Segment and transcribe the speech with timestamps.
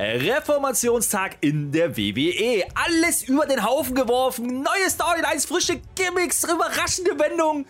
[0.00, 2.64] Reformationstag in der WWE.
[2.74, 7.66] Alles über den Haufen geworfen, neue Storylines, frische Gimmicks, überraschende Wendungen.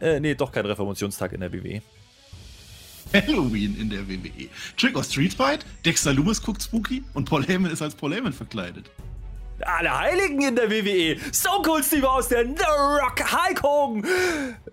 [0.00, 1.82] Äh, nee, doch kein Reformationstag in der WWE.
[3.12, 4.48] Halloween in der WWE.
[4.76, 8.32] Trick or Street Fight, Dexter Loomis guckt spooky und Paul Heyman ist als Paul Heyman
[8.32, 8.90] verkleidet.
[9.62, 11.16] Alle Heiligen in der WWE.
[11.34, 14.06] Stone Cold Steve Austin, The Rock, Hulk Hogan.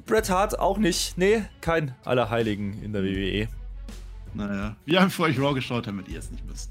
[0.05, 1.17] Bret Hart auch nicht.
[1.17, 3.47] Nee, kein Allerheiligen in der WWE.
[4.37, 6.69] Naja, wir haben für euch Raw geschaut, damit ihr es nicht müsst.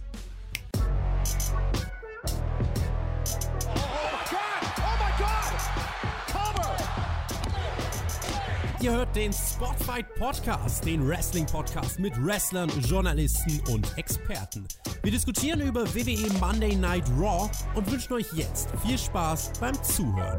[8.80, 14.68] Ihr hört den Spotfight Podcast, den Wrestling Podcast mit Wrestlern, Journalisten und Experten.
[15.02, 20.38] Wir diskutieren über WWE Monday Night Raw und wünschen euch jetzt viel Spaß beim Zuhören.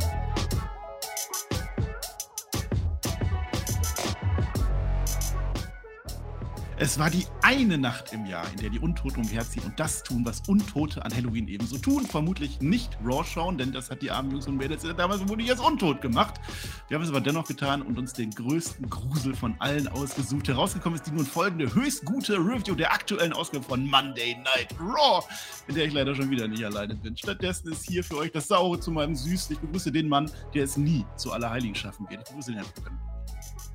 [6.80, 10.24] Es war die eine Nacht im Jahr, in der die Untoten umherziehen und das tun,
[10.24, 12.06] was Untote an Halloween ebenso tun.
[12.06, 15.60] Vermutlich nicht Raw schauen, denn das hat die armen Jungs und Mädels damals vermutlich als
[15.60, 16.36] Untot gemacht.
[16.88, 20.48] Wir haben es aber dennoch getan und uns den größten Grusel von allen ausgesucht.
[20.50, 25.26] Herausgekommen ist die nun folgende höchst gute Review der aktuellen Ausgabe von Monday Night Raw,
[25.68, 27.18] in der ich leider schon wieder nicht alleine bin.
[27.18, 29.56] Stattdessen ist hier für euch das Saure zu meinem Süßen.
[29.56, 32.22] Ich begrüße den Mann, der es nie zu Allerheiligen schaffen wird.
[32.22, 33.17] Ich begrüße den Herrn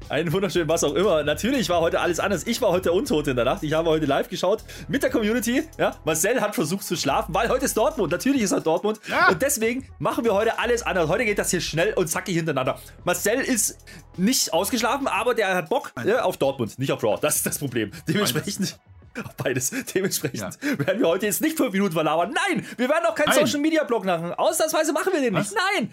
[0.09, 1.23] einen wunderschönen was auch immer.
[1.25, 2.47] Natürlich war heute alles anders.
[2.47, 3.63] Ich war heute der Untote in der Nacht.
[3.63, 5.63] Ich habe heute live geschaut mit der Community.
[5.79, 8.13] Ja, Marcel hat versucht zu schlafen, weil heute ist Dortmund.
[8.13, 9.01] Natürlich ist er Dortmund.
[9.09, 9.29] Ja.
[9.29, 11.09] Und deswegen machen wir heute alles anders.
[11.09, 12.79] Heute geht das hier schnell und zackig hintereinander.
[13.05, 13.79] Marcel ist
[14.17, 17.19] nicht ausgeschlafen, aber der hat Bock ja, auf Dortmund, nicht auf Raw.
[17.21, 17.91] Das ist das Problem.
[18.09, 18.79] Dementsprechend.
[19.37, 19.71] Beides.
[19.95, 20.79] Dementsprechend ja.
[20.87, 22.35] werden wir heute jetzt nicht fünf Minuten verlabern.
[22.49, 24.33] Nein, wir werden auch keinen Social Media Blog machen.
[24.33, 25.53] Ausnahmsweise machen wir den nicht.
[25.55, 25.93] Nein.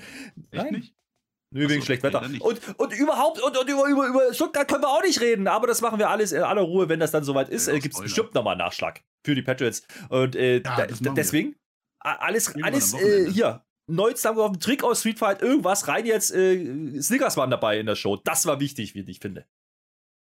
[0.52, 0.74] Echt Nein.
[0.74, 0.94] Nicht?
[1.52, 2.22] Nö, wegen schlecht Wetter.
[2.22, 5.66] Und, und überhaupt, und, und über, über, über Stuttgart können wir auch nicht reden, aber
[5.66, 7.68] das machen wir alles in aller Ruhe, wenn das dann soweit ist.
[7.68, 9.82] Ja, äh, Gibt es bestimmt nochmal einen Nachschlag für die Patriots.
[10.10, 11.56] Und äh, ja, da, deswegen,
[12.04, 12.22] wir.
[12.22, 16.32] alles, alles äh, hier, neu zusammengeworfen, Trick aus Street Fight, irgendwas rein jetzt.
[16.32, 18.16] Äh, Snickers waren dabei in der Show.
[18.18, 19.48] Das war wichtig, wie ich finde.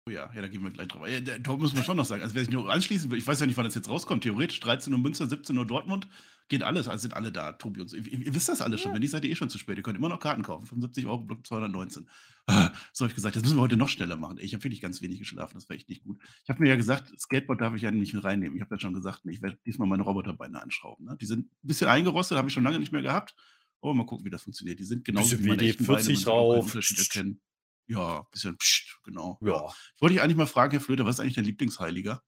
[0.06, 1.06] Oh ja, ja, da gehen wir gleich drauf.
[1.08, 2.22] Ja, da muss man schon noch sagen.
[2.22, 4.22] Also, wer sich nur anschließen will, ich weiß ja nicht, wann das jetzt rauskommt.
[4.22, 6.08] Theoretisch 13 Uhr Münster, 17 Uhr Dortmund.
[6.48, 7.96] Geht alles, also sind alle da, Tobi und so.
[7.96, 8.94] Ihr, ihr wisst das alles schon.
[8.94, 9.76] Wenn nicht, seid ihr eh schon zu spät.
[9.76, 10.64] Ihr könnt immer noch Karten kaufen.
[10.64, 12.08] 75 Euro, Block 219.
[12.46, 14.38] Ah, so habe ich gesagt, das müssen wir heute noch schneller machen.
[14.40, 16.18] Ich habe wirklich ganz wenig geschlafen, das war echt nicht gut.
[16.44, 18.56] Ich habe mir ja gesagt, Skateboard darf ich ja nicht mit reinnehmen.
[18.56, 21.04] Ich habe ja schon gesagt, ich werde diesmal meine Roboterbeine anschrauben.
[21.04, 21.18] Ne?
[21.20, 23.34] Die sind ein bisschen eingerostet, habe ich schon lange nicht mehr gehabt.
[23.82, 24.78] Aber mal gucken, wie das funktioniert.
[24.80, 26.64] Die sind genauso wie meine echten 40 Beine, drauf.
[26.64, 27.40] Unterschied erkennen.
[27.86, 29.38] Ja, ein bisschen pst, genau.
[29.42, 29.66] Ja.
[29.94, 32.22] Ich wollte dich eigentlich mal fragen, Herr Flöter, was ist eigentlich dein Lieblingsheiliger?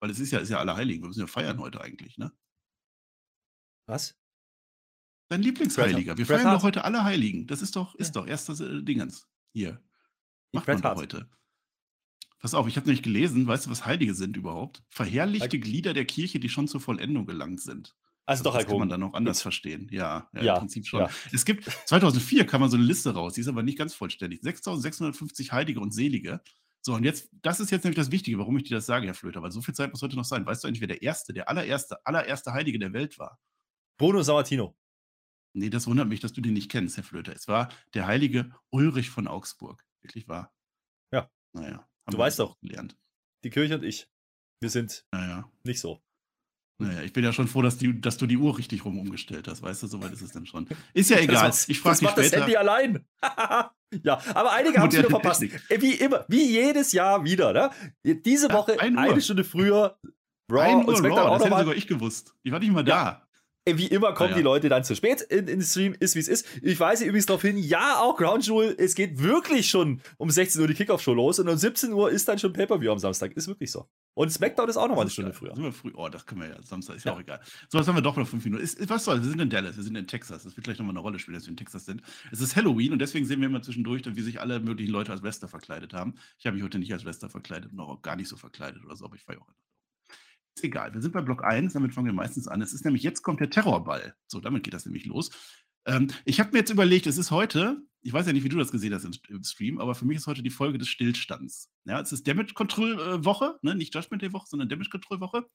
[0.00, 1.02] Weil es ist ja, ist ja Allerheiligen.
[1.02, 2.32] Wir müssen ja feiern heute eigentlich, ne?
[3.86, 4.16] Was?
[5.28, 6.16] Dein Lieblingsheiliger.
[6.16, 7.46] Wir feiern doch heute alle Heiligen.
[7.46, 8.20] Das ist doch, ist ja.
[8.20, 9.26] doch erst das äh, Dingens.
[9.52, 9.82] Hier.
[10.52, 11.28] Macht man doch heute.
[12.38, 14.84] Pass auf, ich habe nämlich gelesen, weißt du, was Heilige sind überhaupt?
[14.88, 17.96] Verherrlichte Glieder der Kirche, die schon zur Vollendung gelangt sind.
[18.26, 19.88] Also, also doch, das kann man dann noch anders verstehen.
[19.90, 21.00] Ja, ja, ja, im Prinzip schon.
[21.00, 21.10] Ja.
[21.32, 24.42] Es gibt, 2004 kam man so eine Liste raus, die ist aber nicht ganz vollständig.
[24.42, 26.40] 6650 Heilige und Selige.
[26.82, 29.14] So, und jetzt, das ist jetzt nämlich das Wichtige, warum ich dir das sage, Herr
[29.14, 30.44] Flöter, weil so viel Zeit muss heute noch sein.
[30.44, 33.38] Weißt du eigentlich, wer der erste, der allererste, allererste Heilige der Welt war?
[33.96, 34.76] Bruno Sabatino.
[35.54, 37.34] Nee, das wundert mich, dass du den nicht kennst, Herr Flöter.
[37.34, 39.84] Es war der heilige Ulrich von Augsburg.
[40.02, 40.52] Wirklich wahr.
[41.12, 41.30] Ja.
[41.52, 41.88] Naja.
[42.06, 42.96] Du weißt doch, gelernt.
[43.42, 44.08] die Kirche und ich,
[44.60, 45.50] wir sind naja.
[45.64, 46.02] nicht so.
[46.78, 49.48] Naja, ich bin ja schon froh, dass, die, dass du die Uhr richtig rum umgestellt
[49.48, 49.62] hast.
[49.62, 50.68] Weißt du, soweit ist es dann schon.
[50.92, 51.46] Ist ja egal.
[51.46, 52.30] Das, ich frage dich später.
[52.30, 53.06] das Handy allein.
[54.02, 55.40] ja, aber einige haben es wieder verpasst.
[55.40, 57.54] Wie immer, wie jedes Jahr wieder.
[57.54, 57.70] Ne?
[58.22, 59.98] Diese Woche ja, eine Stunde früher.
[60.50, 62.34] Raw ein Uhr und Raw, das hätte sogar ich gewusst.
[62.42, 63.25] Ich war nicht mal da.
[63.68, 66.20] Wie immer kommen ja, die Leute dann zu spät in, in den Stream, ist wie
[66.20, 66.46] es ist.
[66.62, 70.60] Ich weise übrigens darauf hin, ja, auch Ground Jewel, es geht wirklich schon um 16
[70.60, 73.32] Uhr die Kickoff-Show los und um 17 Uhr ist dann schon Pay-Per-View am Samstag.
[73.32, 73.88] Ist wirklich so.
[74.14, 75.52] Und SmackDown ist auch nochmal eine Stunde früher.
[75.56, 75.92] Sind wir früh?
[75.96, 76.62] Oh, das können wir ja.
[76.62, 77.40] Samstag ist ja, auch egal.
[77.68, 78.62] So, jetzt haben wir doch noch fünf Minuten.
[78.62, 80.44] Ist, was soll, wir sind in Dallas, wir sind in Texas.
[80.44, 82.02] Das wird gleich nochmal eine Rolle spielen, dass wir in Texas sind.
[82.30, 85.24] Es ist Halloween und deswegen sehen wir immer zwischendurch, wie sich alle möglichen Leute als
[85.24, 86.14] Wester verkleidet haben.
[86.38, 88.94] Ich habe mich heute nicht als Wester verkleidet, noch auch gar nicht so verkleidet oder
[88.94, 89.48] so, aber ich war ja auch
[90.56, 90.92] ist egal.
[90.94, 92.62] Wir sind bei Block 1, damit fangen wir meistens an.
[92.62, 94.14] Es ist nämlich, jetzt kommt der Terrorball.
[94.26, 95.30] So, damit geht das nämlich los.
[95.86, 98.58] Ähm, ich habe mir jetzt überlegt, es ist heute, ich weiß ja nicht, wie du
[98.58, 101.70] das gesehen hast im, im Stream, aber für mich ist heute die Folge des Stillstands.
[101.84, 103.74] Ja, es ist Damage Control äh, Woche, ne?
[103.74, 105.46] nicht Judgment Day Woche, sondern Damage Control Woche.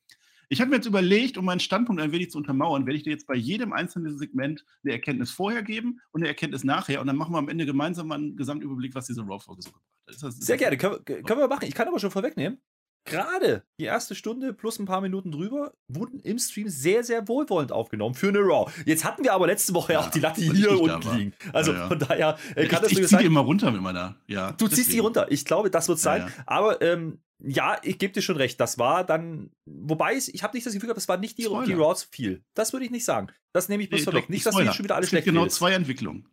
[0.49, 3.11] Ich habe mir jetzt überlegt, um meinen Standpunkt ein wenig zu untermauern, werde ich dir
[3.11, 7.15] jetzt bei jedem einzelnen Segment eine Erkenntnis vorher geben und eine Erkenntnis nachher und dann
[7.15, 9.85] machen wir am Ende gemeinsam mal einen Gesamtüberblick, was diese Raw-Folge so gebracht
[10.23, 10.33] hat.
[10.33, 11.65] Sehr gerne, können, können wir machen.
[11.67, 12.61] Ich kann aber schon vorwegnehmen.
[13.05, 17.71] Gerade die erste Stunde plus ein paar Minuten drüber wurden im Stream sehr, sehr wohlwollend
[17.71, 18.71] aufgenommen für eine Raw.
[18.85, 21.33] Jetzt hatten wir aber letzte Woche ja, auch die Latte hier unten liegen.
[21.53, 21.87] Also ja, ja.
[21.87, 24.15] von daher äh, kann ich, das ich zieh die immer runter mit meiner.
[24.27, 25.31] Ja, du ziehst die runter.
[25.31, 26.31] Ich glaube, das wird sein.
[26.45, 28.59] Aber ähm, ja, ich gebe dir schon recht.
[28.59, 31.47] Das war dann, wobei ich, ich habe nicht das Gefühl gehabt, das war nicht die,
[31.65, 32.43] die Raw zu viel.
[32.53, 33.27] Das würde ich nicht sagen.
[33.53, 34.29] Das nehme ich bloß nee, vorweg.
[34.29, 36.27] Nicht, dass wir schon wieder alles schlecht genau zwei Entwicklungen.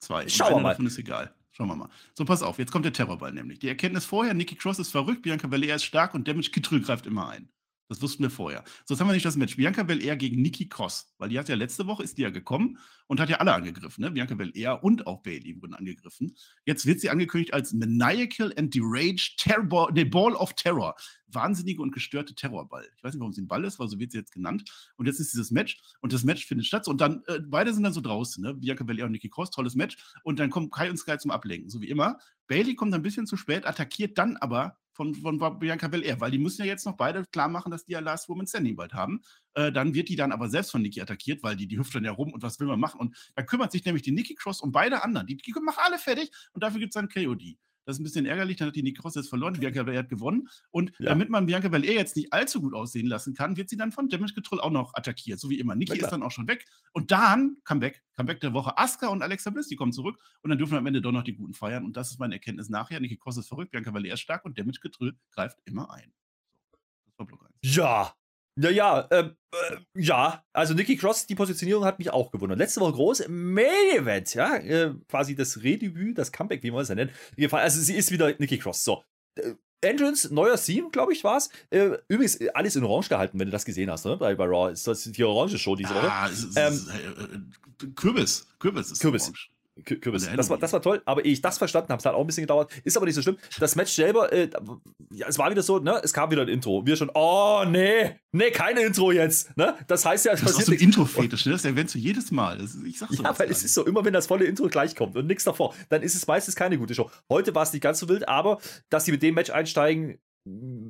[0.00, 0.28] Zwei.
[0.28, 0.70] Schauen wir mal.
[0.70, 1.34] Davon ist egal.
[1.56, 1.88] Schauen wir mal.
[2.14, 3.60] So, pass auf, jetzt kommt der Terrorball nämlich.
[3.60, 7.06] Die Erkenntnis vorher, Nikki Cross ist verrückt, Bianca Belair ist stark und Damage Control greift
[7.06, 7.48] immer ein.
[7.88, 8.64] Das wussten wir vorher.
[8.86, 9.56] So, jetzt haben wir nicht das Match.
[9.56, 11.14] Bianca Belair gegen Nikki Cross.
[11.18, 12.78] Weil die hat ja letzte Woche, ist die ja gekommen
[13.08, 14.02] und hat ja alle angegriffen.
[14.02, 14.10] Ne?
[14.10, 16.34] Bianca Belair und auch Bailey wurden angegriffen.
[16.64, 20.94] Jetzt wird sie angekündigt als Maniacal and Deranged Terror, the Ball of Terror.
[21.26, 22.86] Wahnsinnige und gestörte Terrorball.
[22.96, 24.70] Ich weiß nicht, warum sie ein Ball ist, aber so wird sie jetzt genannt.
[24.96, 26.88] Und jetzt ist dieses Match und das Match findet statt.
[26.88, 28.54] Und dann, äh, beide sind dann so draußen, ne?
[28.54, 29.96] Bianca Belair und Nikki Cross, tolles Match.
[30.22, 32.18] Und dann kommen Kai und Sky zum Ablenken, so wie immer.
[32.46, 36.38] Bailey kommt ein bisschen zu spät, attackiert dann aber von, von Bianca Belair, weil die
[36.38, 39.20] müssen ja jetzt noch beide klar machen, dass die ja Last Woman Standing bald haben.
[39.54, 42.04] Äh, dann wird die dann aber selbst von Nikki attackiert, weil die, die hüpft dann
[42.04, 43.00] ja rum und was will man machen?
[43.00, 45.26] Und da kümmert sich nämlich die Nikki Cross um beide anderen.
[45.26, 47.56] Die, die machen alle fertig und dafür gibt es dann KOD.
[47.84, 50.08] Das ist ein bisschen ärgerlich, dann hat die Nick Cross jetzt verloren, Bianca Belair hat
[50.08, 50.48] gewonnen.
[50.70, 51.10] Und ja.
[51.10, 54.08] damit man Bianca Belair jetzt nicht allzu gut aussehen lassen kann, wird sie dann von
[54.08, 55.74] Damage Control auch noch attackiert, so wie immer.
[55.74, 56.64] Nikki ist dann auch schon weg.
[56.92, 60.58] Und dann, Comeback, Comeback der Woche, Asuka und Alexa Bliss, die kommen zurück und dann
[60.58, 61.84] dürfen wir am Ende doch noch die Guten feiern.
[61.84, 63.00] Und das ist meine Erkenntnis nachher.
[63.00, 66.12] Nikki Cross ist verrückt, Bianca Belair ist stark und Damage Control greift immer ein.
[67.06, 67.74] das war Block 1.
[67.74, 68.14] Ja,
[68.56, 72.58] naja, äh, äh, ja, also Nikki Cross, die Positionierung hat mich auch gewundert.
[72.58, 76.88] Letzte Woche groß Main Event, ja, äh, quasi das Redebüt, das Comeback, wie man es
[76.88, 77.12] ja nennt.
[77.52, 78.84] Also sie ist wieder Nikki Cross.
[78.84, 79.02] So.
[79.36, 81.50] Äh, Entrance, neuer Theme, glaube ich, war es.
[81.70, 84.16] Äh, übrigens, alles in Orange gehalten, wenn du das gesehen hast, ne?
[84.16, 84.72] Bei, bei Raw.
[84.72, 86.10] Ist das die Orange Show diese Woche?
[86.10, 86.88] Ah, ähm,
[87.82, 88.46] äh, Kürbis.
[88.58, 89.24] Kürbis ist Kürbis.
[89.24, 89.50] Orange.
[89.82, 90.30] Kürbis.
[90.36, 92.26] Das war, das war toll, aber ehe ich das verstanden habe, es hat auch ein
[92.26, 92.70] bisschen gedauert.
[92.84, 93.38] Ist aber nicht so schlimm.
[93.58, 94.48] Das Match selber, äh,
[95.12, 96.00] ja, es war wieder so, ne?
[96.04, 96.86] Es kam wieder ein Intro.
[96.86, 99.56] Wir schon, oh, nee, nee, keine Intro jetzt.
[99.56, 99.74] Ne?
[99.88, 101.52] Das heißt ja, das ist auch so ein Intro-Fetisch, ne?
[101.52, 102.58] Das erwähnst du jedes Mal.
[102.58, 104.94] Das, ich sag so Ja, weil es ist so, immer wenn das volle Intro gleich
[104.94, 107.10] kommt und nichts davor, dann ist es meistens keine gute Show.
[107.28, 108.58] Heute war es nicht ganz so wild, aber
[108.90, 110.18] dass sie mit dem Match einsteigen,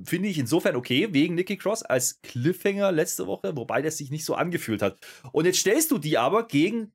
[0.05, 4.25] finde ich insofern okay, wegen Nikki Cross als Cliffhanger letzte Woche, wobei das sich nicht
[4.25, 4.99] so angefühlt hat.
[5.33, 6.93] Und jetzt stellst du die aber gegen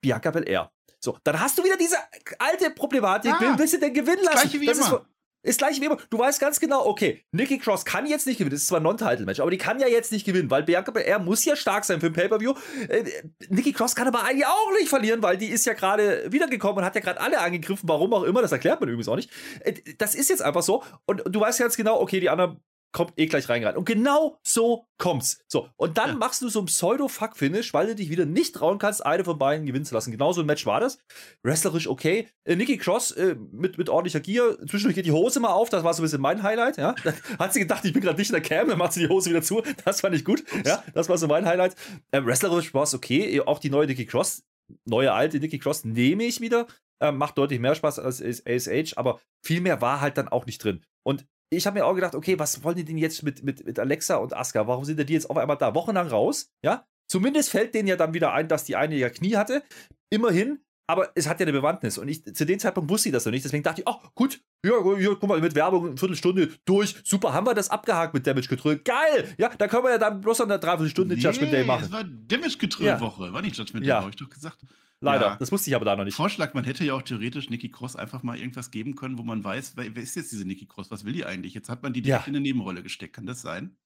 [0.00, 0.70] Bianca Belair.
[1.00, 1.96] So, dann hast du wieder diese
[2.38, 3.32] alte Problematik.
[3.32, 4.48] Ah, Wen willst du denn gewinnen lassen?
[4.48, 5.06] Gleiche wie das immer.
[5.42, 5.96] Ist, ist gleich wie immer.
[6.10, 8.50] Du weißt ganz genau, okay, Nikki Cross kann jetzt nicht gewinnen.
[8.50, 11.20] Das ist zwar ein Non-Title-Match, aber die kann ja jetzt nicht gewinnen, weil Bianca Belair
[11.20, 12.54] muss ja stark sein für ein Pay-Per-View.
[12.88, 13.04] Äh,
[13.48, 16.84] Nikki Cross kann aber eigentlich auch nicht verlieren, weil die ist ja gerade wiedergekommen und
[16.84, 18.42] hat ja gerade alle angegriffen, warum auch immer.
[18.42, 19.30] Das erklärt man übrigens auch nicht.
[19.60, 20.82] Äh, das ist jetzt einfach so.
[21.06, 22.60] Und du weißt ganz genau, okay, die anderen
[22.92, 23.76] kommt eh gleich reingerannt.
[23.76, 25.40] Und genau so kommt's.
[25.46, 26.16] So, und dann ja.
[26.16, 29.66] machst du so ein Pseudo-Fuck-Finish, weil du dich wieder nicht trauen kannst, eine von beiden
[29.66, 30.10] gewinnen zu lassen.
[30.10, 30.98] Genau so ein Match war das.
[31.42, 32.28] Wrestlerisch okay.
[32.44, 34.58] Äh, Nikki Cross äh, mit, mit ordentlicher Gier.
[34.66, 35.68] Zwischendurch geht die Hose mal auf.
[35.68, 36.78] Das war so ein bisschen mein Highlight.
[36.78, 36.94] Ja?
[37.04, 38.68] Dann hat sie gedacht, ich bin gerade nicht in der Cam.
[38.68, 39.62] Dann macht sie die Hose wieder zu.
[39.84, 40.44] Das fand ich gut.
[40.66, 41.74] Ja, das war so mein Highlight.
[42.12, 43.40] Ähm, wrestlerisch war es okay.
[43.40, 44.42] Auch die neue Nikki Cross,
[44.84, 46.66] neue alte Nikki Cross nehme ich wieder.
[47.00, 50.62] Ähm, macht deutlich mehr Spaß als ASH, aber viel mehr war halt dann auch nicht
[50.62, 50.82] drin.
[51.04, 53.78] Und ich habe mir auch gedacht, okay, was wollen die denn jetzt mit, mit, mit
[53.78, 54.66] Alexa und Asuka?
[54.66, 55.74] Warum sind die jetzt auf einmal da?
[55.74, 56.86] Wochenlang raus, ja?
[57.10, 59.62] Zumindest fällt denen ja dann wieder ein, dass die eine ja Knie hatte.
[60.10, 61.98] Immerhin, aber es hat ja eine Bewandtnis.
[61.98, 63.44] Und ich, zu dem Zeitpunkt wusste ich das noch nicht.
[63.44, 66.96] Deswegen dachte ich, ach, gut, ja, ja, guck mal, mit Werbung eine Viertelstunde durch.
[67.04, 68.78] Super, haben wir das abgehakt mit Damage Control.
[68.78, 69.34] Geil!
[69.36, 71.82] Ja, da können wir ja dann bloß noch eine Dreiviertelstunde nee, Judgment Day machen.
[71.82, 73.32] Das war Damage Control Woche, ja.
[73.32, 74.00] war nicht Judgment Day, ja.
[74.00, 74.58] habe ich doch gesagt.
[75.00, 75.36] Leider, ja.
[75.36, 76.16] das wusste ich aber da noch nicht.
[76.16, 79.44] Vorschlag, man hätte ja auch theoretisch Nikki Cross einfach mal irgendwas geben können, wo man
[79.44, 81.54] weiß, wer, wer ist jetzt diese Nikki Cross, was will die eigentlich?
[81.54, 82.28] Jetzt hat man die direkt ja.
[82.28, 83.76] in eine Nebenrolle gesteckt, kann das sein?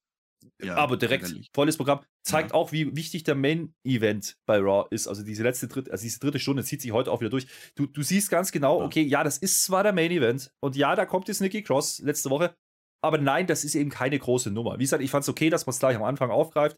[0.61, 2.01] Ja, aber direkt volles Programm.
[2.23, 2.55] Zeigt ja.
[2.55, 5.07] auch, wie wichtig der Main-Event bei Raw ist.
[5.07, 7.47] Also diese letzte dritte, also diese dritte Stunde zieht sich heute auch wieder durch.
[7.75, 11.07] Du, du siehst ganz genau, okay, ja, das ist zwar der Main-Event und ja, da
[11.07, 12.55] kommt jetzt Nikki Cross letzte Woche,
[13.05, 14.79] aber nein, das ist eben keine große Nummer.
[14.79, 16.77] Wie gesagt, ich fand es okay, dass man es gleich am Anfang aufgreift.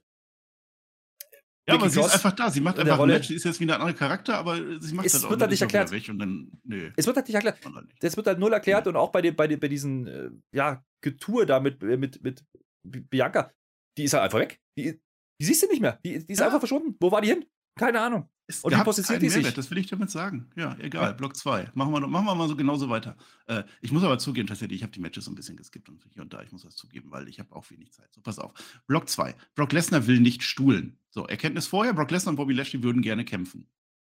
[1.67, 2.51] Ja, aber sie ist einfach da.
[2.51, 3.29] Sie macht einfach ein Match.
[3.29, 5.51] Sie ist jetzt wieder ein anderer Charakter, aber sie macht es das auch wird halt
[5.51, 5.91] nicht erklärt.
[5.91, 6.93] Dann, nee.
[6.97, 7.59] Es wird halt nicht erklärt.
[8.01, 8.91] Das wird halt null erklärt ja.
[8.91, 12.23] und auch bei, den, bei, den, bei diesen äh, ja, Getue da mit, äh, mit,
[12.23, 12.45] mit
[12.83, 13.51] Bianca,
[13.97, 14.61] die ist halt einfach weg.
[14.79, 15.01] Die,
[15.41, 15.99] die siehst du nicht mehr.
[16.05, 16.47] Die, die ist ja.
[16.47, 16.97] einfach verschwunden.
[17.01, 17.47] Wo war die hin?
[17.79, 18.29] Keine Ahnung.
[18.47, 19.55] Es und wie positioniert die sich?
[19.55, 20.51] Das will ich damit sagen.
[20.55, 21.11] Ja, egal.
[21.11, 21.13] Ja.
[21.13, 21.71] Block 2.
[21.75, 23.17] Machen wir, machen wir mal so genauso weiter.
[23.47, 26.05] Äh, ich muss aber zugeben, tatsächlich, ich habe die Matches so ein bisschen geskippt und
[26.13, 26.43] hier und da.
[26.43, 28.13] Ich muss das zugeben, weil ich habe auch wenig Zeit.
[28.13, 28.53] So, pass auf.
[28.87, 29.35] Block 2.
[29.55, 30.99] Brock Lesnar will nicht stuhlen.
[31.09, 33.67] So, Erkenntnis vorher: Brock Lesnar und Bobby Lashley würden gerne kämpfen.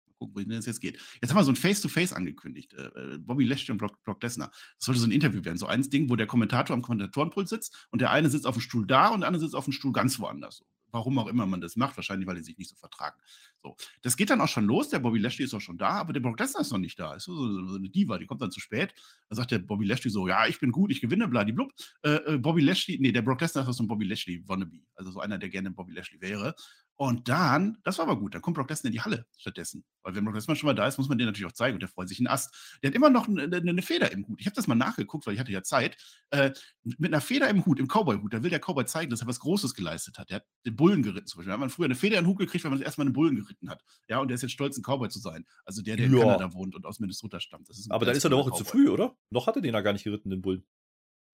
[0.07, 1.00] Mal gucken, wohin das jetzt geht.
[1.22, 2.74] Jetzt haben wir so ein Face-to-Face -face angekündigt.
[2.74, 4.50] Äh, äh, Bobby Lashley und Brock, Brock Lesnar.
[4.50, 5.57] Das sollte so ein Interview werden.
[5.57, 8.62] So eins Ding, wo der Kommentator am Kommentatorenpult sitzt und der eine sitzt auf dem
[8.62, 10.65] Stuhl da und der andere sitzt auf dem Stuhl ganz woanders
[10.98, 13.16] warum auch immer man das macht, wahrscheinlich, weil die sich nicht so vertragen.
[13.62, 14.89] So, das geht dann auch schon los.
[14.89, 17.13] Der Bobby Lashley ist auch schon da, aber der Brock Lesnar ist noch nicht da.
[17.13, 18.94] Ist so, so, so eine Diva, die kommt dann zu spät.
[19.30, 21.72] Dann sagt der Bobby Lashley so: Ja, ich bin gut, ich gewinne, bladiblub.
[22.04, 24.80] Äh, äh, Bobby Lashley, nee, der Brock Lesnar ist so ein Bobby Lashley wannabe.
[24.96, 26.56] Also so einer, der gerne Bobby Lashley wäre.
[27.00, 29.86] Und dann, das war aber gut, dann kommt Brock Lesnar in die Halle stattdessen.
[30.01, 31.80] Weil wenn Brock Lesnar schon mal da ist, muss man den natürlich auch zeigen und
[31.80, 32.80] der freut sich einen Ast.
[32.82, 34.42] Der hat immer noch eine, eine Feder im Hut.
[34.42, 35.96] Ich habe das mal nachgeguckt, weil ich hatte ja Zeit.
[36.32, 39.27] Äh, mit einer Feder im Hut, im Cowboy-Hut, da will der Cowboy zeigen, dass er
[39.27, 40.32] was Großes geleistet hat.
[40.32, 41.50] Der hat den Bullen geritten zum Beispiel.
[41.50, 43.70] Da hat man früher eine Feder im Hut gekriegt, wenn man erstmal einen Bullen geritten
[43.70, 43.84] hat.
[44.10, 45.46] Ja, und der ist jetzt stolz, ein Cowboy zu sein.
[45.66, 46.13] Also der, der ja.
[46.13, 47.70] in Kanada wohnt und aus Minnesota stammt.
[47.89, 48.58] aber dann ist er eine Woche Cowboy.
[48.58, 49.16] zu früh, oder?
[49.30, 50.66] Noch hat er den ja gar nicht geritten, den Bullen.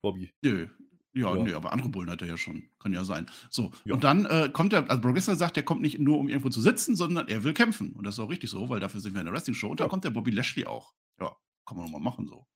[0.02, 0.34] Bobby.
[0.42, 0.68] Nö,
[1.14, 2.64] ja, ja, nee, aber andere Bullen hat er ja schon.
[2.80, 3.28] Kann ja sein.
[3.50, 3.94] So, ja.
[3.94, 6.50] und dann äh, kommt er, also Brock Lesnar sagt, er kommt nicht nur, um irgendwo
[6.50, 7.94] zu sitzen, sondern er will kämpfen.
[7.94, 9.70] Und das ist auch richtig so, weil dafür sind wir in der Wrestling-Show.
[9.70, 9.86] Und ja.
[9.86, 10.94] dann kommt der Bobby Lashley auch.
[11.20, 11.36] Ja,
[11.68, 12.48] kann man nochmal machen so.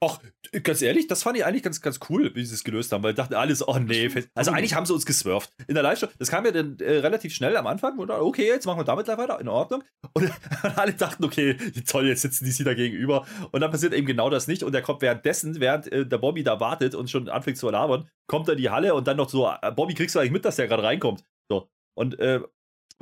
[0.00, 0.18] Ach,
[0.62, 3.10] ganz ehrlich, das fand ich eigentlich ganz, ganz cool, wie sie es gelöst haben, weil
[3.10, 5.50] ich dachte alles, oh nee, also eigentlich haben sie uns geswerft.
[5.66, 8.66] In der Live-Show, das kam ja dann äh, relativ schnell am Anfang, und okay, jetzt
[8.66, 9.82] machen wir damit weiter, in Ordnung.
[10.12, 10.30] Und,
[10.76, 13.26] alle dachten, okay, toll, jetzt sitzen die sich da gegenüber.
[13.50, 14.62] Und dann passiert eben genau das nicht.
[14.62, 18.08] Und der kommt währenddessen, während äh, der Bobby da wartet und schon anfängt zu labern,
[18.26, 20.44] kommt er in die Halle und dann noch so, äh, Bobby, kriegst du eigentlich mit,
[20.44, 21.24] dass der gerade reinkommt?
[21.50, 21.68] So.
[21.94, 22.40] Und äh,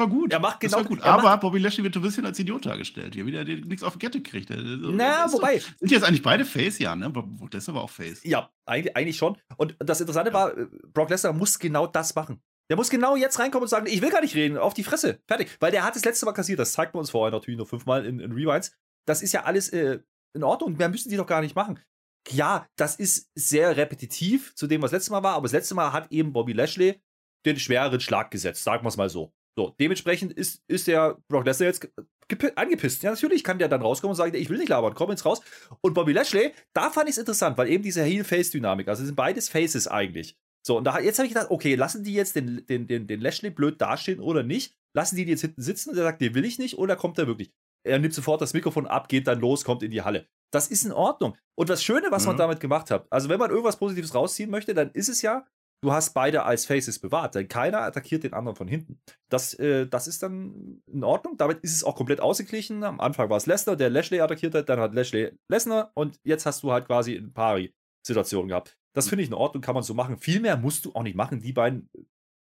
[0.00, 0.33] war gut.
[0.33, 0.78] Er macht genau.
[0.78, 1.02] Das war gut.
[1.02, 3.14] Aber Bobby Lashley wird ein bisschen als Idiot dargestellt.
[3.14, 4.50] Hier wieder nichts auf die Kette kriegt.
[4.50, 5.59] Na, wobei.
[5.59, 7.11] So, sind jetzt eigentlich beide Face, ja, ne?
[7.11, 8.21] Brock Lesnar war auch Face.
[8.25, 9.38] Ja, eigentlich, eigentlich schon.
[9.57, 10.35] Und das Interessante ja.
[10.35, 12.40] war, äh, Brock Lesnar muss genau das machen.
[12.69, 15.21] Der muss genau jetzt reinkommen und sagen, ich will gar nicht reden, auf die Fresse.
[15.26, 15.57] Fertig.
[15.61, 16.59] Weil der hat das letzte Mal kassiert.
[16.59, 18.73] Das zeigt man uns vorher natürlich nur fünfmal in, in Rewinds.
[19.07, 20.00] Das ist ja alles äh,
[20.35, 20.76] in Ordnung.
[20.76, 21.80] Mehr müssen die doch gar nicht machen.
[22.28, 25.92] Ja, das ist sehr repetitiv zu dem, was letztes Mal war, aber das letzte Mal
[25.92, 27.00] hat eben Bobby Lashley
[27.47, 29.33] den schwereren Schlag gesetzt, sagen wir es mal so.
[29.57, 31.88] So, dementsprechend ist, ist der Brock Lesnar jetzt
[32.54, 33.02] angepisst.
[33.02, 35.40] Ja, natürlich kann der dann rauskommen und sagen, ich will nicht labern, komm jetzt raus.
[35.80, 39.49] Und Bobby Lashley, da fand ich es interessant, weil eben diese Heel-Face-Dynamik, also sind beides
[39.49, 40.37] Faces eigentlich.
[40.62, 43.21] So, und da, jetzt habe ich gedacht, okay, lassen die jetzt den, den, den, den
[43.21, 44.75] Lashley blöd dastehen oder nicht?
[44.95, 47.19] Lassen die ihn jetzt hinten sitzen und er sagt, den will ich nicht oder kommt
[47.19, 47.52] er wirklich?
[47.83, 50.28] Er nimmt sofort das Mikrofon ab, geht dann los, kommt in die Halle.
[50.52, 51.37] Das ist in Ordnung.
[51.54, 52.28] Und das Schöne, was mhm.
[52.28, 55.47] man damit gemacht hat, also wenn man irgendwas Positives rausziehen möchte, dann ist es ja,
[55.82, 59.00] du hast beide als Faces bewahrt, denn keiner attackiert den anderen von hinten.
[59.28, 61.37] Das, äh, das ist dann in Ordnung.
[61.37, 62.84] Damit ist es auch komplett ausgeglichen.
[62.84, 66.46] Am Anfang war es Lesnar, der Lashley attackiert hat, dann hat Lashley Lesnar und jetzt
[66.46, 68.76] hast du halt quasi eine Pari-Situation gehabt.
[68.92, 70.18] Das finde ich in Ordnung, kann man so machen.
[70.18, 71.40] Viel mehr musst du auch nicht machen.
[71.40, 71.88] Die beiden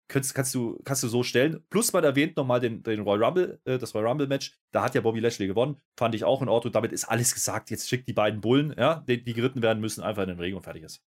[0.10, 1.63] kannst, kannst, du, kannst du so stellen.
[1.70, 4.54] Plus man erwähnt nochmal den, den Royal Rumble, äh, das Royal Rumble-Match.
[4.72, 5.80] Da hat ja Bobby Lashley gewonnen.
[5.98, 6.74] Fand ich auch in Ordnung.
[6.74, 7.72] Damit ist alles gesagt.
[7.72, 10.58] Jetzt schickt die beiden Bullen, ja, die, die geritten werden müssen, einfach in den Regen
[10.58, 11.02] und fertig ist.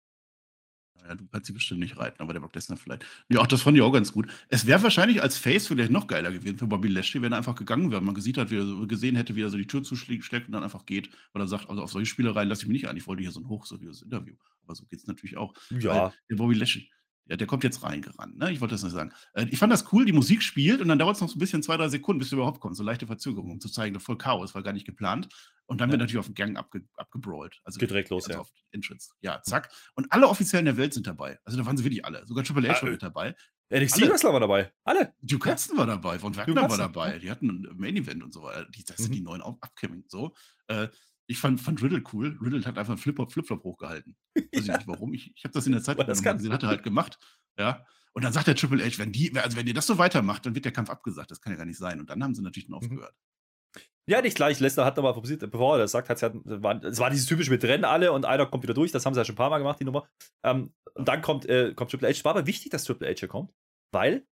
[1.05, 3.05] Ja, du kannst sie bestimmt nicht reiten, aber der Brock Lesnar vielleicht.
[3.29, 4.27] Ja, auch das fand ich auch ganz gut.
[4.49, 7.55] Es wäre wahrscheinlich als Face vielleicht noch geiler gewesen für Bobby Lashley, wenn er einfach
[7.55, 8.01] gegangen wäre.
[8.01, 10.51] Man gesehen, hat, wie er so, gesehen hätte, wie er so die Tür zuschlägt und
[10.53, 11.09] dann einfach geht.
[11.33, 12.95] Weil er sagt, also auf solche Spielereien lasse ich mich nicht ein.
[12.95, 14.35] Ich wollte hier so ein hochseriöses Interview.
[14.63, 15.53] Aber so geht es natürlich auch.
[15.71, 16.05] Ja.
[16.05, 16.89] Weil der Bobby Lashley,
[17.25, 18.37] ja, der kommt jetzt reingerannt.
[18.37, 18.51] Ne?
[18.51, 19.13] Ich wollte das nicht sagen.
[19.33, 21.39] Äh, ich fand das cool, die Musik spielt und dann dauert es noch so ein
[21.39, 22.77] bisschen, zwei, drei Sekunden, bis du überhaupt kommst.
[22.77, 25.29] So leichte Verzögerung, um zu zeigen, voll Chaos, war gar nicht geplant.
[25.65, 25.93] Und dann ja.
[25.93, 27.61] wird natürlich auf den Gang abge, abgebrawlt.
[27.63, 28.39] Also Geht direkt los, ja.
[28.39, 29.11] Auf Entrance.
[29.21, 29.71] Ja, zack.
[29.95, 31.39] Und alle Offiziellen der Welt sind dabei.
[31.45, 32.25] Also da waren sie wirklich alle.
[32.27, 33.35] Sogar Triple H ah, war mit dabei.
[33.69, 34.71] NXT-Wrestler war dabei.
[34.83, 35.13] Alle.
[35.21, 36.19] Duke Hudson war dabei.
[36.19, 37.17] Von Wagner war dabei.
[37.19, 38.49] Die hatten ein Main Event und so.
[38.49, 39.13] Das sind mhm.
[39.13, 40.03] die neuen Upcoming.
[40.07, 40.35] So.
[40.67, 40.89] Äh,
[41.27, 42.37] ich fand, fand Riddle cool.
[42.41, 44.15] Riddle hat einfach einen Flip-Flop Flip hochgehalten.
[44.35, 45.13] Weiß ich nicht warum.
[45.13, 47.17] Ich, ich habe das in der Zeit gesehen, hat er halt gemacht.
[47.57, 47.85] Ja.
[48.13, 50.53] Und dann sagt der Triple H, wenn die, also wenn ihr das so weitermacht, dann
[50.53, 51.31] wird der Kampf abgesagt.
[51.31, 51.99] Das kann ja gar nicht sein.
[51.99, 52.85] Und dann haben sie natürlich dann mhm.
[52.85, 53.15] aufgehört.
[54.05, 54.59] Ja, nicht gleich.
[54.59, 57.59] Lesnar hat aber bevor er das sagt, hat es war, es war dieses typische, wir
[57.59, 58.91] trennen alle und einer kommt wieder durch.
[58.91, 60.07] Das haben sie ja schon ein paar Mal gemacht, die Nummer.
[60.43, 62.23] Ähm, und dann kommt, äh, kommt Triple H.
[62.23, 63.53] War aber wichtig, dass Triple H hier kommt,
[63.91, 64.27] weil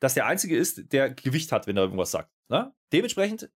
[0.00, 2.30] das der Einzige ist, der Gewicht hat, wenn er irgendwas sagt.
[2.48, 2.72] Ne?
[2.92, 3.50] Dementsprechend,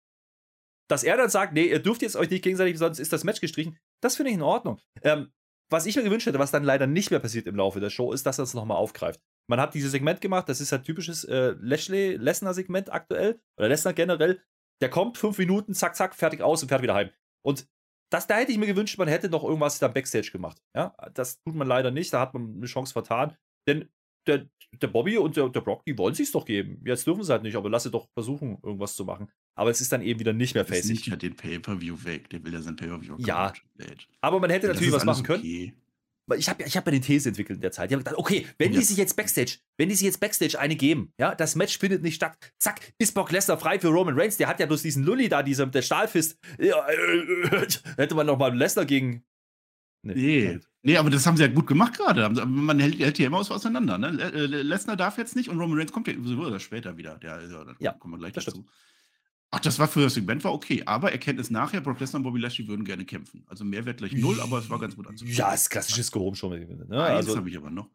[0.88, 3.42] dass er dann sagt, nee, ihr dürft jetzt euch nicht gegenseitig, sonst ist das Match
[3.42, 4.80] gestrichen, das finde ich in Ordnung.
[5.02, 5.32] Ähm,
[5.70, 8.14] was ich mir gewünscht hätte, was dann leider nicht mehr passiert im Laufe der Show,
[8.14, 9.22] ist, dass er es nochmal aufgreift.
[9.50, 14.42] Man hat dieses Segment gemacht, das ist ein typisches äh, Lashley-Lesnar-Segment aktuell, oder Lesnar generell.
[14.82, 17.10] Der kommt fünf Minuten, zack, zack, fertig aus und fährt wieder heim.
[17.46, 17.68] Und
[18.10, 20.62] das, da hätte ich mir gewünscht, man hätte noch irgendwas dann Backstage gemacht.
[20.76, 23.36] Ja, das tut man leider nicht, da hat man eine Chance vertan.
[23.68, 23.90] Denn
[24.28, 26.82] der, der Bobby und der, der Brock, die wollen sich doch geben.
[26.86, 29.32] Jetzt dürfen sie halt nicht, aber lass sie doch versuchen, irgendwas zu machen.
[29.58, 30.92] Aber es ist dann eben wieder nicht mehr facig.
[30.92, 33.52] nicht ja den Pay-Per-View weg, der will ja sein Pay-Per-View Ja,
[34.22, 35.40] aber man hätte ja, natürlich was machen können.
[35.40, 35.74] Okay.
[36.36, 37.90] Ich habe ich hab ja die These entwickelt in der Zeit.
[37.90, 40.76] Ich habe gedacht, okay, wenn die sich jetzt Backstage, wenn die sich jetzt Backstage eine
[40.76, 44.36] geben, ja, das Match findet nicht statt, zack, ist Brock Lesnar frei für Roman Reigns,
[44.36, 46.38] der hat ja bloß diesen Lully da, dieser, der Stahlfist.
[46.60, 49.24] Ja, äh, äh, hätte man noch mal Lesnar gegen
[50.04, 50.14] Nee.
[50.14, 50.60] nee.
[50.84, 50.98] nee.
[50.98, 52.30] aber das haben sie ja gut gemacht gerade.
[52.30, 53.98] Man hält, hält hier immer was auseinander.
[53.98, 54.20] Ne?
[54.22, 57.18] Äh, Lesnar darf jetzt nicht und Roman Reigns kommt ja sowieso später wieder.
[57.18, 58.52] Der, ja, ja, kommen wir gleich dazu.
[58.52, 58.70] Stimmt.
[59.50, 62.40] Ach, das war für das Segment war okay, aber Erkenntnis nachher, Brock Lesnar und Bobby
[62.40, 63.46] Lashley würden gerne kämpfen.
[63.48, 65.38] Also Mehrwert gleich null, aber es war ganz gut anzuschauen.
[65.38, 66.52] Ja, ist klassisches Gehoben schon.
[66.88, 67.02] Ne?
[67.02, 67.90] Also, habe ich aber noch.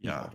[0.00, 0.30] Ja,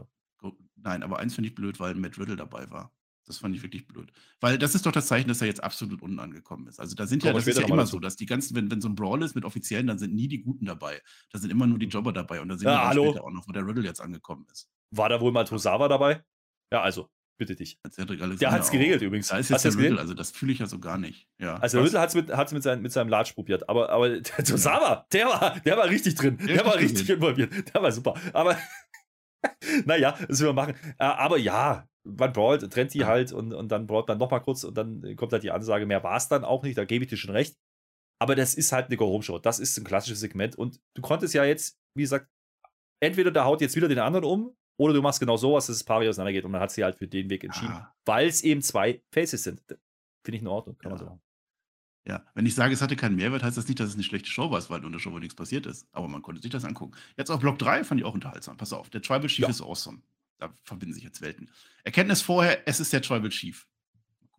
[0.76, 2.94] nein, aber eins finde ich blöd, weil Matt Riddle dabei war.
[3.26, 4.12] Das fand ich wirklich blöd.
[4.42, 6.80] Weil das ist doch das Zeichen, dass er jetzt absolut unten angekommen ist.
[6.80, 7.94] Also da sind ja, das ist ja immer dazu.
[7.94, 10.28] so, dass die ganzen, wenn, wenn so ein Brawl ist mit Offiziellen, dann sind nie
[10.28, 11.02] die Guten dabei.
[11.32, 12.42] Da sind immer nur die Jobber dabei.
[12.42, 13.12] Und da sehen Ja, wir hallo.
[13.12, 14.70] später auch noch, wo der Riddle jetzt angekommen ist.
[14.92, 16.22] War da wohl mal Tosawa dabei?
[16.72, 17.80] Ja, also, bitte dich.
[17.90, 18.72] Cedric Alexander Der hat's auch.
[18.74, 19.28] geregelt übrigens.
[19.28, 20.98] Da ist Hast jetzt du der das Riddle, also das fühle ich ja so gar
[20.98, 21.28] nicht.
[21.40, 21.56] Ja.
[21.58, 21.86] Also der?
[21.88, 25.06] Riddle hat es mit, hat's mit, sein, mit seinem Latsch probiert, aber, aber der Tosawa,
[25.12, 26.38] der war, der war richtig drin.
[26.42, 27.16] Ja, Der war richtig gesehen.
[27.16, 27.74] involviert.
[27.74, 28.14] Der war super.
[28.34, 28.58] Aber
[29.86, 30.76] naja, das will man machen.
[31.00, 33.08] Äh, Aber ja, man brawlt, trennt die Ja.
[33.08, 36.04] halt und, und dann brawlt man nochmal kurz und dann kommt halt die Ansage, mehr
[36.04, 37.56] war es dann auch nicht, da gebe ich dir schon recht.
[38.22, 39.40] Aber das ist halt eine Go-Home-Show.
[39.40, 40.56] Das ist ein klassisches Segment.
[40.58, 42.28] Und du konntest ja jetzt, wie gesagt,
[43.02, 45.84] entweder der haut jetzt wieder den anderen um oder du machst genau sowas, dass das
[45.84, 48.42] Paar wieder auseinandergeht und man hat sich halt für den Weg entschieden, Ah, weil es
[48.44, 49.62] eben zwei Faces sind.
[50.24, 51.06] Finde ich in Ordnung, kann man Ja.
[51.06, 51.22] so machen.
[52.08, 54.30] ja, wenn ich sage, es hatte keinen Mehrwert, heißt das nicht, dass es eine schlechte
[54.30, 55.88] Show war, es halt nur eine Show, wo nichts passiert ist.
[55.92, 56.96] Aber man konnte sich das angucken.
[57.18, 58.58] Jetzt auf Block 3 fand ich auch unterhaltsam.
[58.58, 59.50] Pass auf, der Tribal Chief Ja.
[59.50, 60.02] ist awesome.
[60.40, 61.50] Da verbinden sich jetzt Welten.
[61.84, 63.68] Erkenntnis vorher, es ist der Tribal Chief.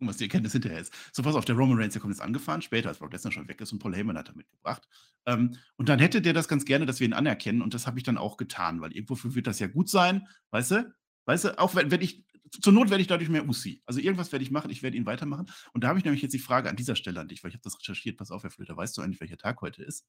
[0.05, 0.93] Gucken, was die Erkenntnis hinterher ist.
[1.11, 3.47] So, pass auf, der Roman Reigns, der kommt jetzt angefahren, später, als Brock Lesnar schon
[3.47, 4.87] weg ist und Paul Heyman hat er mitgebracht.
[5.25, 7.97] Ähm, und dann hätte der das ganz gerne, dass wir ihn anerkennen und das habe
[7.97, 10.95] ich dann auch getan, weil irgendwofür wird das ja gut sein, weißt du?
[11.25, 12.23] Weißt du, auch wenn, wenn ich,
[12.61, 13.81] zur Not werde ich dadurch mehr Usi.
[13.85, 15.47] Also irgendwas werde ich machen, ich werde ihn weitermachen.
[15.73, 17.55] Und da habe ich nämlich jetzt die Frage an dieser Stelle an dich, weil ich
[17.55, 18.17] habe das recherchiert.
[18.17, 20.05] Pass auf, Herr Flöter, weißt du eigentlich, welcher Tag heute ist?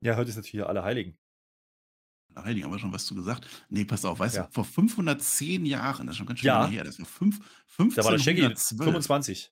[0.00, 1.18] Ja, heute ist natürlich alle Heiligen.
[2.36, 3.46] Heiligen, haben wir schon was zu gesagt?
[3.68, 4.42] Nee, pass auf, weißt Ja.
[4.44, 6.60] du, vor 510 Jahren, das ist schon ganz schön Ja.
[6.62, 7.38] lange her, das war fünf,
[7.94, 8.84] Da war der Shaggy 1512.
[8.84, 9.50] 25.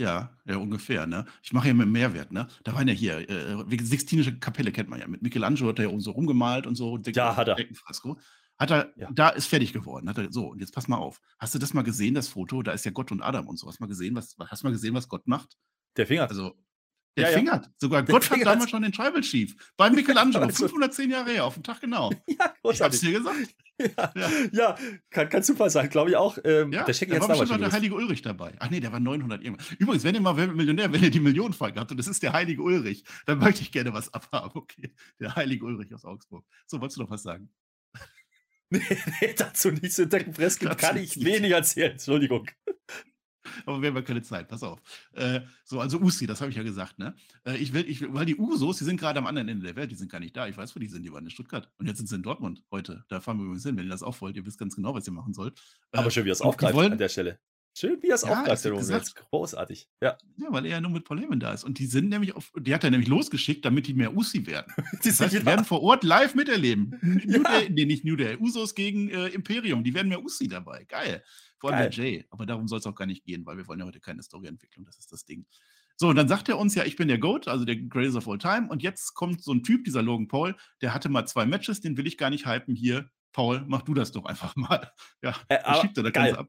[0.00, 1.24] Ja, ja, ungefähr, ne?
[1.42, 2.46] Ich mache ja mit Mehrwert, ne?
[2.62, 5.08] Da waren ja hier, äh, wie- Sixtinische Kapelle kennt man ja.
[5.08, 6.96] Mit Michelangelo hat er ja oben so rumgemalt und so.
[6.98, 7.56] Ja, hat er.
[8.60, 9.10] Hat er, Ja.
[9.10, 10.08] da ist fertig geworden.
[10.08, 11.20] Hat er, so, und jetzt pass mal auf.
[11.40, 12.62] Hast du das mal gesehen, das Foto?
[12.62, 13.66] Da ist ja Gott und Adam und so.
[13.66, 15.56] Hast du mal gesehen, was, hast du mal gesehen, was Gott macht?
[15.96, 16.28] Der Finger.
[16.28, 16.54] Also,
[17.18, 17.36] der Ja, ja.
[17.38, 17.70] fingert.
[17.78, 19.54] Sogar Der Gott hat damals schon den Tribal Chief.
[19.76, 20.44] Bei Michelangelo.
[20.44, 22.10] Also- 510 Jahre her, auf den Tag genau.
[22.26, 23.00] ja, Ich hab's großartig.
[23.00, 23.54] dir gesagt.
[23.80, 24.30] Ja, Ja.
[24.52, 24.78] ja
[25.10, 26.36] kann, kann Zufall sein, glaube ich auch.
[26.44, 28.54] Ähm, Ja, der da hat war damals schon der heilige Ulrich dabei.
[28.58, 29.70] Ach nee, der war 900 irgendwas.
[29.78, 32.62] Übrigens, wenn ihr mal Millionär, wenn ihr die Millionenfall gehabt und das ist der heilige
[32.62, 34.50] Ulrich, dann möchte ich gerne was abhaben.
[34.54, 36.44] Okay, der heilige Ulrich aus Augsburg.
[36.66, 37.50] So, wolltest du noch was sagen?
[38.70, 38.82] Nee,
[39.22, 40.34] nee, dazu nichts entdecken.
[40.34, 41.92] Freske Dazu kann ich wenig erzählen.
[41.92, 42.46] Entschuldigung.
[43.66, 44.80] Aber wir haben ja keine Zeit, pass auf.
[45.12, 47.14] Äh, so, also Usi, das habe ich ja gesagt, ne?
[47.44, 49.76] Äh, ich will, ich will, weil die Usos, die sind gerade am anderen Ende der
[49.76, 50.46] Welt, die sind gar nicht da.
[50.48, 51.70] Ich weiß, wo die sind, die waren in Stuttgart.
[51.78, 53.04] Und jetzt sind sie in Dortmund heute.
[53.08, 54.36] Da fahren wir übrigens hin, wenn ihr das auch wollt.
[54.36, 55.58] Ihr wisst ganz genau, was ihr machen sollt.
[55.92, 57.38] Äh, Aber schön, wie er es aufgreift wollen- an der Stelle.
[57.76, 58.62] Schön, wie er es Ja, Reigns.
[58.62, 59.14] gesagt.
[59.30, 59.88] Großartig.
[60.02, 61.62] Ja, Ja, weil er ja nur mit Paul Heyman da ist.
[61.64, 64.72] Und die sind nämlich auf, die hat er nämlich losgeschickt, damit die mehr Usi werden.
[65.04, 66.98] die Das heißt, wieder- werden vor Ort live miterleben.
[67.02, 67.60] New Ja.
[67.60, 69.84] Day, nee, nicht New Day, Usos gegen äh, Imperium.
[69.84, 70.84] Die werden mehr Usi dabei.
[70.84, 71.22] Geil.
[71.58, 71.90] Vor allem Geil.
[71.90, 72.26] der Jay.
[72.30, 74.84] Aber darum soll es auch gar nicht gehen, weil wir wollen ja heute keine Storyentwicklung.
[74.84, 75.46] Das ist das Ding.
[75.96, 78.28] So, und dann sagt er uns ja, ich bin der GOAT, also der Greatest of
[78.28, 78.68] All Time.
[78.70, 81.96] Und jetzt kommt so ein Typ, dieser Logan Paul, der hatte mal zwei Matches, den
[81.96, 82.76] will ich gar nicht hypen.
[82.76, 84.92] Hier, Paul, mach du das doch einfach mal.
[85.22, 86.12] Ja, Äh, schiebt er das.
[86.12, 86.48] Ganze ab.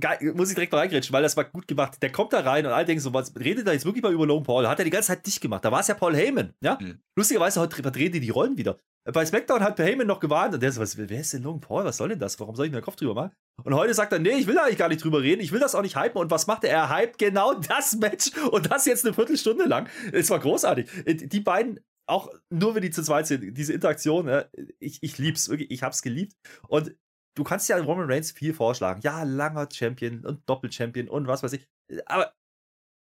[0.00, 2.02] Geil, muss ich direkt mal reingrätschen, weil das war gut gemacht.
[2.02, 4.26] Der kommt da rein und alle denken so, was redet da jetzt wirklich mal über
[4.26, 4.66] Logan Paul?
[4.66, 5.64] Hat er die ganze Zeit dicht gemacht.
[5.64, 6.78] Da war es ja Paul Heyman, ja?
[6.80, 6.94] Ja.
[7.16, 8.78] Lustigerweise heute verdrehen die die Rollen wieder.
[9.04, 11.84] Bei SmackDown hat Heyman noch gewarnt und der so, was, wer ist denn Logan Paul?
[11.84, 12.38] Was soll denn das?
[12.38, 13.32] Warum soll ich mir den Kopf drüber machen?
[13.64, 15.40] Und heute sagt er, nee, ich will da eigentlich gar nicht drüber reden.
[15.40, 16.20] Ich will das auch nicht hypen.
[16.20, 16.70] Und was macht er?
[16.70, 19.88] Er hypt genau das Match und das jetzt eine Viertelstunde lang.
[20.12, 20.88] Es war großartig.
[21.06, 24.44] Die beiden, auch nur wenn die zu zweit sind, diese Interaktion, ja,
[24.78, 26.34] ich, ich lieb's, wirklich, ich hab's geliebt.
[26.68, 26.94] Und
[27.34, 29.00] du kannst ja Roman Reigns viel vorschlagen.
[29.02, 31.66] Ja, langer Champion und Doppel-Champion und was weiß ich.
[32.06, 32.32] Aber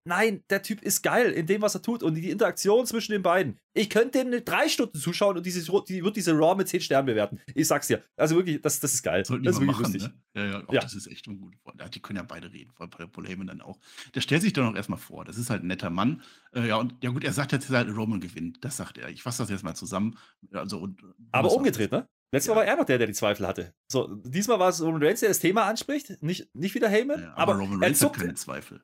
[0.09, 3.23] nein, der Typ ist geil in dem, was er tut und die Interaktion zwischen den
[3.23, 3.59] beiden.
[3.75, 7.07] Ich könnte den drei Stunden zuschauen und dieses, die wird diese Raw mit 10 Sternen
[7.07, 7.41] bewerten.
[7.55, 8.03] Ich sag's dir.
[8.17, 9.25] Also wirklich, das, das ist geil.
[9.25, 10.03] Sollten das ist wirklich machen, lustig.
[10.35, 10.41] ne?
[10.43, 10.81] Ja, ja, auch Ja.
[10.81, 11.81] das ist echt ein guter Freund.
[11.81, 13.79] Ja, Die können ja beide reden, vor allem Paul Heyman dann auch.
[14.15, 15.25] Der stellt sich dann auch erstmal vor.
[15.25, 16.23] Das ist halt ein netter Mann.
[16.55, 18.65] Äh, ja, und ja gut, er sagt jetzt halt, Roman gewinnt.
[18.65, 19.09] Das sagt er.
[19.09, 20.17] Ich fasse das jetzt mal zusammen.
[20.53, 21.03] Also, und,
[21.33, 22.07] Aber was- umgedreht, ne?
[22.33, 22.55] Letztes Ja.
[22.55, 23.73] Mal war er noch der, der die Zweifel hatte.
[23.91, 27.21] So, diesmal war es Roman Reigns, der das Thema anspricht, nicht, nicht wieder Heyman.
[27.23, 28.83] Ja, aber aber Roman Reigns hat keine Zweifel.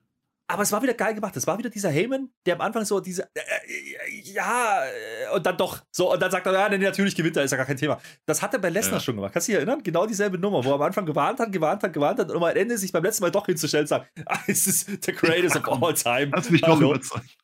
[0.48, 1.34] Aber es war wieder geil gemacht.
[1.36, 5.46] Es war wieder dieser Heyman, der am Anfang so diese, äh, äh, ja, äh, und
[5.46, 5.78] dann doch.
[5.90, 7.98] So, und dann sagt er, ja, nee, natürlich gewinnt er, ist ja gar kein Thema.
[8.26, 9.00] Das hat er bei Lesnar Ja.
[9.00, 9.32] schon gemacht.
[9.32, 9.82] Kannst du dich erinnern?
[9.82, 12.56] Genau dieselbe Nummer, wo er am Anfang gewarnt hat, gewarnt hat, gewarnt hat und am
[12.56, 15.60] Ende sich beim letzten Mal doch hinzustellen und sagt, ah, es ist the greatest Ja,
[15.62, 15.84] of komm.
[15.84, 16.30] all time.
[16.34, 17.38] Hast mich doch überzeugt.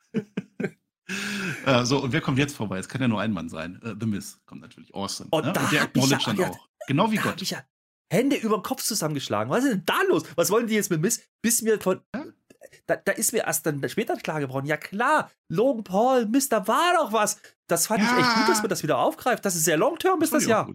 [1.67, 2.79] Äh, so, und wer kommt jetzt vorbei?
[2.79, 3.81] Es kann ja nur ein Mann sein.
[3.83, 4.95] Äh, The Miz kommt natürlich.
[4.95, 5.29] Awesome.
[5.31, 5.49] Und ne?
[5.49, 6.69] und der ja acknowledge dann gedacht, auch.
[6.87, 7.41] Genau wie Gott.
[7.43, 7.63] ich ja
[8.11, 9.51] Hände über den Kopf zusammengeschlagen.
[9.51, 10.25] Was ist denn da los?
[10.35, 11.23] Was wollen die jetzt mit Miss?
[11.43, 12.01] Bis mir von.
[12.15, 12.25] Ja.
[12.87, 14.67] Da, da ist mir erst dann später klar geworden.
[14.67, 17.41] Ja, klar, Logan Paul, Mist, da war doch was.
[17.67, 18.35] Das fand ich echt Ja.
[18.41, 19.45] gut, dass man das wieder aufgreift.
[19.45, 20.69] Das ist sehr long-term, ist das auch ja.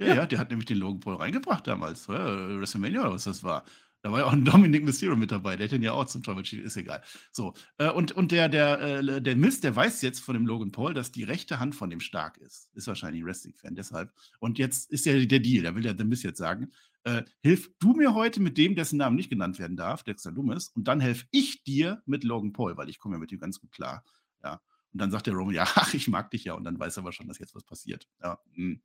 [0.00, 2.06] Ja, ja, der hat nämlich den Logan Paul reingebracht damals.
[2.06, 3.64] Ja, WrestleMania oder was das war.
[4.02, 6.22] Da war ja auch ein Dominic Mysterio mit dabei, der hätte ihn ja auch zum
[6.22, 7.02] Tribal Chief, ist egal.
[7.32, 10.72] So, äh, und, und der, der, äh, der Mist, der weiß jetzt von dem Logan
[10.72, 12.70] Paul, dass die rechte Hand von dem stark ist.
[12.74, 14.12] Ist wahrscheinlich ein Wrestling-Fan, deshalb.
[14.38, 16.72] Und jetzt ist ja der Deal, da will der The Mist jetzt sagen,
[17.04, 20.68] äh, hilf du mir heute mit dem, dessen Namen nicht genannt werden darf, Dexter Loomis,
[20.68, 23.60] und dann helfe ich dir mit Logan Paul, weil ich komme ja mit ihm ganz
[23.60, 24.04] gut klar.
[24.42, 24.60] Ja.
[24.92, 27.02] Und dann sagt der Roman, ja, ach, ich mag dich ja, und dann weiß er
[27.02, 28.08] aber schon, dass jetzt was passiert.
[28.22, 28.38] Ja.
[28.54, 28.78] Mh.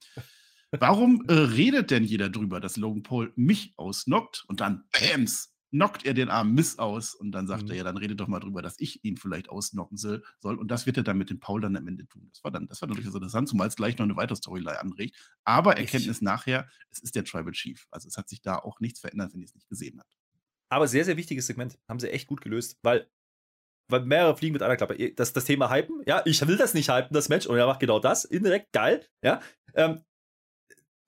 [0.79, 6.05] Warum äh, redet denn jeder drüber, dass Logan Paul mich ausnockt und dann Bams, knockt
[6.05, 7.71] er den armen Miss aus und dann sagt mhm.
[7.71, 10.23] er, ja, dann redet doch mal drüber, dass ich ihn vielleicht ausnocken soll.
[10.41, 12.29] Und das wird er dann mit dem Paul dann am Ende tun.
[12.31, 14.79] Das war dann, das war dann durchaus interessant, zumal es gleich noch eine weitere Storyline
[14.79, 15.15] anregt.
[15.43, 16.21] Aber Erkenntnis ich.
[16.21, 17.87] nachher, es ist der Tribal Chief.
[17.91, 20.09] Also es hat sich da auch nichts verändert, wenn ihr es nicht gesehen habt.
[20.69, 21.77] Aber sehr, sehr wichtiges Segment.
[21.89, 23.09] Haben sie echt gut gelöst, weil
[23.87, 25.13] weil mehrere fliegen mit einer Klappe.
[25.13, 27.79] Das, das Thema Hypen, ja, ich will das nicht hypen, das Match, und er macht
[27.79, 29.41] genau das, indirekt geil, ja.
[29.75, 30.01] Ähm,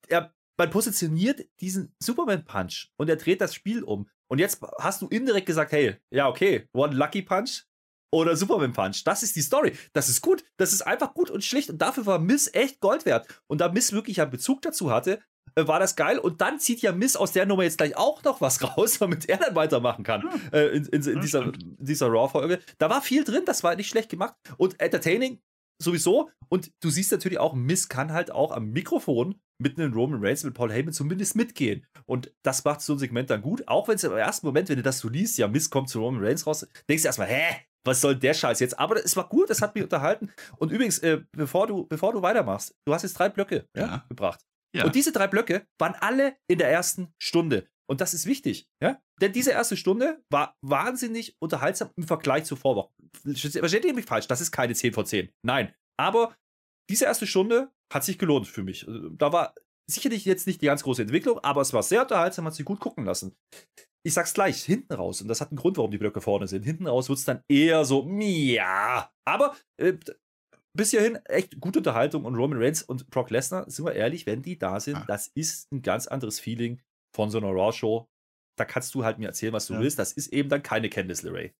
[0.08, 4.08] er, man positioniert diesen Superman-Punch und er dreht das Spiel um.
[4.30, 7.64] Und jetzt hast du indirekt gesagt, hey, ja, okay, One Lucky Punch
[8.12, 9.04] oder Superman Punch.
[9.04, 9.72] Das ist die Story.
[9.92, 10.44] Das ist gut.
[10.56, 11.70] Das ist einfach gut und schlicht.
[11.70, 13.26] Und dafür war Miss echt Gold wert.
[13.46, 15.20] Und da Miss wirklich einen Bezug dazu hatte,
[15.54, 16.18] äh, war das geil.
[16.18, 19.28] Und dann zieht ja Miss aus der Nummer jetzt gleich auch noch was raus, damit
[19.28, 20.22] er dann weitermachen kann.
[20.22, 20.40] Hm.
[20.52, 22.60] Äh, in, in, in dieser, dieser Raw-Folge.
[22.78, 24.34] Da war viel drin, das war nicht schlecht gemacht.
[24.56, 25.40] Und entertaining
[25.80, 26.30] sowieso.
[26.48, 30.44] Und du siehst natürlich auch, Miss kann halt auch am Mikrofon mit einem Roman Reigns,
[30.44, 31.86] mit Paul Heyman zumindest mitgehen.
[32.06, 33.66] Und das macht so ein Segment dann gut.
[33.66, 36.00] Auch wenn es im ersten Moment, wenn du das so liest, ja, Miss kommt zu
[36.00, 37.56] Roman Reigns raus, denkst du erstmal, hä?
[37.84, 38.78] Was soll der Scheiß jetzt?
[38.78, 40.30] Aber es war gut, es hat mich unterhalten.
[40.58, 43.86] Und übrigens, äh, bevor, du, bevor du weitermachst, du hast jetzt drei Blöcke ja.
[43.86, 44.44] Ja, gebracht.
[44.74, 44.84] Ja.
[44.84, 47.68] Und diese drei Blöcke waren alle in der ersten Stunde.
[47.90, 49.00] Und das ist wichtig, ja?
[49.22, 52.92] Denn diese erste Stunde war wahnsinnig unterhaltsam im Vergleich zur Vorwoche.
[53.34, 54.28] Versteht ihr mich falsch?
[54.28, 55.30] Das ist keine 10 von 10.
[55.42, 55.74] Nein.
[55.98, 56.36] Aber
[56.90, 58.86] diese erste Stunde hat sich gelohnt für mich.
[58.86, 59.54] Also, da war
[59.90, 62.80] sicherlich jetzt nicht die ganz große Entwicklung, aber es war sehr unterhaltsam, hat sich gut
[62.80, 63.34] gucken lassen.
[64.04, 66.62] Ich sag's gleich, hinten raus, und das hat einen Grund, warum die Blöcke vorne sind.
[66.62, 69.10] Hinten raus wird es dann eher so, ja.
[69.24, 69.94] Aber äh,
[70.76, 74.42] bis hierhin echt gute Unterhaltung und Roman Reigns und Brock Lesnar, sind wir ehrlich, wenn
[74.42, 75.04] die da sind, ah.
[75.06, 76.80] das ist ein ganz anderes Feeling
[77.14, 78.06] von so einer Raw-Show.
[78.58, 79.80] Da kannst du halt mir erzählen, was du ja.
[79.80, 79.98] willst.
[79.98, 81.52] Das ist eben dann keine Candice LeRae.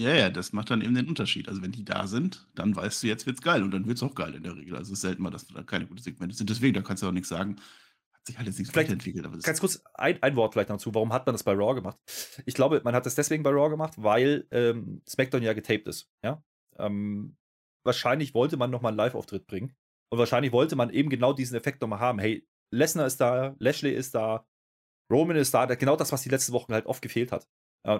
[0.00, 1.48] Ja, ja, das macht dann eben den Unterschied.
[1.48, 4.14] Also wenn die da sind, dann weißt du, jetzt wird's geil und dann wird's auch
[4.14, 4.76] geil in der Regel.
[4.76, 6.50] Also es ist selten mal, dass da keine guten Segmente sind.
[6.50, 7.56] Deswegen, da kannst du auch nichts sagen.
[8.12, 9.24] Hat sich halt jetzt nichts entwickelt.
[9.24, 10.94] Aber ganz kurz ein, ein, Wort vielleicht dazu.
[10.94, 11.98] Warum hat man das bei Raw gemacht?
[12.46, 16.10] Ich glaube, man hat das deswegen bei Raw gemacht, weil ähm, SmackDown ja getaped ist.
[16.24, 16.42] Ja?
[16.78, 17.36] Ähm,
[17.84, 19.74] wahrscheinlich wollte man nochmal einen Live-Auftritt bringen.
[20.10, 22.18] Und wahrscheinlich wollte man eben genau diesen Effekt nochmal haben.
[22.18, 24.46] Hey, Lesnar ist da, Lashley ist da,
[25.10, 25.66] Roman ist da.
[25.66, 27.48] Genau das, was die letzten Wochen halt oft gefehlt hat.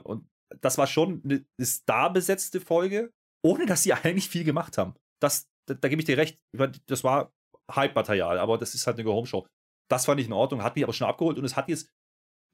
[0.05, 0.28] Und
[0.61, 3.12] das war schon eine starbesetzte Folge,
[3.45, 4.95] ohne dass sie eigentlich viel gemacht haben.
[5.21, 6.38] Das, da, da gebe ich dir recht.
[6.87, 7.33] Das war
[7.71, 9.47] Hype-Material, aber das ist halt eine Go-Home-Show.
[9.91, 11.91] Das fand ich in Ordnung, hat mich aber schon abgeholt und es hat jetzt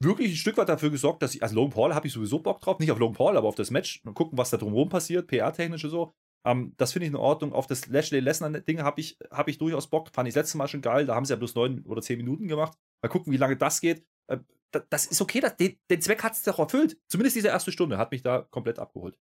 [0.01, 2.61] wirklich ein Stück weit dafür gesorgt, dass ich, also Logan Paul habe ich sowieso Bock
[2.61, 5.27] drauf, nicht auf Logan Paul, aber auf das Match und gucken, was da drumherum passiert,
[5.27, 6.13] PR-technisch und so.
[6.45, 7.53] Ähm, das finde ich in Ordnung.
[7.53, 10.09] Auf das Lashley-Lesnar-Ding habe ich, hab ich durchaus Bock.
[10.13, 11.05] Fand ich das letzte Mal schon geil.
[11.05, 12.77] Da haben sie ja bloß neun oder zehn Minuten gemacht.
[13.03, 14.05] Mal gucken, wie lange das geht.
[14.27, 14.39] Äh,
[14.71, 16.97] das ist okay, das, den, den Zweck hat es doch erfüllt.
[17.07, 19.17] Zumindest diese erste Stunde hat mich da komplett abgeholt.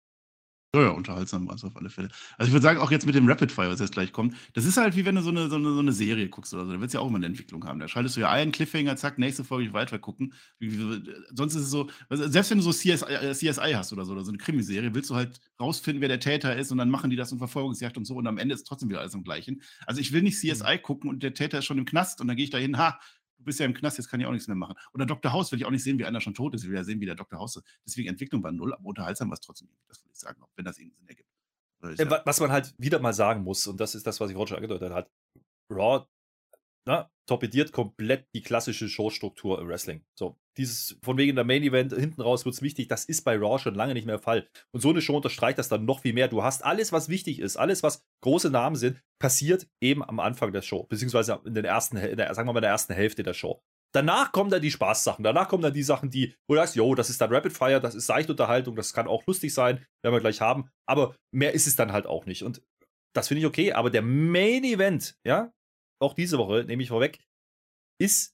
[0.74, 2.08] Ja, ja, unterhaltsam war es auf alle Fälle.
[2.36, 4.64] Also ich würde sagen, auch jetzt mit dem Rapid Fire, was jetzt gleich kommt, das
[4.64, 6.72] ist halt wie wenn du so eine, so eine, so eine Serie guckst oder so.
[6.72, 7.78] Da wird es ja auch immer eine Entwicklung haben.
[7.78, 10.34] Da schaltest du ja einen Cliffhanger, zack, nächste Folge weiter gucken.
[11.32, 14.24] Sonst ist es so, selbst wenn du so CSI, äh, CSI hast oder so, oder
[14.24, 17.16] so eine Krimiserie, willst du halt rausfinden, wer der Täter ist und dann machen die
[17.16, 19.62] das in Verfolgungsjagd und so und am Ende ist trotzdem wieder alles am gleichen.
[19.86, 20.82] Also ich will nicht CSI mhm.
[20.82, 22.98] gucken und der Täter ist schon im Knast und dann gehe ich da hin, ha,
[23.44, 24.74] du bist ja im Knast, jetzt kann ich auch nichts mehr machen.
[24.94, 25.32] Oder Dr.
[25.32, 26.64] House will ich auch nicht sehen, wie einer schon tot ist.
[26.64, 27.38] Ich will ja sehen, wie der Dr.
[27.38, 27.64] House ist.
[27.86, 29.68] Deswegen Entwicklung war null, aber unterhaltsam war es trotzdem.
[29.86, 31.28] Das würde ich sagen, auch wenn das irgendwie Sinn ergibt.
[31.98, 32.22] Ja.
[32.24, 34.92] Was man halt wieder mal sagen muss, und das ist das, was ich Roger angedeutet
[34.92, 35.10] hat,
[35.70, 36.06] Raw
[36.86, 40.04] na, torpediert komplett die klassische Showstruktur im Wrestling.
[40.14, 43.36] So, dieses von wegen der Main Event hinten raus wird es wichtig, das ist bei
[43.36, 44.48] Raw schon lange nicht mehr der Fall.
[44.72, 46.28] Und so eine Show unterstreicht das dann noch viel mehr.
[46.28, 50.52] Du hast alles, was wichtig ist, alles, was große Namen sind, passiert eben am Anfang
[50.52, 53.22] der Show, beziehungsweise in den ersten, in der, sagen wir mal, in der ersten Hälfte
[53.22, 53.62] der Show.
[53.94, 55.22] Danach kommen dann die Spaßsachen.
[55.22, 57.80] Danach kommen dann die Sachen, die, wo du sagst, yo, das ist dann Rapid Fire,
[57.80, 60.68] das ist Seichtunterhaltung, das kann auch lustig sein, werden wir gleich haben.
[60.84, 62.42] Aber mehr ist es dann halt auch nicht.
[62.42, 62.60] Und
[63.14, 63.72] das finde ich okay.
[63.72, 65.52] Aber der Main Event, ja,
[66.02, 67.20] auch diese Woche, nehme ich vorweg,
[68.00, 68.33] ist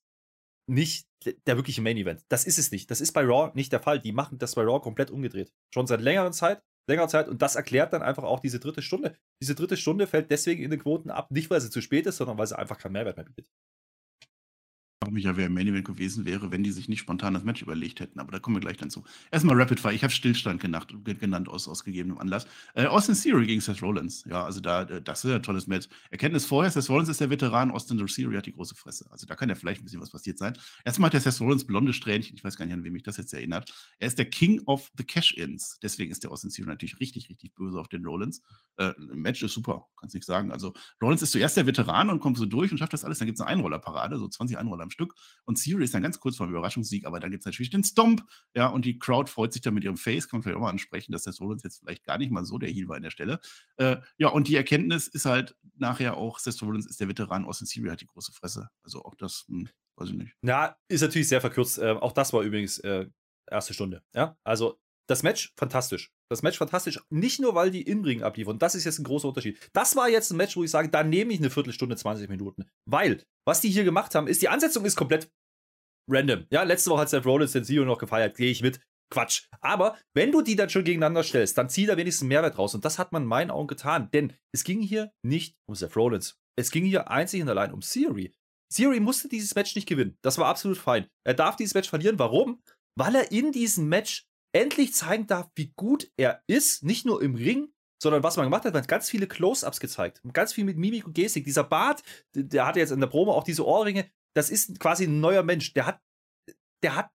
[0.71, 1.09] nicht
[1.47, 2.25] der wirkliche Main Event.
[2.29, 2.91] Das ist es nicht.
[2.91, 4.01] Das ist bei Raw nicht der Fall.
[4.01, 5.53] Die machen das bei Raw komplett umgedreht.
[5.75, 7.29] Schon seit längerer Zeit, längerer Zeit.
[7.29, 9.17] Und das erklärt dann einfach auch diese dritte Stunde.
[9.43, 12.17] Diese dritte Stunde fällt deswegen in den Quoten ab, nicht weil sie zu spät ist,
[12.17, 13.49] sondern weil sie einfach keinen Mehrwert mehr bietet.
[15.11, 17.43] Frage mich ja, wer im Main Event gewesen wäre, wenn die sich nicht spontan das
[17.43, 18.21] Match überlegt hätten.
[18.21, 19.03] Aber da kommen wir gleich dann zu.
[19.33, 19.93] Erstmal Rapid Fire.
[19.93, 22.47] Ich habe Stillstand genannt, genannt aus, aus gegebenem Anlass.
[22.75, 24.25] Äh, Austin Theory gegen Seth Rollins.
[24.29, 25.89] Ja, also da, äh, das ist ein tolles Match.
[26.11, 29.07] Erkenntnis vorher, Seth Rollins ist der Veteran, Austin Theory hat die große Fresse.
[29.11, 30.57] Also da kann ja vielleicht ein bisschen was passiert sein.
[30.85, 32.37] Erstmal hat der Seth Rollins blonde Strähnchen.
[32.37, 33.73] Ich weiß gar nicht, an wem mich das jetzt erinnert.
[33.99, 35.81] Er ist der King of the Cash-Ins.
[35.83, 38.43] Deswegen ist der Austin Theory natürlich richtig, richtig böse auf den Rollins.
[38.77, 40.53] Äh, Match ist super, kannst nicht sagen.
[40.53, 43.19] Also Rollins ist zuerst der Veteran und kommt so durch und schafft das alles.
[43.19, 45.00] Dann gibt es eine Einrollerparade, so 20 Einroller am Stück.
[45.45, 47.85] Und Theory ist dann ganz kurz vor dem Überraschungssieg, aber dann gibt es natürlich den
[47.85, 48.25] Stomp.
[48.55, 50.29] Ja, und die Crowd freut sich dann mit ihrem Face.
[50.29, 52.59] Kann man vielleicht auch mal ansprechen, dass der Rollins jetzt vielleicht gar nicht mal so
[52.59, 53.41] der Heal war an der Stelle.
[53.77, 57.69] Äh, ja, und die Erkenntnis ist halt nachher auch, Seth Rollins ist der Veteran, Austin
[57.69, 58.69] Theory hat die große Fresse.
[58.83, 60.35] Also auch das, hm, weiß ich nicht.
[60.43, 61.79] Ja, ist natürlich sehr verkürzt.
[61.79, 63.07] Äh, auch das war übrigens äh,
[63.47, 64.03] erste Stunde.
[64.15, 66.13] Ja, also das Match fantastisch.
[66.31, 67.01] Das Match fantastisch.
[67.11, 68.61] Nicht nur, weil die Inbringen abliefern.
[68.61, 69.59] Das ist jetzt ein großer Unterschied.
[69.73, 72.67] Das war jetzt ein Match, wo ich sage, da nehme ich eine Viertelstunde, 20 Minuten.
[72.89, 75.29] Weil, was die hier gemacht haben, ist, die Ansetzung ist komplett
[76.09, 76.47] random.
[76.51, 78.37] Ja, letzte Woche hat Seth Rollins den Zio noch gefeiert.
[78.37, 78.81] Gehe ich mit.
[79.13, 79.49] Quatsch.
[79.61, 82.77] Aber wenn du die dann schon gegeneinander stellst, dann zieh da wenigstens Mehrwert raus.
[82.77, 84.09] Und das hat man in meinen Augen getan.
[84.13, 86.39] Denn es ging hier nicht um Seth Rollins.
[86.57, 88.33] Es ging hier einzig und allein um Theory.
[88.73, 90.17] Theory musste dieses Match nicht gewinnen.
[90.23, 91.09] Das war absolut fein.
[91.27, 92.21] Er darf dieses Match verlieren.
[92.21, 92.63] Warum?
[92.97, 97.35] Weil er in diesem Match endlich zeigen darf, wie gut er ist, nicht nur im
[97.35, 100.79] Ring, sondern was man gemacht hat, man hat ganz viele Close-Ups gezeigt, ganz viel mit
[100.79, 101.45] Mimik und Gestik.
[101.45, 102.03] Dieser Bart,
[102.35, 105.73] der hatte jetzt in der Promo auch diese Ohrringe, das ist quasi ein neuer Mensch.
[105.75, 106.01] Der hat,
[106.83, 107.11] der hat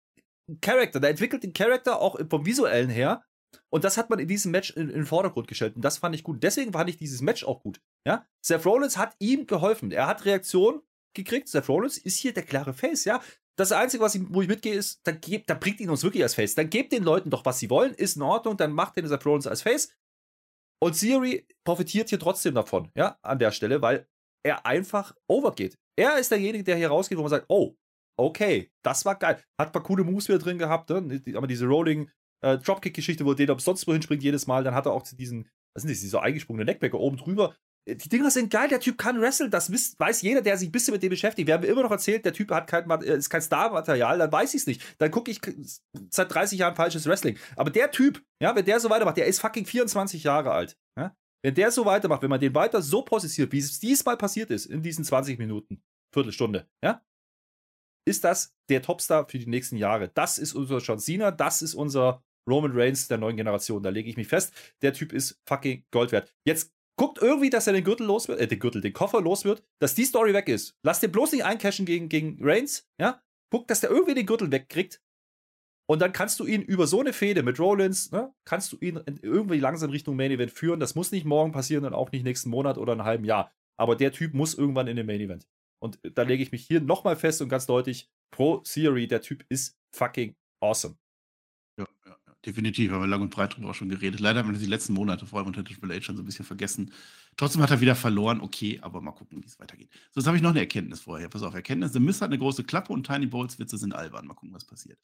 [0.49, 3.25] einen Charakter, der entwickelt den Charakter auch vom visuellen her.
[3.69, 5.77] Und das hat man in diesem Match in, in, den Vordergrund gestellt.
[5.77, 6.43] Und das fand ich gut.
[6.43, 7.81] Deswegen fand ich dieses Match auch gut.
[8.07, 8.27] Ja?
[8.41, 9.91] Seth Rollins hat ihm geholfen.
[9.93, 10.83] Er hat Reaktion
[11.15, 11.49] gekriegt.
[11.49, 13.23] Seth Rollins ist hier der klare Face, ja.
[13.59, 16.23] Das Einzige, was ich, wo ich mitgehe, ist, dann, gebt, dann bringt ihn uns wirklich
[16.23, 16.55] als Face.
[16.55, 19.47] Dann gebt den Leuten doch, was sie wollen, ist in Ordnung, dann macht den Rollins
[19.47, 19.95] als Face.
[20.83, 24.09] Und Siri profitiert hier trotzdem davon, ja, an der Stelle, weil
[24.45, 25.79] er einfach overgeht.
[25.97, 27.77] Er ist derjenige, der hier rausgeht, wo man sagt, oh,
[28.19, 29.43] okay, das war geil.
[29.61, 31.23] Hat ein paar coole Moves wieder drin gehabt, ne?
[31.37, 32.11] aber diese Rolling
[32.43, 35.83] äh, Dropkick-Geschichte, wo der sonst wohin springt jedes Mal, dann hat er auch diesen, was
[35.83, 37.55] sind das, dieser eingesprungene Neckbacker oben drüber,
[37.87, 40.93] die Dinger sind geil, der Typ kann wresteln, das weiß jeder, der sich ein bisschen
[40.93, 41.49] mit dem beschäftigt.
[41.49, 44.55] Wir haben immer noch erzählt, der Typ hat kein, äh, ist kein Star-Material, dann weiß
[44.55, 44.83] ich es nicht.
[44.99, 45.41] Dann gucke ich
[46.11, 47.39] seit 30 Jahren falsches Wrestling.
[47.57, 50.79] Aber der Typ, ja, wenn der so weitermacht, der ist fucking 24 Jahre alt.
[50.97, 51.17] Ja?
[51.45, 54.67] Wenn der so weitermacht, wenn man den weiter so positioniert, wie es diesmal passiert ist,
[54.67, 55.83] in diesen 20 Minuten,
[56.15, 57.03] Viertelstunde, ja,
[58.07, 60.09] ist das der Topstar für die nächsten Jahre.
[60.09, 63.83] Das ist unser John Cena, das ist unser Roman Reigns der neuen Generation.
[63.83, 64.53] Da lege ich mich fest.
[64.83, 66.33] Der Typ ist fucking Gold wert.
[66.45, 69.45] Jetzt guckt irgendwie, dass er den Gürtel los wird, äh, den Gürtel, den Koffer los
[69.45, 70.79] wird, dass die Story weg ist.
[70.85, 73.21] Lasst den bloß nicht eincashen gegen, gegen Reigns, ja?
[73.51, 75.03] Guckt, dass der irgendwie den Gürtel wegkriegt.
[75.91, 79.03] Und dann kannst du ihn über so eine Fehde mit Rollins, ne, kannst du ihn
[79.21, 80.79] irgendwie langsam Richtung Main Event führen.
[80.79, 83.53] Das muss nicht morgen passieren und auch nicht nächsten Monat oder einem halben Jahr.
[83.77, 85.49] Aber der Typ muss irgendwann in den Main Event.
[85.83, 89.45] Und da lege ich mich hier nochmal fest und ganz deutlich: Pro Theory, der Typ
[89.49, 90.95] ist fucking awesome.
[91.81, 92.17] Ja, ja.
[92.45, 94.19] Definitiv, haben wir lang und breit drüber auch schon geredet.
[94.19, 96.45] Leider haben wir die letzten Monate, vor allem unter Triple H, schon so ein bisschen
[96.45, 96.93] vergessen.
[97.37, 99.91] Trotzdem hat er wieder verloren, okay, aber mal gucken, wie es weitergeht.
[100.11, 101.29] So, jetzt habe ich noch eine Erkenntnis vorher.
[101.29, 101.93] Pass auf, Erkenntnis.
[101.93, 104.27] The Mist hat eine große Klappe und Tiny Bowls Witze sind albern.
[104.27, 104.99] Mal gucken, was passiert.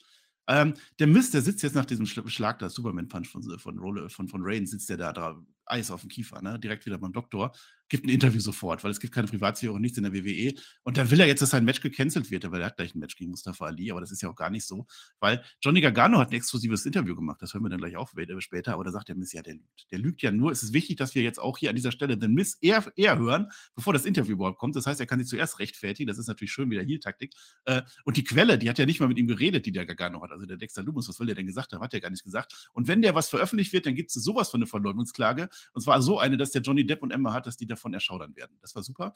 [0.48, 4.40] Ähm, der Mist, der sitzt jetzt nach diesem Schlag, da Superman-Punch von, von, von, von
[4.42, 5.40] Rain, sitzt der da, da
[5.71, 6.59] Eis auf dem Kiefer, ne?
[6.59, 7.53] direkt wieder beim Doktor,
[7.89, 10.55] gibt ein Interview sofort, weil es gibt keine Privatsphäre und nichts in der WWE.
[10.83, 12.99] Und dann will er jetzt, dass sein Match gecancelt wird, weil er hat gleich ein
[12.99, 14.87] Match gegen Mustafa Ali, aber das ist ja auch gar nicht so,
[15.21, 18.75] weil Johnny Gargano hat ein exklusives Interview gemacht, das hören wir dann gleich auch später,
[18.75, 19.87] aber da sagt der Miss, ja, der lügt.
[19.91, 20.53] Der lügt ja nur.
[20.53, 23.19] Es ist wichtig, dass wir jetzt auch hier an dieser Stelle den Miss eher, eher
[23.19, 24.77] hören, bevor das Interview überhaupt kommt.
[24.77, 27.33] Das heißt, er kann sich zuerst rechtfertigen, das ist natürlich schön wieder Heal-Taktik.
[27.65, 30.23] Äh, und die Quelle, die hat ja nicht mal mit ihm geredet, die der Gargano
[30.23, 32.25] hat, also der Dexter Lumus, was will der denn gesagt haben, hat er gar nicht
[32.25, 32.71] gesagt.
[32.73, 36.03] Und wenn der was veröffentlicht wird, dann gibt es sowas von eine Verleumdungsklage, und zwar
[36.03, 38.59] so eine, dass der Johnny Depp und Emma hat, dass die davon erschaudern werden.
[38.61, 39.14] Das war super.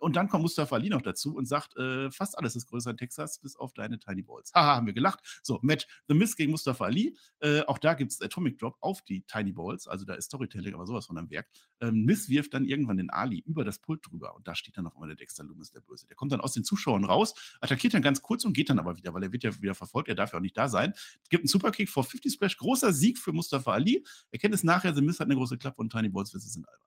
[0.00, 2.96] Und dann kommt Mustafa Ali noch dazu und sagt, äh, fast alles ist größer in
[2.96, 4.52] Texas, bis auf deine Tiny Balls.
[4.54, 5.20] Haha, haben wir gelacht.
[5.42, 7.16] So, Match The Miz gegen Mustafa Ali.
[7.40, 9.86] Äh, auch da gibt es Atomic Drop auf die Tiny Balls.
[9.88, 11.48] Also da ist Storytelling aber sowas von am Werk.
[11.80, 14.34] Ähm, Miz wirft dann irgendwann den Ali über das Pult drüber.
[14.34, 16.06] Und da steht dann auf einmal der Dexter Loomis, der Böse.
[16.06, 18.96] Der kommt dann aus den Zuschauern raus, attackiert dann ganz kurz und geht dann aber
[18.96, 20.08] wieder, weil er wird ja wieder verfolgt.
[20.08, 20.94] Er darf ja auch nicht da sein.
[21.28, 22.56] Gibt einen Superkick vor 50 Splash.
[22.56, 24.04] Großer Sieg für Mustafa Ali.
[24.30, 26.82] Er kennt es nachher, The Miz hat eine große Klappe und Tiny Balls sind albern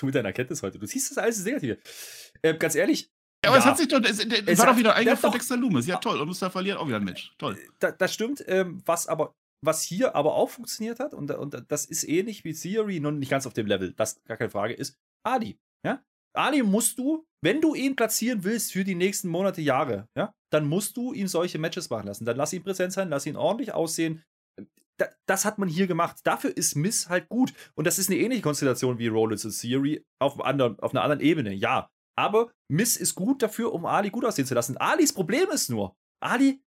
[0.00, 0.78] du mit deiner Erkenntnis heute.
[0.78, 1.78] Du siehst das alles negativ.
[2.42, 3.10] Äh, ganz ehrlich.
[3.44, 5.30] Ja, aber ja, es hat sich doch, es, es, es war doch wieder Eingriff von
[5.30, 5.86] Dexter Loomis.
[5.86, 6.20] Ja, toll.
[6.20, 7.34] Und Mustafa verliert auch wieder ein Match.
[7.38, 7.54] Toll.
[7.54, 8.44] Äh, da, das stimmt.
[8.46, 12.54] Ähm, was aber, was hier aber auch funktioniert hat, und, und das ist ähnlich wie
[12.54, 15.58] Theory, nur nicht ganz auf dem Level, das gar keine Frage, ist Adi.
[15.84, 16.02] Ja?
[16.34, 20.66] Adi musst du, wenn du ihn platzieren willst für die nächsten Monate, Jahre, ja, dann
[20.66, 22.24] musst du ihm solche Matches machen lassen.
[22.24, 24.22] Dann lass ihn präsent sein, lass ihn ordentlich aussehen,
[25.26, 26.18] das hat man hier gemacht.
[26.24, 27.52] Dafür ist Miss halt gut.
[27.74, 31.20] Und das ist eine ähnliche Konstellation wie Rollins und Theory auf, anderen, auf einer anderen
[31.20, 31.88] Ebene, ja.
[32.18, 34.76] Aber Miss ist gut dafür, um Ali gut aussehen zu lassen.
[34.78, 36.62] Alis Problem ist nur, Ali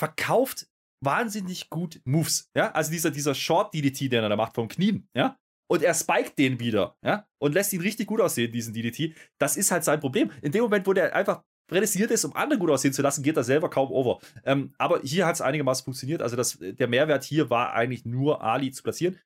[0.00, 0.66] verkauft
[1.04, 2.50] wahnsinnig gut Moves.
[2.56, 5.36] Ja, also dieser, dieser Short DDT, den er da macht vom Knien, ja,
[5.70, 9.14] und er spiked den wieder, ja, und lässt ihn richtig gut aussehen, diesen DDT.
[9.38, 10.32] Das ist halt sein Problem.
[10.42, 13.36] In dem Moment, wo der einfach prädestiniert ist, um andere gut aussehen zu lassen, geht
[13.36, 14.18] er selber kaum over.
[14.44, 16.20] Ähm, aber hier hat es einigermaßen funktioniert.
[16.20, 19.18] Also das, der Mehrwert hier war eigentlich nur Ali zu platzieren.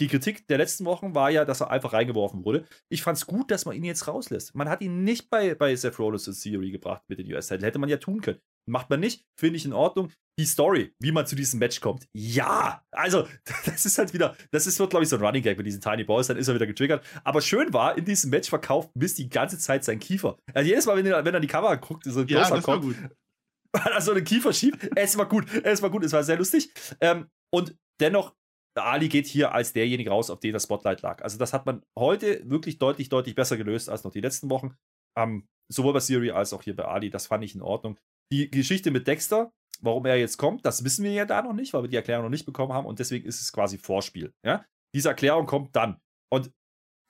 [0.00, 2.66] Die Kritik der letzten Wochen war ja, dass er einfach reingeworfen wurde.
[2.88, 4.54] Ich fand es gut, dass man ihn jetzt rauslässt.
[4.54, 7.66] Man hat ihn nicht bei, bei Seth Rollins in Theory gebracht mit den US-Title.
[7.66, 8.40] Hätte man ja tun können.
[8.68, 10.10] Macht man nicht, finde ich in Ordnung.
[10.38, 12.06] Die Story, wie man zu diesem Match kommt.
[12.14, 13.26] Ja, also,
[13.66, 15.80] das ist halt wieder, das ist, wird, glaube ich, so ein Running Gag mit diesen
[15.80, 17.04] Tiny Boys, dann ist er wieder getriggert.
[17.22, 20.38] Aber schön war, in diesem Match verkauft Mist die ganze Zeit sein Kiefer.
[20.54, 22.82] Also jedes Mal, wenn er, wenn er die Kamera guckt, so ein ja, das kommt,
[22.82, 22.96] gut.
[23.76, 24.74] hat er so einen Kiefer schief.
[24.94, 26.72] Es war gut, es war gut, es war sehr lustig.
[27.00, 28.34] Ähm, und dennoch
[28.74, 31.22] Ali geht hier als derjenige raus, auf den das Spotlight lag.
[31.22, 34.76] Also das hat man heute wirklich deutlich, deutlich besser gelöst als noch die letzten Wochen.
[35.18, 37.10] Ähm, sowohl bei Siri als auch hier bei Ali.
[37.10, 37.98] Das fand ich in Ordnung.
[38.30, 41.72] Die Geschichte mit Dexter, warum er jetzt kommt, das wissen wir ja da noch nicht,
[41.72, 44.32] weil wir die Erklärung noch nicht bekommen haben und deswegen ist es quasi Vorspiel.
[44.44, 44.64] Ja?
[44.94, 46.00] Diese Erklärung kommt dann.
[46.30, 46.50] Und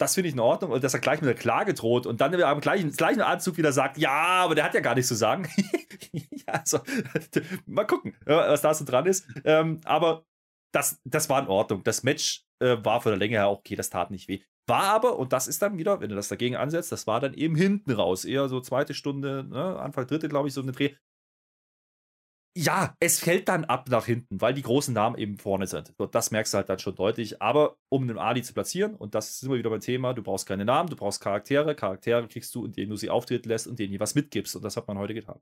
[0.03, 0.81] das finde ich in Ordnung.
[0.81, 3.98] Dass er gleich mit der Klage droht und dann am gleichen, gleichen Anzug wieder sagt,
[3.98, 5.48] ja, aber der hat ja gar nichts zu sagen.
[6.12, 6.81] ja, also,
[7.66, 9.27] mal gucken, was da so dran ist.
[9.44, 10.25] Ähm, aber
[10.72, 11.85] das, das war in Ordnung.
[11.85, 14.42] Das Match äh, war von der Länge her auch okay, das tat nicht weh.
[14.66, 17.35] War aber, und das ist dann wieder, wenn du das dagegen ansetzt, das war dann
[17.35, 18.25] eben hinten raus.
[18.25, 20.94] Eher so zweite Stunde, ne, Anfang dritte, glaube ich, so eine Dreh.
[22.55, 25.94] Ja, es fällt dann ab nach hinten, weil die großen Namen eben vorne sind.
[25.96, 27.40] So, das merkst du halt dann schon deutlich.
[27.40, 30.46] Aber um einen Ali zu platzieren, und das ist immer wieder mein Thema, du brauchst
[30.46, 31.75] keine Namen, du brauchst Charaktere.
[31.75, 34.55] Charaktere kriegst du, indem du sie auftreten lässt und denen was mitgibst.
[34.55, 35.40] Und das hat man heute getan.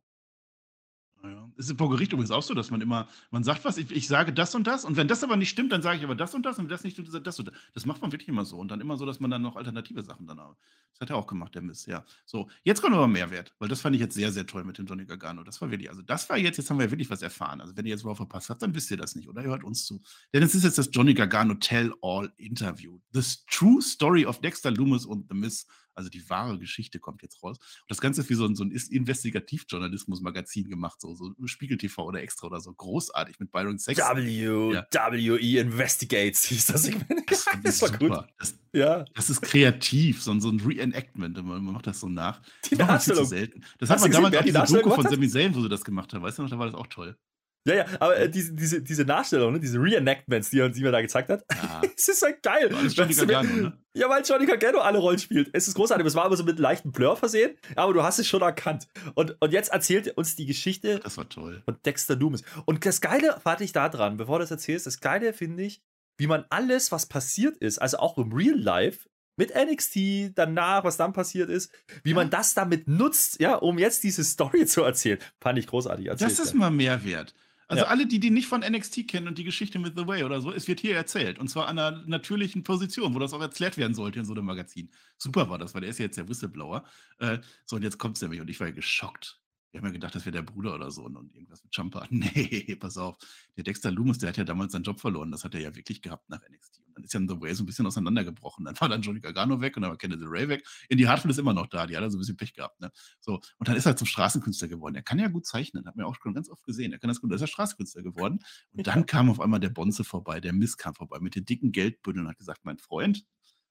[1.60, 1.72] Ja.
[1.72, 4.32] Ist vor Gericht übrigens auch so, dass man immer, man sagt was, ich, ich, sage
[4.32, 6.44] das und das und wenn das aber nicht stimmt, dann sage ich aber das und
[6.44, 7.54] das und wenn das nicht stimmt, dann das und das.
[7.74, 10.02] Das macht man wirklich immer so und dann immer so, dass man dann noch alternative
[10.02, 10.56] Sachen dann auch.
[10.92, 12.04] Das hat er auch gemacht, der Mist, ja.
[12.26, 14.86] So, jetzt kommt aber Mehrwert, weil das fand ich jetzt sehr, sehr toll mit dem
[14.86, 15.44] Johnny Gargano.
[15.44, 17.60] Das war wirklich, also das war jetzt, jetzt haben wir wirklich was erfahren.
[17.60, 19.64] Also wenn ihr jetzt mal verpasst habt, dann wisst ihr das nicht oder ihr hört
[19.64, 20.00] uns zu.
[20.32, 22.98] Denn es ist jetzt das Johnny Gargano Tell-All-Interview.
[23.12, 25.66] The True Story of Dexter Loomis und The Miss
[26.00, 27.58] also die wahre Geschichte kommt jetzt raus.
[27.58, 32.04] Und das Ganze ist wie so ein, so ein Investigativjournalismus-Magazin gemacht, so, so Spiegel TV
[32.04, 32.72] oder Extra oder so.
[32.72, 34.16] Großartig mit Byron Sexton.
[34.16, 34.86] W, ja.
[35.12, 36.90] WE Investigates hieß das.
[37.26, 38.24] Das, das war gut.
[38.38, 39.04] Das, ja.
[39.14, 41.36] das ist kreativ, so, so ein Reenactment.
[41.36, 42.40] Man, man macht das so nach.
[42.70, 43.26] Die das Darstellung.
[43.26, 43.64] Selten.
[43.78, 46.12] Das Hast hat man damals auch diese Doku von Sami Zayn, wo sie das gemacht
[46.14, 46.22] haben.
[46.22, 47.16] Weißt du noch, da war das auch toll.
[47.66, 50.92] Ja, ja, aber äh, diese, diese, diese Nachstellung, ne, diese Reenactments, die er, die er
[50.92, 51.82] da gezeigt hat, ja.
[51.96, 52.74] es ist halt geil.
[52.88, 53.78] Johnny Gargano, ne?
[53.94, 55.50] Ja, weil Johnny Gargano alle Rollen spielt.
[55.52, 56.06] Es ist großartig.
[56.06, 58.88] Es war aber so mit leichten Blur versehen, aber du hast es schon erkannt.
[59.14, 61.60] Und, und jetzt erzählt er uns die Geschichte das war toll.
[61.64, 62.44] von Dexter Loomis.
[62.64, 65.82] Und das Geile warte ich da dran, bevor du das erzählst, das Geile finde ich,
[66.16, 70.98] wie man alles, was passiert ist, also auch im Real Life, mit NXT, danach, was
[70.98, 72.16] dann passiert ist, wie ja.
[72.16, 76.06] man das damit nutzt, ja, um jetzt diese Story zu erzählen, fand ich großartig.
[76.06, 77.34] Erzählt, das ist mal Mehrwert.
[77.70, 77.88] Also ja.
[77.88, 80.50] alle, die die nicht von NXT kennen und die Geschichte mit The Way oder so,
[80.50, 81.38] es wird hier erzählt.
[81.38, 84.44] Und zwar an einer natürlichen Position, wo das auch erklärt werden sollte in so einem
[84.44, 84.90] Magazin.
[85.18, 86.84] Super war das, weil der ist ja jetzt der Whistleblower.
[87.20, 89.40] Äh, so, und jetzt kommt es nämlich und ich war ja geschockt.
[89.70, 92.06] Wir haben ja gedacht, das wäre der Bruder oder so und irgendwas mit Jumper.
[92.10, 93.16] Nee, pass auf.
[93.56, 95.30] Der Dexter Loomis, der hat ja damals seinen Job verloren.
[95.30, 96.80] Das hat er ja wirklich gehabt nach NXT.
[97.00, 98.64] Dann ist ja The Way so ein bisschen auseinandergebrochen.
[98.64, 100.64] Dann war dann Johnny Gargano weg und dann war Kennedy Ray weg.
[100.88, 101.86] Indy Hartwell ist immer noch da.
[101.86, 102.80] Die hat also ein bisschen Pech gehabt.
[102.80, 102.90] Ne?
[103.20, 103.40] So.
[103.58, 104.94] Und dann ist er zum Straßenkünstler geworden.
[104.94, 105.86] Er kann ja gut zeichnen.
[105.86, 106.92] Hat man auch schon ganz oft gesehen.
[106.92, 107.30] Er kann das gut.
[107.30, 108.40] Da ist er Straßenkünstler geworden.
[108.72, 111.72] Und dann kam auf einmal der Bonze vorbei, der Miss kam vorbei mit den dicken
[111.72, 113.24] Geldbündeln und hat gesagt, mein Freund,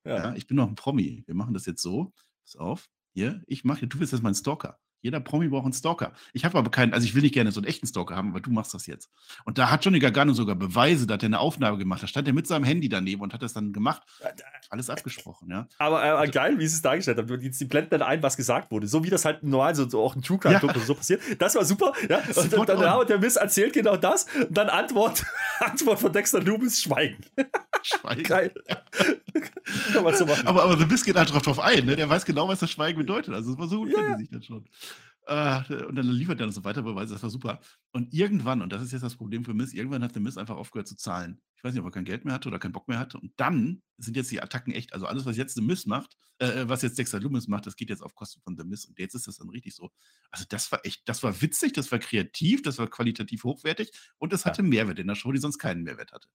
[0.04, 0.18] ja.
[0.18, 1.24] ja ich bin noch ein Promi.
[1.26, 2.14] Wir machen das jetzt so.
[2.44, 2.90] Pass auf.
[3.14, 4.80] Hier, ich mache, du bist jetzt mein Stalker.
[5.02, 6.12] Jeder Promi braucht einen Stalker.
[6.34, 8.42] Ich habe aber keinen, also ich will nicht gerne so einen echten Stalker haben, aber
[8.42, 9.10] du machst das jetzt.
[9.46, 12.04] Und da hat Johnny Gargano sogar Beweise, da hat er eine Aufnahme gemacht.
[12.04, 14.04] Da stand er mit seinem Handy daneben und hat das dann gemacht.
[14.70, 15.68] Alles abgesprochen, ja.
[15.78, 17.40] Aber äh, also, geil, wie sie es dargestellt haben.
[17.40, 18.88] Die, die blenden dann ein, was gesagt wurde.
[18.88, 20.80] So wie das halt normal so, so auch ein True Crime ja.
[20.86, 21.22] so passiert.
[21.40, 22.22] Das war super, ja.
[22.36, 24.26] Und, und dann hat der Miss erzählt genau das.
[24.36, 25.26] Und dann Antwort,
[25.60, 27.24] Antwort von Dexter Loomis, Schweigen.
[27.82, 28.24] Schweigen.
[28.24, 28.54] Geil.
[30.46, 31.96] aber, aber The Miss geht halt drauf ein, ne?
[31.96, 33.34] Der weiß genau, was das Schweigen bedeutet.
[33.34, 34.18] Also das war so gut, ja.
[34.18, 34.66] sich dann schon.
[35.30, 37.60] Äh, und dann liefert er noch so weiter Beweise, das war super.
[37.92, 40.58] Und irgendwann, und das ist jetzt das Problem für Miss, irgendwann hat der Miss einfach
[40.58, 41.40] aufgehört zu zahlen.
[41.56, 43.20] Ich weiß nicht, ob er kein Geld mehr hatte oder keinen Bock mehr hatte.
[43.20, 46.68] Und dann sind jetzt die Attacken echt, also alles, was jetzt The Miss macht, äh,
[46.68, 48.86] was jetzt Dexter Loomis macht, das geht jetzt auf Kosten von The Miss.
[48.86, 49.92] Und jetzt ist das dann richtig so.
[50.32, 54.34] Also das war echt, das war witzig, das war kreativ, das war qualitativ hochwertig und
[54.34, 54.68] es hatte ja.
[54.68, 56.28] Mehrwert in der Show, die sonst keinen Mehrwert hatte.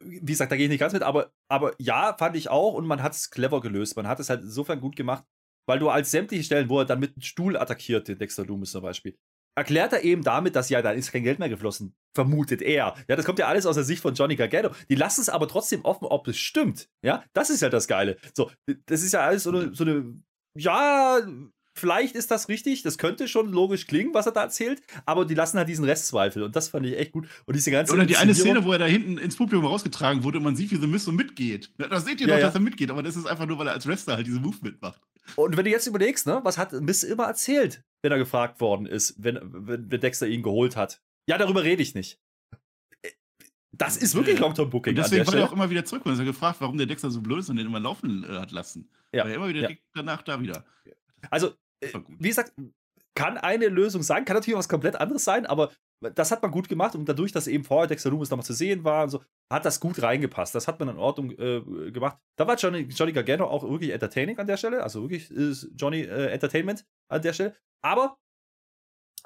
[0.00, 2.88] Wie gesagt, da gehe ich nicht ganz mit, aber, aber ja, fand ich auch und
[2.88, 3.94] man hat es clever gelöst.
[3.94, 5.24] Man hat es halt insofern gut gemacht,
[5.66, 8.72] weil du als sämtliche Stellen, wo er dann mit einem Stuhl attackiert, den Dexter Loomis
[8.72, 9.16] zum Beispiel,
[9.54, 11.94] erklärt er eben damit, dass ja, da ist kein Geld mehr geflossen.
[12.14, 12.94] Vermutet er.
[13.08, 14.70] Ja, das kommt ja alles aus der Sicht von Johnny Gargano.
[14.88, 16.88] Die lassen es aber trotzdem offen, ob es stimmt.
[17.04, 18.16] Ja, das ist ja das Geile.
[18.34, 18.50] So,
[18.86, 20.14] das ist ja alles so eine, so eine
[20.56, 21.20] Ja,
[21.74, 22.82] vielleicht ist das richtig.
[22.82, 24.82] Das könnte schon logisch klingen, was er da erzählt.
[25.04, 26.42] Aber die lassen halt diesen Restzweifel.
[26.42, 27.28] Und das fand ich echt gut.
[27.46, 30.38] Und diese ganze Oder die eine Szene, wo er da hinten ins Publikum rausgetragen wurde
[30.38, 31.72] und man sieht, wie The Miz so mitgeht.
[31.78, 32.46] Da seht ihr Ja, doch, ja.
[32.46, 32.90] dass er mitgeht.
[32.90, 35.00] Aber das ist einfach nur, weil er als Wrestler halt diese Move mitmacht.
[35.36, 38.86] Und wenn du jetzt überlegst, ne, was hat Miss immer erzählt, wenn er gefragt worden
[38.86, 41.00] ist, wenn, wenn, wenn Dexter ihn geholt hat?
[41.28, 42.18] Ja, darüber rede ich nicht.
[43.72, 44.38] Das ist wirklich.
[44.38, 44.92] Long-Term-Booking.
[44.92, 46.04] Und deswegen war er auch immer wieder zurück.
[46.04, 48.50] Und er gefragt, warum der Dexter so blöd ist und den immer laufen äh, hat
[48.50, 48.90] lassen.
[49.12, 49.24] Ja.
[49.24, 49.76] War er immer wieder Ja.
[49.94, 50.64] danach da wieder.
[51.30, 52.52] Also, äh, wie gesagt,
[53.14, 55.72] kann eine Lösung sein, kann natürlich was komplett anderes sein, aber
[56.14, 58.84] das hat man gut gemacht und dadurch, dass eben vorher Dexter Loomis nochmal zu sehen
[58.84, 60.54] war und so, hat das gut reingepasst.
[60.54, 62.18] Das hat man in Ordnung äh, gemacht.
[62.36, 66.02] Da war Johnny, Johnny Gargano auch wirklich entertaining an der Stelle, also wirklich ist Johnny
[66.02, 67.56] äh, Entertainment an der Stelle.
[67.82, 68.16] Aber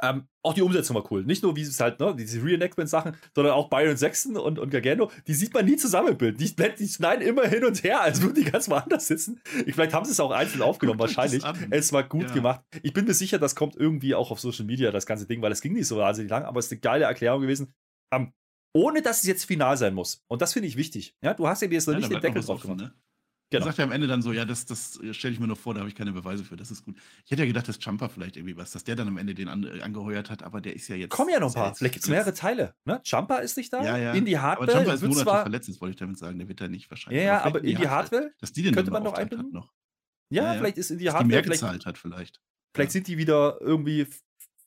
[0.03, 1.24] ähm, auch die Umsetzung war cool.
[1.24, 5.11] Nicht nur wie es halt, ne, diese Reenactment-Sachen, sondern auch Byron Sexton und, und Gargano,
[5.26, 6.38] die sieht man nie zusammen im Bild.
[6.40, 9.40] Die, schneiden immer hin und her, als würden die ganz woanders sitzen.
[9.64, 11.42] Ich, vielleicht haben sie es auch einzeln aufgenommen, Guckt wahrscheinlich.
[11.70, 12.34] Es war gut Ja.
[12.34, 12.61] gemacht.
[12.82, 15.53] Ich bin mir sicher, das kommt irgendwie auch auf Social Media, das ganze Ding, weil
[15.53, 17.72] es ging nicht so wahnsinnig lang, aber es ist eine geile Erklärung gewesen.
[18.12, 18.32] Ähm,
[18.74, 20.22] ohne dass es jetzt final sein muss.
[20.28, 21.16] Und das finde ich wichtig.
[21.22, 22.78] Ja, du hast ja jetzt noch Ja, nicht den Deckel drauf gemacht.
[22.80, 22.92] ne?
[23.51, 23.61] Genau.
[23.64, 25.72] Dann sagt er am Ende dann so, ja, das, das stelle ich mir nur vor,
[25.72, 26.97] da habe ich keine Beweise für, das ist gut.
[27.24, 29.49] Ich hätte ja gedacht, dass Jumper vielleicht irgendwie was, dass der dann am Ende den
[29.49, 31.11] an, äh, angeheuert hat, aber der ist ja jetzt.
[31.11, 31.74] Kommen ja noch ein ja paar.
[31.76, 32.74] Vielleicht gibt es mehrere Teile.
[32.84, 33.01] Ne?
[33.05, 33.84] Jumper ist nicht da.
[33.84, 34.12] Ja, ja.
[34.14, 35.42] Indie Aber Hardware Jumper ist Monate zwar.
[35.42, 37.22] verletzt, das wollte ich damit sagen, der wird da nicht Ja, wahrscheinlich.
[37.22, 39.53] ja, vielleicht aber Indie Hardware, Dass die den könnte man noch einbinden?
[39.53, 39.72] noch.
[40.28, 40.59] ja, Ja, ja.
[40.59, 42.40] vielleicht ist Indie Dass die mehr Hardware, vielleicht, gezahlt hat vielleicht.
[42.74, 44.09] vielleicht sind die wieder irgendwie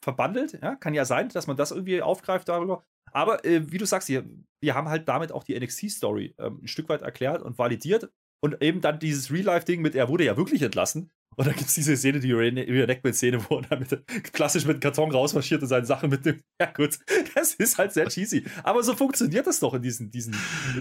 [0.01, 0.57] verbandelt.
[0.61, 2.86] Ja, kann ja sein, dass man das irgendwie aufgreift darüber.
[3.11, 4.23] Aber äh, wie du sagst, hier,
[4.61, 8.09] wir haben halt damit auch die NXT-Story ähm, ein Stück weit erklärt und validiert.
[8.41, 11.11] Und eben dann dieses Real-Life-Ding mit, er wurde ja wirklich entlassen.
[11.35, 14.79] Und dann gibt es diese Szene, die Reenactment-Szene, wo er dann mit, klassisch mit dem
[14.81, 16.43] Karton rausmarschiert und seine Sachen mitnimmt.
[16.59, 16.99] Ja, gut,
[17.33, 18.43] das ist halt sehr cheesy.
[18.63, 20.35] Aber so funktioniert das doch in diesen, diesen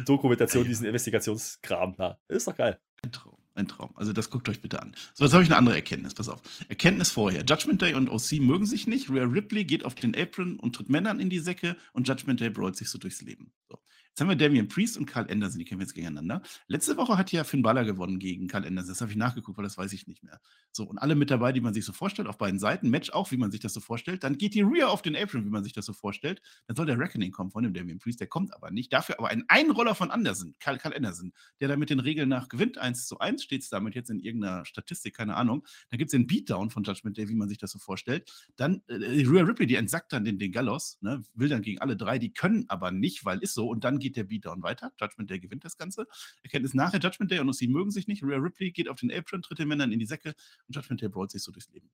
[0.04, 2.18] Dokumentationen, diesen Investigationskram da.
[2.26, 2.80] Ist doch geil.
[3.04, 3.90] Ein Traum, ein Traum.
[3.94, 4.96] Also das guckt euch bitte an.
[5.14, 6.14] So, jetzt habe ich eine andere Erkenntnis.
[6.14, 6.42] Pass auf.
[6.68, 7.44] Erkenntnis vorher.
[7.48, 9.10] Judgment Day und OC mögen sich nicht.
[9.10, 12.50] Rhea Ripley geht auf den Apron und tritt Männern in die Säcke und Judgment Day
[12.50, 13.52] brawlt sich so durchs Leben.
[13.68, 13.78] So.
[14.18, 16.42] Jetzt haben wir Damian Priest und Carl Anderson, die kämpfen jetzt gegeneinander.
[16.66, 18.88] Letzte Woche hat ja Finn Balor gewonnen gegen Carl Anderson.
[18.88, 20.40] Das habe ich nachgeguckt, weil das weiß ich nicht mehr.
[20.72, 22.90] So, und alle mit dabei, die man sich so vorstellt, auf beiden Seiten.
[22.90, 24.24] Match auch, wie man sich das so vorstellt.
[24.24, 26.42] Dann geht die Rhea auf den Apron, wie man sich das so vorstellt.
[26.66, 28.18] Dann soll der Reckoning kommen von dem Damian Priest.
[28.18, 28.92] Der kommt aber nicht.
[28.92, 32.48] Dafür aber ein Einroller von Anderson, Carl, Carl Anderson, der da mit den Regeln nach
[32.48, 32.76] gewinnt.
[32.76, 35.64] 1 zu 1 steht es damit jetzt in irgendeiner Statistik, keine Ahnung.
[35.90, 38.32] Dann gibt es den Beatdown von Judgment Day, wie man sich das so vorstellt.
[38.56, 41.96] Dann äh, Rhea Ripley, die entsackt dann den, den Gallows, ne, will dann gegen alle
[41.96, 43.68] drei, die können aber nicht, weil ist so.
[43.68, 44.92] Und dann geht der Beatdown weiter.
[45.00, 46.06] Judgment Day gewinnt das Ganze.
[46.42, 48.22] Erkenntnis nachher, Judgment Day und sie mögen sich nicht.
[48.22, 50.34] Rhea Ripley geht auf den Apron, tritt den Männern in die Säcke
[50.66, 51.90] und Judgment Day brawlt sich so durchs Leben.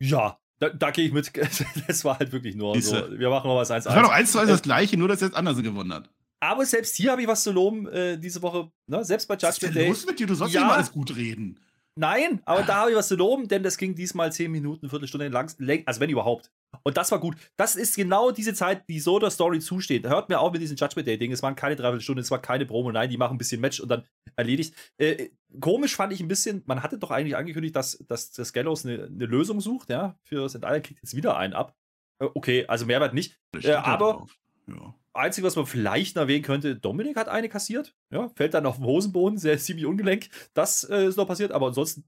[0.00, 1.32] Ja, da, da gehe ich mit.
[1.86, 2.94] Das war halt wirklich nur so.
[3.18, 5.20] Wir machen mal was 1 Das war doch eins zu eins das gleiche, nur dass
[5.20, 6.10] jetzt Andersen gewonnen hat.
[6.40, 8.70] Aber selbst hier habe ich was zu loben äh, diese Woche.
[8.86, 9.04] Ne?
[9.04, 9.88] Selbst bei Was ist Judgment Day.
[9.88, 10.26] los mit dir?
[10.26, 10.62] Du sollst Ja.
[10.62, 11.60] immer alles gut reden.
[11.96, 15.28] Nein, aber da habe ich was zu loben, denn das ging diesmal 10 Minuten, Viertelstunde
[15.28, 15.52] lang,
[15.84, 16.50] also wenn überhaupt.
[16.82, 17.36] Und das war gut.
[17.56, 20.06] Das ist genau diese Zeit, die so der Story zusteht.
[20.06, 21.32] Hört mir auch mit diesem Judgment Day-Ding.
[21.32, 22.92] Es waren keine Dreiviertelstunden, es war keine Promo.
[22.92, 24.06] Nein, die machen ein bisschen Match und dann
[24.36, 24.74] erledigt.
[24.98, 28.86] Äh, komisch fand ich ein bisschen, man hatte doch eigentlich angekündigt, dass, dass das Gallows
[28.86, 30.64] eine, eine Lösung sucht, ja, für St.
[30.64, 31.74] Allen kriegt jetzt wieder einen ab.
[32.20, 33.38] Äh, okay, also Mehrwert nicht.
[33.62, 34.26] Äh, aber-.
[34.66, 34.94] Ja.
[35.12, 37.96] Einzige, was man vielleicht erwähnen könnte, Dominik hat eine kassiert.
[38.12, 40.28] Ja, fällt dann auf den Hosenboden, sehr ziemlich ungelenk.
[40.54, 42.04] Das äh, ist noch passiert, aber ansonsten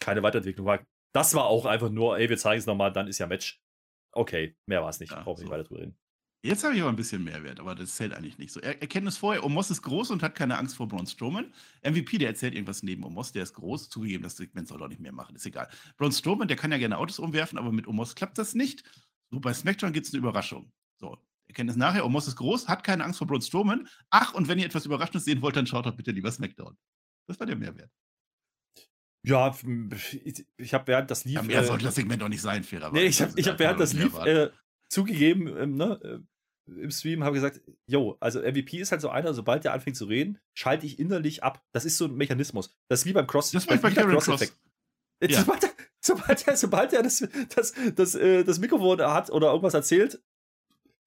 [0.00, 0.78] keine Weiterentwicklung.
[1.12, 3.60] Das war auch einfach nur, ey, wir zeigen es nochmal, dann ist ja Match.
[4.12, 5.12] Okay, mehr war es nicht.
[5.12, 5.52] Ja, Brauchen wir nicht so.
[5.52, 5.96] weiter drüber reden.
[6.42, 8.60] Jetzt habe ich aber ein bisschen Mehrwert, aber das zählt eigentlich nicht so.
[8.60, 11.52] Er Erkenntnis vorher, Omos ist groß und hat keine Angst vor Braun Strowman.
[11.84, 13.90] MVP, der erzählt irgendwas neben Omos, der ist groß.
[13.90, 15.68] Zugegeben, das Segment soll er auch nicht mehr machen, ist egal.
[15.98, 18.84] Braun Strowman, der kann ja gerne Autos umwerfen, aber mit Omos klappt das nicht.
[19.30, 20.72] So, bei SmackDown gibt es eine Überraschung.
[20.98, 23.86] So, Erkenntnis nachher, Omos ist groß, hat keine Angst vor Braun Strowman.
[24.08, 26.74] Ach, und wenn ihr etwas Überraschendes sehen wollt, dann schaut doch bitte lieber SmackDown.
[27.26, 27.90] Das war der Mehrwert.
[29.22, 29.54] Ja,
[30.24, 31.34] ich, ich habe während das lief.
[31.34, 32.94] Ja, mehr äh, sollte das Segment auch nicht sein, fairerweise.
[32.94, 34.50] Nee, ich habe ich hab während das lief äh,
[34.88, 36.18] zugegeben, ähm, ne, äh,
[36.70, 40.04] im Stream habe gesagt, yo, also MVP ist halt so einer, sobald der anfängt zu
[40.04, 41.64] reden, schalte ich innerlich ab.
[41.72, 42.76] Das ist so ein Mechanismus.
[42.88, 43.50] Das ist wie beim Cross.
[43.50, 44.40] Das war bei Karen Cross.
[45.20, 45.40] Jetzt, Ja.
[45.40, 49.74] Sobald, er, sobald, er, sobald er das, das, das, äh, das Mikrofon hat oder irgendwas
[49.74, 50.22] erzählt,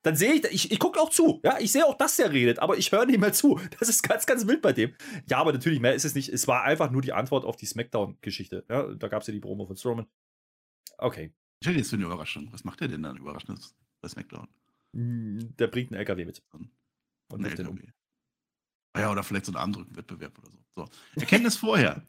[0.03, 1.41] dann sehe ich, ich, ich gucke auch zu.
[1.43, 3.59] Ja, ich sehe auch, dass der redet, aber ich höre nicht mehr zu.
[3.79, 4.93] Das ist ganz, ganz wild bei dem.
[5.29, 6.29] Ja, aber natürlich mehr ist es nicht.
[6.29, 8.65] Es war einfach nur die Antwort auf die Smackdown-Geschichte.
[8.69, 10.05] Ja, da gab es ja die Promo von Strowman.
[10.97, 11.33] Okay.
[11.61, 12.49] Stell dir jetzt für eine Überraschung.
[12.51, 14.47] Was macht der denn dann Überraschendes bei SmackDown?
[14.93, 16.43] Hm, Der bringt einen LKW mit.
[16.51, 17.79] Und wirft den um.
[18.95, 20.85] Ah ja, oder vielleicht so einen Armdrückenwettbewerb oder so.
[20.85, 20.89] so.
[21.19, 22.05] Erkenntnis vorher.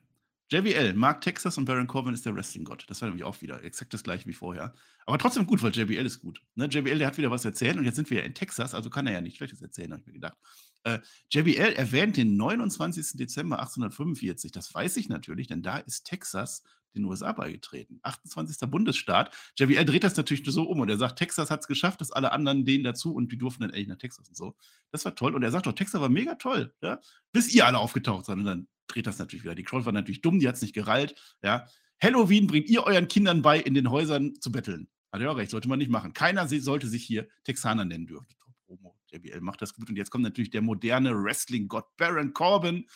[0.55, 2.84] JBL, Mark Texas und Baron Corbin ist der Wrestling-Gott.
[2.86, 4.72] Das war nämlich auch wieder exakt das gleiche wie vorher.
[5.05, 6.40] Aber trotzdem gut, weil JBL ist gut.
[6.55, 8.88] Ne, JBL, der hat wieder was erzählt und jetzt sind wir ja in Texas, also
[8.88, 10.36] kann er ja nicht Schlechtes erzählen, habe ich mir gedacht.
[10.84, 11.00] Äh,
[11.32, 13.14] JBL erwähnt den 29.
[13.14, 14.52] Dezember 1845.
[14.52, 16.62] Das weiß ich natürlich, denn da ist Texas
[16.94, 17.98] den USA beigetreten.
[18.05, 18.70] 28.
[18.70, 19.34] Bundesstaat.
[19.59, 22.30] JBL dreht das natürlich so um und er sagt, Texas hat es geschafft, dass alle
[22.30, 24.55] anderen denen dazu und die durften dann endlich nach Texas und so.
[24.92, 25.34] Das war toll.
[25.34, 27.00] Und er sagt doch, Texas war mega toll, ja?
[27.32, 28.36] bis ihr alle aufgetaucht seid.
[28.36, 29.55] Und dann dreht das natürlich wieder.
[29.55, 31.14] Die Crowd war natürlich dumm, die hat es nicht gereilt.
[31.43, 31.66] Ja?
[32.03, 34.89] Halloween bringt ihr euren Kindern bei, in den Häusern zu betteln.
[35.12, 36.12] Hat er auch recht, sollte man nicht machen.
[36.12, 38.35] Keiner sollte sich hier Texaner nennen dürfen.
[38.66, 38.97] Promo.
[39.12, 39.89] JBL macht das gut.
[39.89, 42.87] Und jetzt kommt natürlich der moderne Wrestling-Gott Baron Corbin.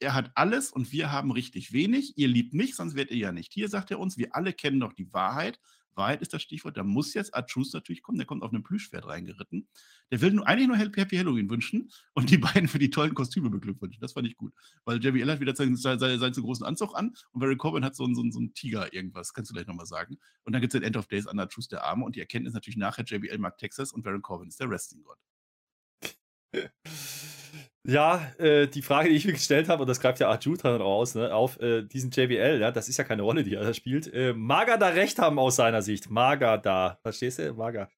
[0.00, 2.16] Er hat alles und wir haben richtig wenig.
[2.16, 4.16] Ihr liebt mich, sonst werdet ihr ja nicht hier, sagt er uns.
[4.16, 5.60] Wir alle kennen doch die Wahrheit.
[5.94, 6.76] Wahrheit ist das Stichwort.
[6.76, 8.18] Da muss jetzt Artrus natürlich kommen.
[8.18, 9.68] Der kommt auf einem Plüschpferd reingeritten.
[10.10, 13.50] Der will nur, eigentlich nur Happy Halloween wünschen und die beiden für die tollen Kostüme
[13.50, 14.00] beglückwünschen.
[14.00, 14.52] Das fand ich gut.
[14.84, 17.96] Weil JBL hat wieder seinen, seinen, seinen so großen Anzug an und Barry Corbin hat
[17.96, 19.34] so einen, so, einen, so einen Tiger irgendwas.
[19.34, 20.18] Kannst du gleich nochmal sagen.
[20.44, 22.54] Und dann gibt es den End of Days an Artrus der Arme und die Erkenntnis
[22.54, 25.18] natürlich nachher, JBL mag Texas und Baron Corbin ist der Wrestling-Gott.
[27.88, 30.78] Ja, äh, die Frage, die ich mir gestellt habe, und das greift ja Arjut dann
[30.78, 33.72] raus, ne, auf äh, diesen JBL, ja, das ist ja keine Rolle, die er da
[33.72, 34.12] spielt.
[34.12, 36.10] Äh, Maga da recht haben aus seiner Sicht.
[36.10, 36.98] Maga da.
[37.00, 37.54] Verstehst du?
[37.54, 37.88] Maga.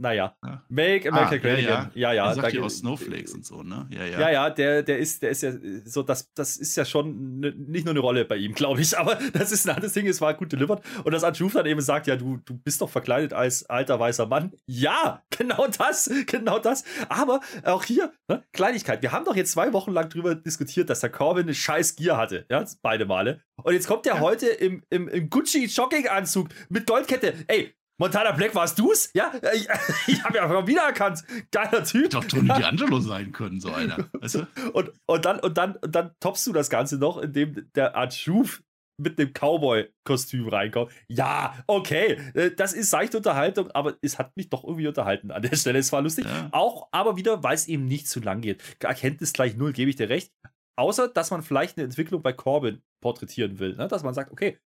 [0.00, 0.36] Naja.
[0.44, 0.62] Ja.
[0.68, 1.64] Make America ah, Great Again.
[1.64, 2.12] Ja, ja.
[2.12, 2.50] ja, ja.
[2.50, 3.88] Da, aus Snowflakes und so, ne?
[3.90, 4.20] Ja, ja.
[4.20, 5.52] Ja, ja, der, der ist, der ist ja
[5.84, 8.96] so, das, das ist ja schon ne, nicht nur eine Rolle bei ihm, glaube ich,
[8.98, 10.82] aber das ist ein anderes Ding, es war gut delivered.
[11.02, 14.26] Und dass Anjuf dann eben sagt, ja, du, du bist doch verkleidet als alter weißer
[14.26, 14.52] Mann.
[14.66, 16.84] Ja, genau das, genau das.
[17.08, 19.02] Aber auch hier, ne, Kleinigkeit.
[19.02, 22.16] Wir haben doch jetzt zwei Wochen lang drüber diskutiert, dass der Corbin eine scheiß Gier
[22.16, 22.46] hatte.
[22.48, 23.40] Ja, beide Male.
[23.64, 24.20] Und jetzt kommt der ja.
[24.20, 27.34] heute im, im, im Gucci-Jogging-Anzug mit Goldkette.
[27.48, 29.10] Ey, Montana Black, warst du's?
[29.12, 29.68] Ja, ich,
[30.06, 31.24] ich habe ja wiedererkannt.
[31.50, 32.10] Geiler Typ.
[32.10, 34.08] Doch Tony D'Angelo sein können, so einer.
[34.12, 34.46] Weißt du?
[34.72, 38.14] und, und, dann, und, dann, und dann toppst du das Ganze noch, indem der Art
[38.14, 38.62] Schuf
[39.00, 40.92] mit dem Cowboy-Kostüm reinkommt.
[41.08, 45.42] Ja, okay, äh, das ist seichte Unterhaltung, aber es hat mich doch irgendwie unterhalten an
[45.42, 45.78] der Stelle.
[45.78, 46.24] Es war lustig.
[46.24, 46.48] Ja.
[46.52, 48.62] Auch, aber wieder, weil es eben nicht zu lang geht.
[48.80, 50.32] Erkenntnis gleich null, gebe ich dir recht.
[50.76, 53.74] Außer, dass man vielleicht eine Entwicklung bei Corbin porträtieren will.
[53.74, 53.88] Ne?
[53.88, 54.58] Dass man sagt, okay,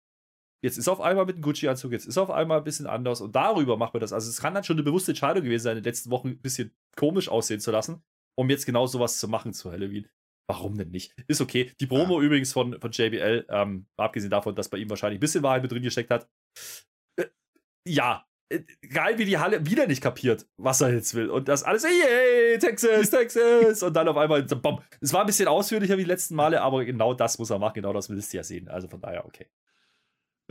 [0.63, 3.35] Jetzt ist auf einmal mit einem Gucci-Anzug, jetzt ist auf einmal ein bisschen anders und
[3.35, 4.13] darüber macht man das.
[4.13, 6.41] Also es kann dann schon eine bewusste Entscheidung gewesen sein, in den letzten Wochen ein
[6.41, 8.03] bisschen komisch aussehen zu lassen,
[8.35, 10.07] um jetzt genau sowas zu machen zu Halloween.
[10.47, 11.15] Warum denn nicht?
[11.27, 11.71] Ist okay.
[11.79, 12.25] Die Promo ja.
[12.25, 15.71] übrigens von, von JBL, ähm, abgesehen davon, dass bei ihm wahrscheinlich ein bisschen Wahrheit mit
[15.71, 16.29] drin gesteckt hat.
[17.15, 17.27] Äh,
[17.87, 21.29] ja, äh, geil, wie die Halle wieder nicht kapiert, was er jetzt will.
[21.29, 23.81] Und das alles, yay, Texas, Texas.
[23.81, 24.81] und dann auf einmal, bom.
[24.99, 27.75] Es war ein bisschen ausführlicher wie die letzten Male, aber genau das muss er machen,
[27.75, 28.67] genau das willst du ja sehen.
[28.67, 29.47] Also von daher, okay.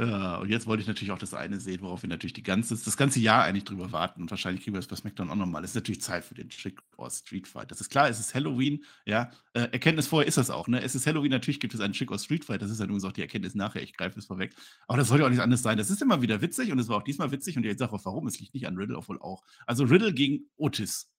[0.01, 2.75] Ja, und jetzt wollte ich natürlich auch das eine sehen, worauf wir natürlich die ganze,
[2.75, 4.23] das ganze Jahr eigentlich drüber warten.
[4.23, 5.63] Und wahrscheinlich kriegen wir das bei SmackDown auch nochmal.
[5.63, 7.71] Es ist natürlich Zeit für den Trick or Street Fight.
[7.71, 9.31] Das ist klar, es ist Halloween, ja.
[9.53, 10.83] Äh, Erkenntnis vorher ist das auch, ne?
[10.83, 12.63] Es ist Halloween, natürlich gibt es einen Trick or Street Fight.
[12.63, 13.83] Das ist ja übrigens auch die Erkenntnis nachher.
[13.83, 14.55] Ich greife es vorweg.
[14.87, 15.77] Aber das soll ja auch nicht anders sein.
[15.77, 17.59] Das ist immer wieder witzig und es war auch diesmal witzig.
[17.59, 18.27] Und jetzt sage auch, warum.
[18.27, 19.43] Es liegt nicht an Riddle, obwohl auch.
[19.67, 21.11] Also Riddle gegen Otis.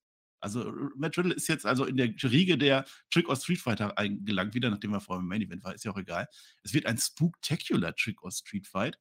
[0.42, 4.54] Also Matt Riddle ist jetzt also in der Riege der Trick or Street Fighter eingelangt,
[4.54, 6.26] wieder nachdem er vorher im Main Event war, ist ja auch egal.
[6.62, 8.98] Es wird ein Spooktacular Trick or Street Fight.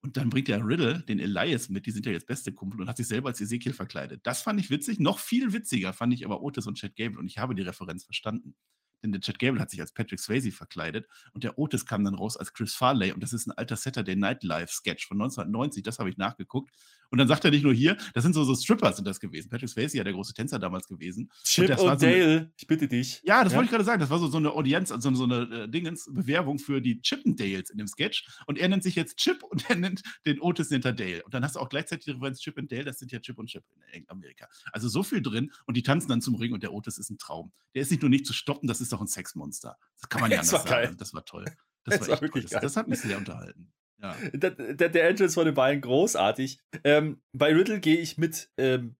[0.00, 2.88] Und dann bringt der Riddle den Elias mit, die sind ja jetzt beste Kumpel und
[2.88, 4.20] hat sich selber als Ezekiel verkleidet.
[4.22, 5.00] Das fand ich witzig.
[5.00, 8.04] Noch viel witziger fand ich aber Otis und Chad Gable und ich habe die Referenz
[8.04, 8.54] verstanden.
[9.02, 12.14] Denn der Chad Gable hat sich als Patrick Swayze verkleidet und der Otis kam dann
[12.14, 15.82] raus als Chris Farley und das ist ein alter Saturday Night Live Sketch von 1990,
[15.82, 16.70] das habe ich nachgeguckt.
[17.10, 19.48] Und dann sagt er nicht nur hier, das sind so, so Strippers sind das gewesen.
[19.48, 21.30] Patrick Swayze ja der große Tänzer damals gewesen.
[21.44, 23.22] Chip und, Dale, so ich bitte dich.
[23.24, 23.56] Ja, das ja?
[23.56, 24.00] wollte ich gerade sagen.
[24.00, 27.70] Das war so, so eine Audienz, so, so eine äh, Dingens, Bewerbung für die Chippendales
[27.70, 28.26] in dem Sketch.
[28.46, 31.22] Und er nennt sich jetzt Chip und er nennt den Otis hinter Dale.
[31.24, 33.38] Und dann hast du auch gleichzeitig die Referenz Chip und Dale, das sind ja Chip
[33.38, 34.48] und Chip in Amerika.
[34.72, 37.18] Also so viel drin und die tanzen dann zum Ring und der Otis ist ein
[37.18, 37.52] Traum.
[37.74, 39.76] Der ist nicht nur nicht zu stoppen, das ist doch ein Sexmonster.
[40.00, 40.96] Das kann man ja anders sagen.
[40.98, 41.44] Das war toll.
[41.84, 42.60] Das, das war, war wirklich toll.
[42.60, 43.72] Das, das, hat mich sehr unterhalten.
[44.00, 44.16] Ja.
[44.32, 46.60] Der, der, der Entrance von den beiden großartig.
[46.84, 48.96] Ähm, bei Riddle gehe ich mit, ähm,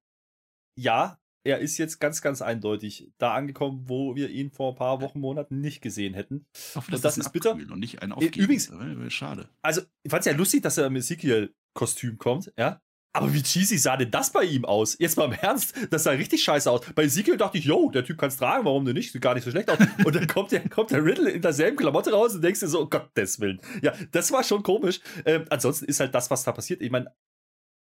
[0.76, 5.00] ja, er ist jetzt ganz, ganz eindeutig da angekommen, wo wir ihn vor ein paar
[5.00, 6.46] Wochen, Monaten nicht gesehen hätten.
[6.74, 7.52] Hoffe, und das ist bitter.
[7.52, 8.42] Und nicht ein Aufgeben.
[8.42, 8.70] Übrigens,
[9.12, 9.48] schade.
[9.62, 12.82] Also, ich fand es ja lustig, dass er im Ezekiel-Kostüm kommt, ja.
[13.12, 14.96] Aber wie cheesy sah denn das bei ihm aus?
[14.98, 16.82] Jetzt mal im Ernst, das sah richtig scheiße aus.
[16.94, 19.12] Bei Ezekiel dachte ich, yo, der Typ kann es tragen, warum denn nicht?
[19.12, 19.78] Sieht gar nicht so schlecht aus.
[20.04, 22.82] Und dann kommt der, kommt der Riddle in derselben Klamotte raus und denkst dir so,
[22.82, 23.60] oh Gottes Willen.
[23.82, 25.00] Ja, das war schon komisch.
[25.24, 26.82] Ähm, ansonsten ist halt das, was da passiert.
[26.82, 27.12] Ich meine,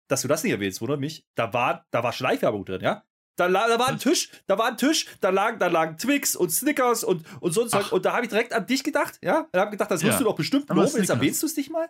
[0.07, 1.25] dass du das nicht erwähnst, wundert mich.
[1.35, 3.03] Da war, da war Schleifwerbung drin, ja?
[3.37, 6.51] Da, da war ein Tisch, da war ein Tisch, da lagen, da lagen Twix und
[6.51, 7.91] Snickers und, und so ein Zeug.
[7.91, 9.47] Und da habe ich direkt an dich gedacht, ja?
[9.51, 10.19] Und habe gedacht, das musst ja.
[10.19, 10.89] du doch bestimmt loben.
[10.95, 11.89] Jetzt erwähnst du es nicht mal?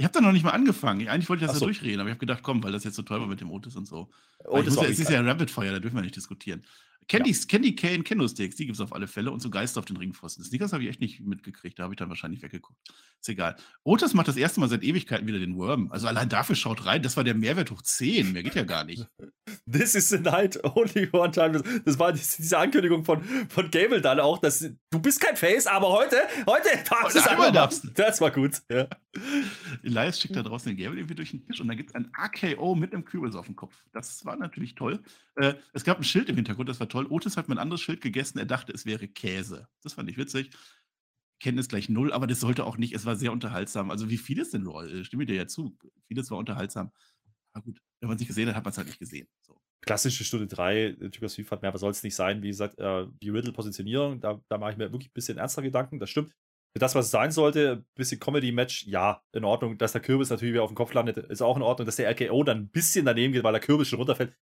[0.00, 1.06] Ich habe da noch nicht mal angefangen.
[1.08, 1.66] Eigentlich wollte ich das so.
[1.66, 3.50] ja durchreden, aber ich habe gedacht, komm, weil das jetzt so toll war mit dem
[3.50, 4.08] Otis und so.
[4.46, 6.62] Otis muss, es ist ja Rapid Fire, da dürfen wir nicht diskutieren.
[7.06, 7.38] Candy, ja.
[7.48, 10.44] Candy Cane Kendo-Sticks, die gibt es auf alle Fälle und so Geister auf den Ringpfosten.
[10.44, 12.78] Snickers habe ich echt nicht mitgekriegt, da habe ich dann wahrscheinlich weggeguckt.
[13.20, 13.56] Ist egal.
[13.82, 15.90] Otis macht das erste Mal seit Ewigkeiten wieder den Worm.
[15.90, 18.32] Also allein dafür schaut rein, das war der Mehrwert hoch 10.
[18.32, 19.06] Mehr geht ja gar nicht.
[19.70, 21.62] This is the night only one time.
[21.84, 25.88] Das war diese Ankündigung von, von Gable dann auch, dass du bist kein Face, aber
[25.88, 27.86] heute, heute darfst du es darfst.
[27.94, 28.62] Das war gut.
[28.70, 28.86] Ja.
[29.82, 32.10] Elias schickt da draußen den Gable irgendwie durch den Tisch und dann gibt es ein
[32.12, 33.84] AKO mit einem Kürbis auf dem Kopf.
[33.92, 35.02] Das war natürlich toll.
[35.36, 37.06] Äh, es gab ein Schild im Hintergrund, das war toll.
[37.08, 39.68] Otis hat mein anderes Schild gegessen, er dachte, es wäre Käse.
[39.82, 40.50] Das fand ich witzig.
[41.40, 43.90] Kenntnis gleich null, aber das sollte auch nicht, es war sehr unterhaltsam.
[43.90, 45.00] Also wie vieles denn, Roll?
[45.00, 45.76] Äh, stimme dir ja zu.
[46.06, 46.92] Vieles war unterhaltsam.
[47.52, 49.26] Aber gut, wenn man es nicht gesehen hat, hat man es halt nicht gesehen.
[49.40, 49.60] So.
[49.80, 52.42] Klassische Stunde 3, Typus FIFA hat mehr, aber soll es nicht sein.
[52.42, 55.98] Wie gesagt, äh, die Riddle-Positionierung, da, da mache ich mir wirklich ein bisschen ernster Gedanken,
[55.98, 56.34] das stimmt.
[56.72, 59.76] Für das, was es sein sollte, ein bisschen Comedy-Match, ja, in Ordnung.
[59.76, 61.86] Dass der Kürbis natürlich wieder auf dem Kopf landet, ist auch in Ordnung.
[61.86, 64.36] Dass der RKO dann ein bisschen daneben geht, weil der Kürbis schon runterfällt,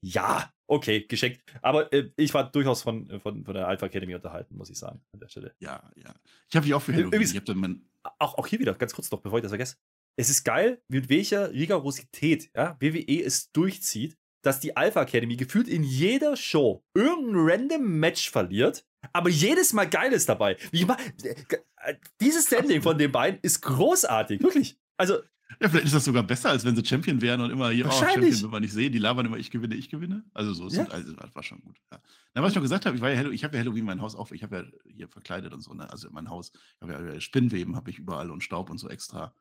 [0.00, 1.42] ja, okay, geschenkt.
[1.62, 5.00] Aber äh, ich war durchaus von, von, von der Alpha Academy unterhalten, muss ich sagen,
[5.12, 5.54] an der Stelle.
[5.60, 6.14] Ja, ja.
[6.48, 7.22] Ich habe mich auch für Halloween.
[7.22, 7.86] Ich hab mein
[8.18, 9.76] auch, auch hier wieder, ganz kurz noch, bevor ich das vergesse.
[10.16, 15.68] Es ist geil, mit welcher Rigorosität ja, WWE es durchzieht, dass die Alpha Academy gefühlt
[15.68, 20.56] in jeder Show irgendein random Match verliert, aber jedes Mal geil ist dabei.
[20.72, 24.78] Äh, dieses Standing von den beiden ist großartig, wirklich.
[24.96, 25.18] Also,
[25.60, 27.90] ja, vielleicht ist das sogar besser, als wenn sie Champion wären und immer hier, oh,
[27.90, 28.92] Champion will man nicht sehen.
[28.92, 30.24] Die labern immer, ich gewinne, ich gewinne.
[30.32, 30.86] Also so, ja.
[30.88, 31.76] also, das war schon gut.
[31.92, 32.00] Ja.
[32.34, 34.32] Na, was ich noch gesagt habe, ich, ja ich habe ja Halloween mein Haus auf,
[34.32, 35.88] ich habe ja hier verkleidet und so, ne?
[35.90, 36.52] also mein Haus,
[36.82, 39.34] ich ja Spinnweben habe ich überall und Staub und so extra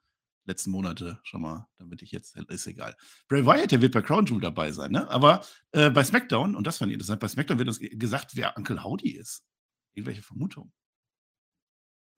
[0.46, 2.96] letzten Monate schon mal, damit ich jetzt, ist egal.
[3.28, 5.10] Bray Wyatt, der wird bei Crown Jewel dabei sein, ne?
[5.10, 8.58] aber äh, bei SmackDown, und das fand ich interessant, bei SmackDown wird uns gesagt, wer
[8.58, 9.44] Uncle Howdy ist.
[9.96, 10.72] Irgendwelche Vermutungen.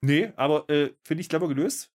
[0.02, 1.92] Nee, aber äh, finde ich clever gelöst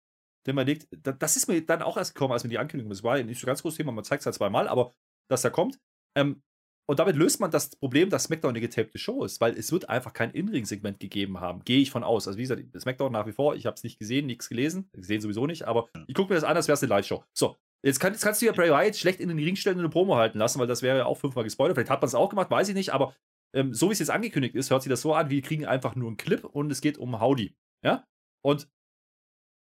[0.46, 3.02] denn man legt, das ist mir dann auch erst gekommen, als mir die Ankündigung, das
[3.02, 4.92] war nicht so ganz großes Thema, man zeigt es halt zweimal, aber
[5.28, 5.80] dass er kommt.
[6.16, 6.42] Ähm,
[6.88, 9.88] und damit löst man das Problem, dass SmackDown eine getapte Show ist, weil es wird
[9.88, 11.64] einfach kein In-Ring-Segment gegeben haben.
[11.64, 12.28] Gehe ich von aus.
[12.28, 15.20] Also wie gesagt, SmackDown nach wie vor, ich habe es nicht gesehen, nichts gelesen, gesehen
[15.20, 17.24] sowieso nicht, aber ich gucke mir das an, als wäre es eine Live-Show.
[17.32, 19.84] So, jetzt, kann, jetzt, kannst du ja Bray Wyatt schlecht in den Ring stellen und
[19.84, 21.76] eine Promo halten lassen, weil das wäre ja auch fünfmal gespoilert.
[21.76, 23.16] Vielleicht hat man es auch gemacht, weiß ich nicht, aber
[23.54, 25.94] ähm, so wie es jetzt angekündigt ist, hört sich das so an, wir kriegen einfach
[25.94, 27.56] nur einen Clip und es geht um Howdy.
[27.84, 28.04] Ja?
[28.44, 28.68] Und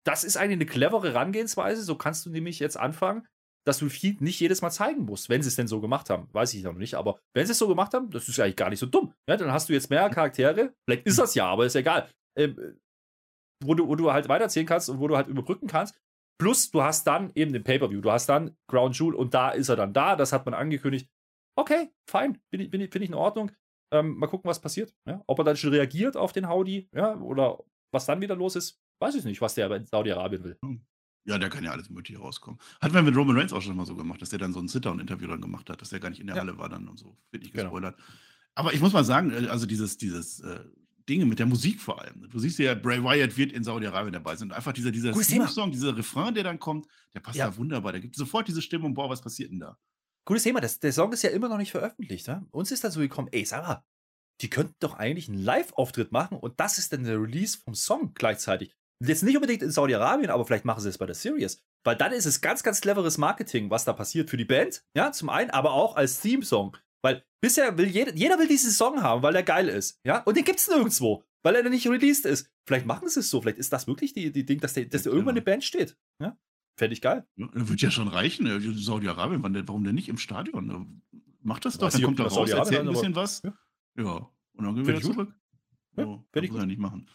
[0.05, 1.83] das ist eigentlich eine clevere Herangehensweise.
[1.83, 3.27] So kannst du nämlich jetzt anfangen,
[3.67, 6.29] dass du viel nicht jedes Mal zeigen musst, wenn sie es denn so gemacht haben.
[6.33, 8.71] Weiß ich noch nicht, aber wenn sie es so gemacht haben, das ist eigentlich gar
[8.71, 9.13] nicht so dumm.
[9.29, 10.75] Ja, dann hast du jetzt mehr Charaktere.
[10.87, 12.09] Vielleicht ist das ja, aber ist egal.
[12.39, 12.79] Ähm,
[13.63, 15.95] wo, du, wo du halt weiterzählen kannst und wo du halt überbrücken kannst.
[16.41, 18.01] Plus, du hast dann eben den Pay-Per-View.
[18.01, 20.17] Du hast dann Ground Jewel und da ist er dann da.
[20.17, 21.07] Das hat man angekündigt.
[21.57, 22.39] Okay, fein.
[22.51, 23.51] Bin ich, bin ich, Finde ich in Ordnung.
[23.93, 24.95] Ähm, mal gucken, was passiert.
[25.05, 25.23] Ja?
[25.27, 27.59] Ob er dann schon reagiert auf den Howdy, ja, oder
[27.91, 30.59] was dann wieder los ist, weiß ich nicht, was der in Saudi-Arabien will.
[30.63, 30.81] Hm.
[31.25, 32.59] Ja, der kann ja alles Mögliche rauskommen.
[32.81, 34.69] Hat man mit Roman Reigns auch schon mal so gemacht, dass der dann so ein
[34.69, 36.43] Sit-Down-Interview dann gemacht hat, dass der gar nicht in der ja.
[36.43, 37.17] Halle war dann und so.
[37.31, 37.65] Wird nicht genau.
[37.65, 37.97] gespoilert.
[37.97, 38.09] Genau.
[38.55, 40.61] Aber ich muss mal sagen, äh, also dieses, dieses äh,
[41.09, 42.29] Dinge mit der Musik vor allem.
[42.31, 44.49] Du siehst ja, Bray Wyatt wird in Saudi-Arabien dabei sein.
[44.49, 45.13] Und einfach dieser, dieser
[45.49, 47.49] Song, dieser Refrain, der dann kommt, der passt ja.
[47.49, 47.93] da wunderbar.
[47.93, 49.77] Der gibt sofort diese Stimmung, boah, was passiert denn da?
[50.31, 52.29] Gutes Thema, das, der Song ist ja immer noch nicht veröffentlicht.
[52.29, 52.47] Ja?
[52.53, 53.83] Uns ist dann so gekommen, ey, sag mal,
[54.41, 58.15] die könnten doch eigentlich einen Live-Auftritt machen und das ist dann der Release vom Song
[58.15, 58.77] gleichzeitig.
[59.05, 61.61] Jetzt nicht unbedingt in Saudi-Arabien, aber vielleicht machen sie es bei der Series.
[61.83, 64.85] Weil dann ist es ganz, ganz cleveres Marketing, was da passiert für die Band.
[64.97, 66.77] Ja, zum einen, aber auch als Theme-Song.
[67.03, 69.99] Weil bisher will jeder, jeder will diesen Song haben, weil der geil ist.
[70.07, 72.49] Ja, und den gibt es nirgendwo, weil er nicht released ist.
[72.69, 75.03] Vielleicht machen sie es so, vielleicht ist das wirklich die, die Ding, dass, der, dass
[75.03, 75.97] der irgendwann eine Band steht.
[76.23, 76.39] Ja,
[76.81, 77.27] fände ich geil.
[77.37, 78.47] Ja, wird ja schon reichen.
[78.77, 81.03] Saudi-Arabien, warum denn nicht im Stadion?
[81.43, 83.43] Macht das doch, dann kommt da raus, erzählt ein bisschen was.
[83.43, 83.53] Ja.
[83.97, 84.31] ja.
[84.55, 85.35] und dann gehen wir wieder zurück.
[85.97, 87.09] Ja, so, das muss er nicht machen.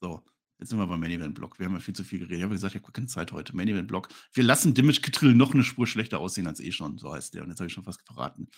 [0.00, 0.22] So,
[0.58, 1.58] Jetzt sind wir beim Main Event Block.
[1.58, 2.38] Wir haben ja viel zu viel geredet.
[2.38, 3.56] Ich habe gesagt, ich habe keine Zeit heute.
[3.56, 4.08] Main Event Block.
[4.32, 6.98] Wir lassen Dimage Kittrill noch eine Spur schlechter aussehen als eh schon.
[6.98, 7.44] So heißt der.
[7.44, 8.48] Und jetzt habe ich schon fast verraten.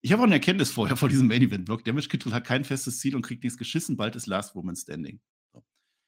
[0.00, 1.84] Ich habe auch eine Erkenntnis vorher vor diesem Main Event Block.
[1.84, 3.96] Damage Kittrill hat kein festes Ziel und kriegt nichts geschissen.
[3.96, 5.20] Bald ist Last Woman Standing.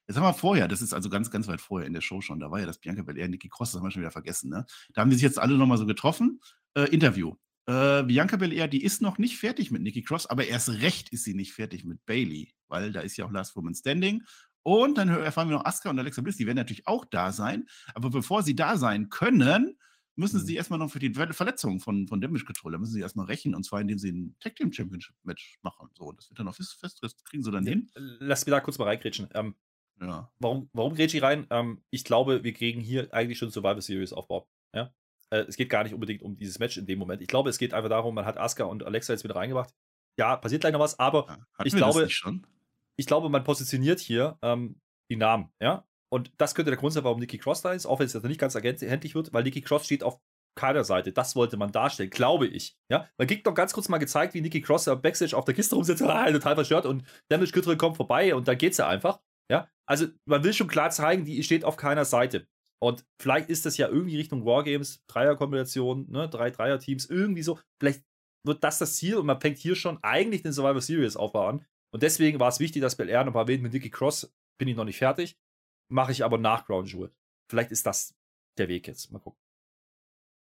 [0.06, 2.38] Jetzt haben wir vorher, das ist also ganz, ganz weit vorher in der Show schon.
[2.38, 4.50] Da war ja das Bianca Belair, Nikki Cross, das haben wir schon wieder vergessen.
[4.50, 4.64] Ne?
[4.94, 6.40] Da haben die sich jetzt alle nochmal so getroffen.
[6.74, 7.34] Äh, Interview.
[7.66, 11.24] Äh, Bianca Belair, die ist noch nicht fertig mit Nikki Cross, aber erst recht ist
[11.24, 14.22] sie nicht fertig mit Bailey, weil da ist ja auch Last Woman Standing
[14.66, 17.66] und dann erfahren wir noch Asuka und Alexa Bliss, die werden natürlich auch da sein.
[17.94, 19.78] Aber bevor sie da sein können,
[20.16, 20.56] müssen sie mhm.
[20.56, 23.54] erstmal noch für die Verletzung von, von Damage Control, da müssen sie erstmal rechnen.
[23.54, 25.88] Und zwar, indem sie ein Tag Team Championship Match machen.
[25.94, 27.90] So, das wird dann noch fest, fest das kriegen sie dann ja, hin.
[27.94, 29.28] Lass mich da kurz mal reingrätschen.
[29.34, 29.54] Ähm,
[30.00, 30.30] ja.
[30.38, 31.46] Warum, warum ich rein?
[31.50, 34.48] Ähm, ich glaube, wir kriegen hier eigentlich schon Survivor Series Aufbau.
[34.74, 34.92] Ja?
[35.30, 37.22] Äh, es geht gar nicht unbedingt um dieses Match in dem Moment.
[37.22, 39.74] Ich glaube, es geht einfach darum, man hat Asuka und Alexa jetzt wieder reingebracht.
[40.18, 42.08] Ja, passiert gleich noch was, aber ja, ich glaube,
[42.96, 44.80] ich glaube, man positioniert hier ähm,
[45.10, 45.86] die Namen, ja.
[46.08, 48.24] Und das könnte der Grund sein, warum Nikki Cross da ist, auch wenn es jetzt
[48.24, 50.20] nicht ganz erkenntlich wird, weil Nikki Cross steht auf
[50.54, 51.12] keiner Seite.
[51.12, 52.76] Das wollte man darstellen, glaube ich.
[52.88, 55.74] Ja, man kriegt noch ganz kurz mal gezeigt, wie Nikki Cross Backstage auf der Kiste
[55.74, 59.20] rumsitzt, total verstört und Damage Control kommt vorbei und da geht's ja einfach.
[59.50, 62.46] Ja, also man will schon klar zeigen, die steht auf keiner Seite.
[62.82, 67.58] Und vielleicht ist das ja irgendwie Richtung Wargames, Dreierkombination, ne, drei Dreier-Teams, irgendwie so.
[67.80, 68.04] Vielleicht
[68.44, 71.66] wird das das Ziel und man fängt hier schon eigentlich den Survivor Series Aufbau an.
[71.92, 74.32] Und deswegen war es wichtig, dass Bel Air noch erwähnt mit Nikki Cross.
[74.58, 75.38] Bin ich noch nicht fertig.
[75.90, 77.12] Mache ich aber nach Ground Jewel.
[77.50, 78.14] Vielleicht ist das
[78.58, 79.10] der Weg jetzt.
[79.10, 79.45] Mal gucken.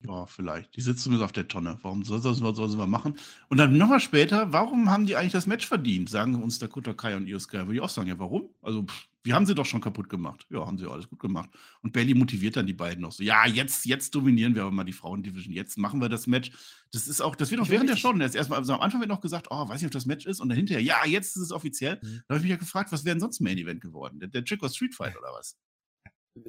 [0.07, 0.75] Ja, vielleicht.
[0.75, 1.77] Die sitzen zumindest auf der Tonne.
[1.81, 3.15] Warum soll das was sollen wir machen?
[3.49, 6.09] Und dann nochmal später, warum haben die eigentlich das Match verdient?
[6.09, 7.57] Sagen uns Dakota Kai und Io Sky.
[7.57, 8.49] Würde ich auch sagen, ja, warum?
[8.61, 10.45] Also, pff, wir haben sie doch schon kaputt gemacht.
[10.51, 11.49] Ja, haben sie alles gut gemacht.
[11.81, 13.23] Und Bailey motiviert dann die beiden noch so.
[13.23, 15.51] Ja, jetzt, jetzt dominieren wir aber mal die Frauendivision.
[15.51, 16.51] Jetzt machen wir das Match.
[16.91, 18.13] Das ist auch, das wird auch während der Show.
[18.13, 20.39] Jetzt erstmal, also am Anfang wird noch gesagt, oh, weiß nicht, ob das Match ist.
[20.41, 21.95] Und dann hinterher, ja, jetzt ist es offiziell.
[22.03, 22.21] Mhm.
[22.27, 24.19] Da habe ich mich ja gefragt, was wäre denn sonst Main Event geworden?
[24.19, 25.57] Der, der Chico Street Fight oder was?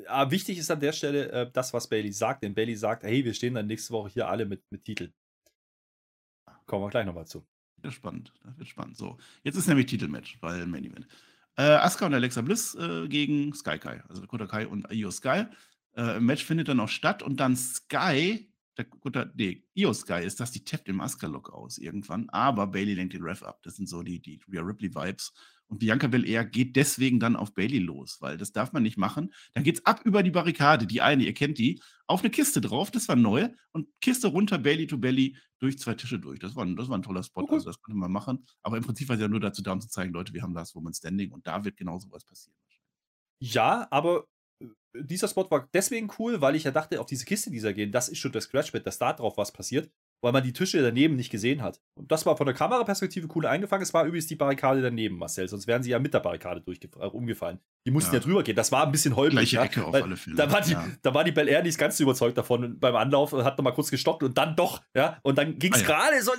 [0.08, 2.42] Aber wichtig ist an der Stelle äh, das, was Bailey sagt.
[2.42, 5.12] Denn Bailey sagt, hey, wir stehen dann nächste Woche hier alle mit, mit Titeln.
[6.66, 7.46] Kommen wir gleich nochmal zu.
[7.76, 8.32] Das wird spannend.
[8.42, 8.96] Das wird spannend.
[8.96, 11.06] So, jetzt ist nämlich Titelmatch, weil Main Event.
[11.56, 15.44] Äh, Asuka und Alexa Bliss äh, gegen Sky Kai, also Dakota Kai und Io Sky.
[15.94, 20.50] Äh, Match findet dann auch statt und dann Sky, Dakota, nee, Io Sky ist das,
[20.52, 23.60] die tappt im Asuka-Lock aus irgendwann, aber Bailey lenkt den Ref ab.
[23.62, 25.32] Das sind so die, die Rhea Ripley-Vibes.
[25.68, 29.32] Und Bianca Belair geht deswegen dann auf Bailey los, weil das darf man nicht machen.
[29.52, 32.90] Dann geht's ab über die Barrikade, die eine, ihr kennt die, auf eine Kiste drauf,
[32.90, 33.48] das war neu.
[33.72, 36.38] Und Kiste runter, Bailey to Belly, durch zwei Tische durch.
[36.38, 37.54] Das war, ein, das war ein toller Spot, okay.
[37.54, 38.46] also das konnte man machen.
[38.62, 40.54] Aber im Prinzip war es ja nur dazu da, um zu zeigen, Leute, wir haben
[40.54, 42.56] das Woman Standing und da wird genau sowas passieren.
[43.40, 44.26] Ja, aber
[44.60, 47.72] äh, dieser Spot war deswegen cool, weil ich ja dachte, auf diese Kiste, die da
[47.72, 49.90] gehen, das ist schon das Scratchpad, dass da drauf was passiert
[50.22, 51.80] weil man die Tische daneben nicht gesehen hat.
[51.94, 53.82] Und das war von der Kameraperspektive cool eingefangen.
[53.82, 57.06] Es war übrigens die Barrikade daneben, Marcel, sonst wären sie ja mit der Barrikade äh,
[57.06, 57.60] umgefallen.
[57.86, 58.20] Die mussten ja.
[58.20, 58.24] ja.
[58.24, 58.56] drüber gehen.
[58.56, 59.50] Das war ein bisschen holprig.
[59.50, 60.36] Gleiche Ecke ja, auf alle Fälle.
[60.36, 60.84] Da war, die, ja.
[61.02, 63.90] da war die Bel Air nicht ganz überzeugt davon beim Anlauf und hat nochmal kurz
[63.90, 65.18] gestoppt und dann doch, ja.
[65.22, 66.32] Und dann ging es ah, gerade so,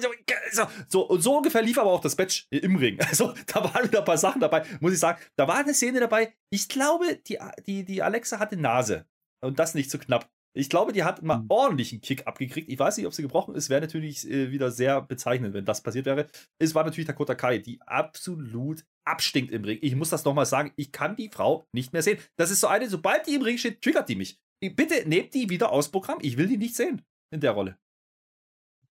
[0.89, 2.97] so, und so ungefähr lief aber auch das Match im Ring.
[3.07, 5.19] Also da waren wieder ein paar Sachen dabei, muss ich sagen.
[5.37, 9.05] Da war eine Szene dabei, ich glaube, die, die, die Alexa hatte Nase.
[9.39, 10.29] Und das nicht zu so knapp.
[10.57, 11.45] Ich glaube, die hat mal mhm.
[11.49, 12.67] ordentlichen Kick abgekriegt.
[12.67, 13.69] Ich weiß nicht, ob sie gebrochen ist.
[13.69, 16.25] Wäre natürlich äh, wieder sehr bezeichnend, wenn das passiert wäre.
[16.57, 19.77] Es war natürlich Dakota Kai, die absolut abstinkt im Ring.
[19.81, 20.71] Ich muss das nochmal sagen.
[20.75, 22.17] Ich kann die Frau nicht mehr sehen.
[22.37, 24.39] Das ist so eine, sobald die im Ring steht, triggert die mich.
[24.59, 26.17] Bitte nehmt die wieder aus Programm.
[26.21, 27.77] Ich will die nicht sehen in der Rolle.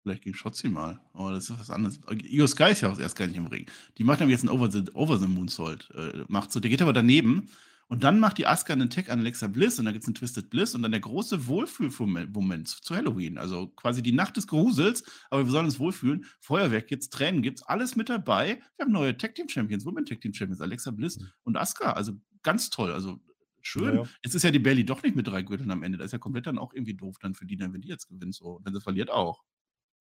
[0.02, 2.00] Vielleicht gegen Schotzi mal, aber das ist was anderes.
[2.24, 3.70] Io Sky ist ja auch erst gar nicht im Ring.
[3.98, 5.88] Die macht nämlich jetzt einen Over the, Over the Moonsault.
[5.94, 7.50] Äh, macht so, der geht aber daneben
[7.92, 10.14] und dann macht die Asuka einen Tag an Alexa Bliss und dann gibt es einen
[10.14, 13.36] Twisted Bliss und dann der große Wohlfühlmoment zu Halloween.
[13.36, 16.24] Also quasi die Nacht des Grusels, aber wir sollen uns wohlfühlen.
[16.40, 18.62] Feuerwerk gibt's, Tränen gibt's, alles mit dabei.
[18.76, 21.28] Wir haben neue Tag Team Champions, Women Tag Team Champions, Alexa Bliss mhm.
[21.42, 21.92] und Asuka.
[21.92, 22.92] Also ganz toll.
[22.92, 23.20] Also
[23.60, 23.84] schön.
[23.84, 24.08] Ja, ja.
[24.24, 25.98] Jetzt ist ja die Belly doch nicht mit drei Gürteln am Ende.
[25.98, 28.08] Das ist ja komplett dann auch irgendwie doof dann für die, dann, wenn die jetzt
[28.08, 28.34] gewinnt.
[28.34, 28.58] So.
[28.64, 29.42] Wenn sie verliert auch.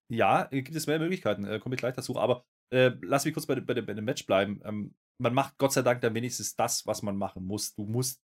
[0.07, 1.43] Ja, gibt es mehr Möglichkeiten.
[1.43, 2.17] Äh, Komme ich gleich dazu.
[2.17, 4.61] Aber äh, lass mich kurz bei, bei, bei, dem Match bleiben.
[4.63, 7.74] Ähm, man macht Gott sei Dank dann wenigstens das, was man machen muss.
[7.74, 8.22] Du musst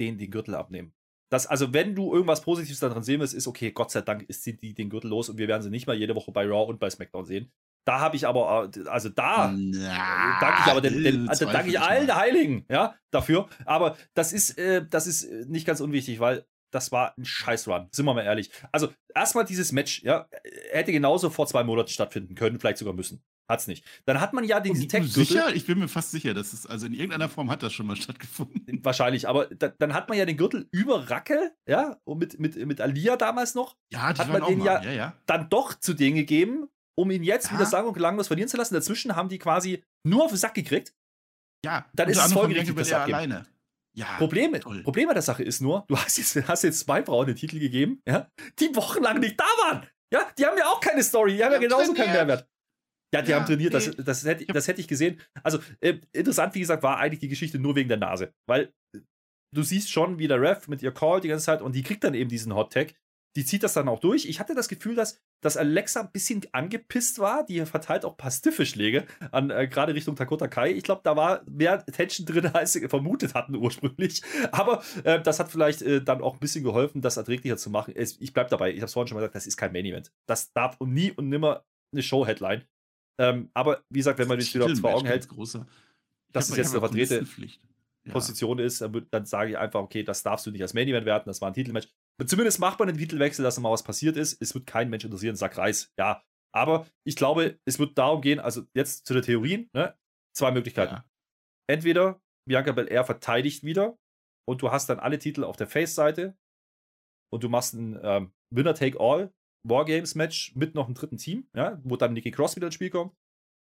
[0.00, 0.94] den den Gürtel abnehmen.
[1.30, 4.42] Das, also, wenn du irgendwas Positives daran sehen willst, ist okay, Gott sei Dank ist
[4.42, 6.68] sie die, den Gürtel los und wir werden sie nicht mal jede Woche bei Raw
[6.68, 7.50] und bei SmackDown sehen.
[7.86, 11.70] Da habe ich aber, äh, also da Na, danke ich aber den, den, also danke
[11.70, 13.48] ich allen Heiligen, ja, dafür.
[13.64, 17.88] Aber das ist, äh, das ist äh, nicht ganz unwichtig, weil das war ein Scheiß-Run,
[17.92, 18.50] sind wir mal ehrlich.
[18.70, 20.28] Also, erstmal dieses Match, ja,
[20.70, 23.24] hätte genauso vor zwei Monaten stattfinden können, vielleicht sogar müssen.
[23.52, 23.84] Hat's nicht.
[24.06, 25.12] Dann hat man ja diesen Text.
[25.12, 25.54] Sicher?
[25.54, 27.96] Ich bin mir fast sicher, dass es, also in irgendeiner Form hat das schon mal
[27.96, 28.84] stattgefunden.
[28.84, 32.56] Wahrscheinlich, aber da, dann hat man ja den Gürtel über Racke, ja, und mit, mit,
[32.56, 33.76] mit Alia damals noch.
[33.92, 37.22] Ja, die hat man den ja, ja, ja, dann doch zu denen gegeben, um ihn
[37.22, 37.54] jetzt ja.
[37.54, 38.74] wieder sagen und gelanglos verlieren zu lassen.
[38.74, 40.94] Dazwischen haben die quasi nur auf den Sack gekriegt.
[41.64, 43.46] Ja, dann ist es folgerichtig das alleine.
[43.94, 47.36] Ja, Problem, Problem der Sache ist nur, du hast jetzt, hast jetzt zwei Frauen den
[47.36, 48.28] Titel gegeben, ja,
[48.58, 49.86] die wochenlang nicht da waren.
[50.12, 52.48] Ja, die haben ja auch keine Story, die haben ja, ja genauso keinen Mehrwert.
[53.12, 55.20] Ja, die ja, haben trainiert, das, das, hätte, das hätte ich gesehen.
[55.42, 58.32] Also, äh, interessant, wie gesagt, war eigentlich die Geschichte nur wegen der Nase.
[58.46, 59.00] Weil äh,
[59.54, 62.04] du siehst schon, wie der Ref mit ihr call die ganze Zeit und die kriegt
[62.04, 62.94] dann eben diesen Hot Tag.
[63.34, 64.26] Die zieht das dann auch durch.
[64.26, 67.46] Ich hatte das Gefühl, dass, dass Alexa ein bisschen angepisst war.
[67.46, 70.72] Die verteilt auch ein paar Stiffe-Schläge an äh, gerade Richtung Takota Kai.
[70.72, 74.22] Ich glaube, da war mehr Tension drin, als sie vermutet hatten ursprünglich.
[74.52, 77.94] Aber äh, das hat vielleicht äh, dann auch ein bisschen geholfen, das erträglicher zu machen.
[77.96, 78.70] Es, ich bleibe dabei.
[78.70, 80.12] Ich habe es vorhin schon mal gesagt, das ist kein Main Event.
[80.26, 82.66] Das darf nie und nimmer eine Show-Headline.
[83.18, 85.66] Ähm, aber wie gesagt, wenn man sich wieder auf zwei Augen hält, große,
[86.32, 87.26] dass es jetzt eine verdrehte
[88.04, 88.12] ja.
[88.12, 91.06] Position ist, dann, dann sage ich einfach, okay, das darfst du nicht als Main Event
[91.06, 91.88] werten, das war ein Titelmatch.
[92.26, 94.40] Zumindest macht man den Titelwechsel, dass mal was passiert ist.
[94.40, 95.92] Es wird kein Mensch interessieren, sag Reis.
[95.98, 96.22] Ja.
[96.54, 99.96] Aber ich glaube, es wird darum gehen, also jetzt zu den Theorien, ne?
[100.36, 100.94] zwei Möglichkeiten.
[100.94, 101.04] Ja.
[101.68, 103.98] Entweder Bianca Belair verteidigt wieder
[104.46, 106.36] und du hast dann alle Titel auf der Face-Seite
[107.32, 109.32] und du machst ein, ähm, Winner-Take-All
[109.64, 113.14] Wargames-Match mit noch einem dritten Team, ja, wo dann Nikki Cross wieder ins Spiel kommt.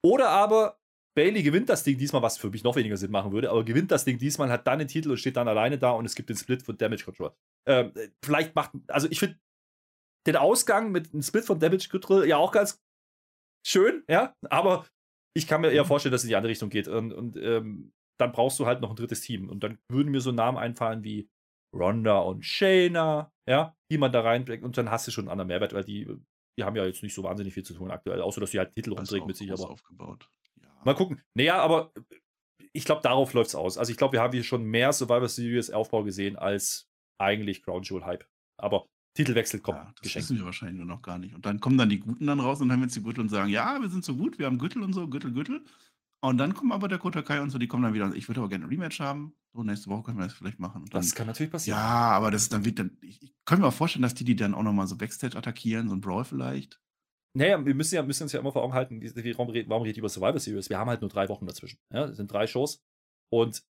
[0.04, 0.78] Oder aber
[1.14, 3.90] Bailey gewinnt das Ding diesmal, was für mich noch weniger Sinn machen würde, aber gewinnt
[3.90, 6.30] das Ding diesmal, hat dann den Titel und steht dann alleine da und es gibt
[6.30, 7.32] den Split von Damage Control.
[7.68, 7.92] Ähm,
[8.24, 9.38] vielleicht macht, also ich finde
[10.26, 12.82] den Ausgang mit einem Split von Damage Control ja auch ganz
[13.66, 14.86] schön, ja, aber
[15.36, 15.88] ich kann mir eher mhm.
[15.88, 18.80] vorstellen, dass es in die andere Richtung geht und, und ähm, dann brauchst du halt
[18.80, 21.28] noch ein drittes Team und dann würden mir so Namen einfallen wie
[21.74, 25.48] Ronda und Shayna, ja, die man da reinbringt und dann hast du schon einen anderen
[25.48, 26.08] Mehrwert, weil die,
[26.56, 28.74] die haben ja jetzt nicht so wahnsinnig viel zu tun aktuell, außer dass sie halt
[28.74, 30.28] Titel rumdrehen mit sich, aber aufgebaut.
[30.62, 30.68] Ja.
[30.84, 31.20] Mal gucken.
[31.34, 31.92] Naja, aber
[32.72, 33.76] ich glaube, darauf läuft es aus.
[33.76, 36.88] Also ich glaube, wir haben hier schon mehr Survivor Series Aufbau gesehen als
[37.18, 38.24] eigentlich Crown Jewel Hype.
[38.56, 39.78] Aber Titelwechsel kommt.
[39.78, 40.30] Ja, das geschenkt.
[40.30, 41.34] wissen wir wahrscheinlich nur noch gar nicht.
[41.34, 43.50] Und dann kommen dann die Guten dann raus und haben jetzt die Gürtel und sagen,
[43.50, 45.62] ja, wir sind so gut, wir haben Gürtel und so, Gürtel, Gürtel.
[46.24, 48.14] Und dann kommen aber der Kotakai und so, die kommen dann wieder.
[48.14, 49.34] Ich würde aber gerne ein Rematch haben.
[49.52, 50.84] So, nächste Woche können wir das vielleicht machen.
[50.88, 51.76] Dann, das kann natürlich passieren.
[51.76, 52.96] Ja, aber das ist dann wird dann.
[53.02, 55.88] Ich, ich könnte mir auch vorstellen, dass die die dann auch nochmal so Backstage attackieren,
[55.88, 56.80] so ein Brawl vielleicht.
[57.34, 59.82] Naja, wir müssen, ja, müssen uns ja immer vor Augen halten, wie, warum, reden, warum
[59.82, 60.70] reden über Survivor Series?
[60.70, 61.78] Wir haben halt nur drei Wochen dazwischen.
[61.92, 62.84] Ja, das sind drei Shows.
[63.30, 63.64] Und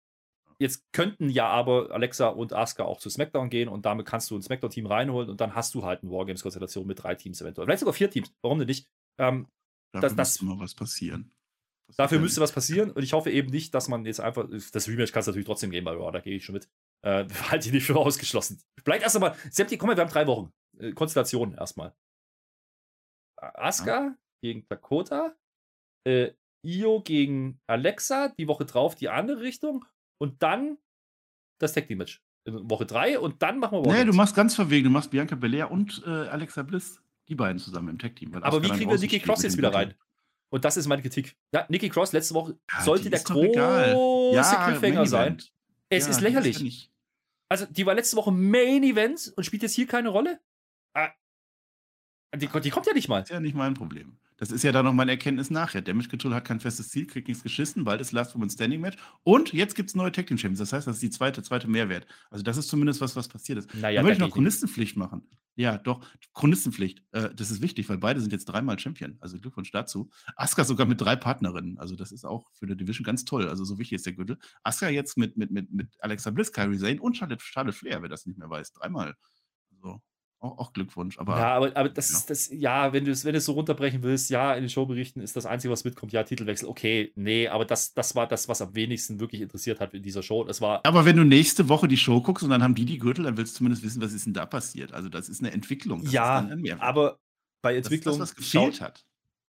[0.59, 4.35] jetzt könnten ja aber Alexa und Asuka auch zu SmackDown gehen und damit kannst du
[4.35, 7.65] ein SmackDown-Team reinholen und dann hast du halt eine Wargames-Konstellation mit drei Teams eventuell.
[7.65, 8.33] Vielleicht sogar vier Teams.
[8.41, 8.89] Warum denn nicht?
[9.19, 9.47] Ähm,
[9.93, 11.31] da das, das, mal was passieren.
[11.97, 14.47] Dafür müsste was passieren und ich hoffe eben nicht, dass man jetzt einfach.
[14.71, 16.69] Das Rematch kann es natürlich trotzdem geben bei Raw, da gehe ich schon mit.
[17.01, 18.61] Äh, halte ich nicht für ausgeschlossen.
[18.83, 19.35] Bleibt erst einmal.
[19.49, 20.51] Septi, komm mal, wir haben drei Wochen.
[20.77, 21.93] Äh, Konstellationen erstmal.
[23.37, 24.15] Asuka ja.
[24.41, 25.35] gegen Dakota.
[26.07, 26.31] Äh,
[26.63, 28.29] Io gegen Alexa.
[28.37, 29.85] Die Woche drauf die andere Richtung.
[30.19, 30.77] Und dann
[31.59, 32.21] das Tag Team Match.
[32.43, 34.85] In Woche drei und dann machen wir Woche Nee, du machst ganz verwegen.
[34.85, 37.01] Du machst Bianca Belair und äh, Alexa Bliss.
[37.27, 38.33] Die beiden zusammen im Tag Team.
[38.35, 39.93] Aber wie kriegen wir Nikki Cross jetzt wieder rein?
[40.51, 41.37] Und das ist meine Kritik.
[41.53, 45.41] Ja, Nikki Cross letzte Woche ja, sollte der große ja, Cliffhanger sein.
[45.89, 46.91] Es ist lächerlich.
[47.49, 50.39] Also, die war letzte Woche Main Event und spielt jetzt hier keine Rolle.
[50.93, 51.09] Ah,
[52.35, 53.21] die, die kommt ja nicht mal.
[53.21, 54.17] Das ist ja nicht mein Problem.
[54.41, 55.83] Das ist ja dann noch meine Erkenntnis nachher.
[55.83, 58.97] Damage Control hat kein festes Ziel, kriegt nichts geschissen, bald ist Last Woman Standing Match.
[59.21, 60.57] Und jetzt gibt es neue Tag Team Champions.
[60.57, 62.07] Das heißt, das ist die zweite, zweite Mehrwert.
[62.31, 63.71] Also, das ist zumindest was, was passiert ist.
[63.75, 65.29] Naja, Dann würde ich noch Chronistenpflicht machen.
[65.55, 66.03] Ja, doch.
[66.33, 67.03] Chronistenpflicht.
[67.11, 69.15] Äh, das ist wichtig, weil beide sind jetzt dreimal Champion.
[69.19, 70.09] Also Glückwunsch dazu.
[70.35, 71.77] Asuka sogar mit drei Partnerinnen.
[71.77, 73.47] Also, das ist auch für die Division ganz toll.
[73.47, 74.39] Also, so wichtig ist der Gürtel.
[74.63, 78.09] Asuka jetzt mit, mit, mit, mit Alexa Bliss, Kyrie Zane und Charlotte, Charlotte Flair, wer
[78.09, 78.71] das nicht mehr weiß.
[78.71, 79.13] Dreimal.
[80.43, 81.19] Auch, auch, Glückwunsch.
[81.19, 82.19] Aber, ja, aber, aber das, ja.
[82.27, 85.45] das, ja, wenn du es wenn so runterbrechen willst, ja, in den Showberichten ist das
[85.45, 89.19] Einzige, was mitkommt, ja, Titelwechsel, okay, nee, aber das, das war das, was am wenigsten
[89.19, 90.43] wirklich interessiert hat in dieser Show.
[90.43, 90.81] Das war.
[90.83, 93.37] Aber wenn du nächste Woche die Show guckst und dann haben die die Gürtel, dann
[93.37, 94.93] willst du zumindest wissen, was ist denn da passiert.
[94.93, 96.03] Also, das ist eine Entwicklung.
[96.03, 97.19] Das ja, aber
[97.63, 98.17] bei Entwicklung.
[98.17, 99.05] Das, das, was gefehlt hat.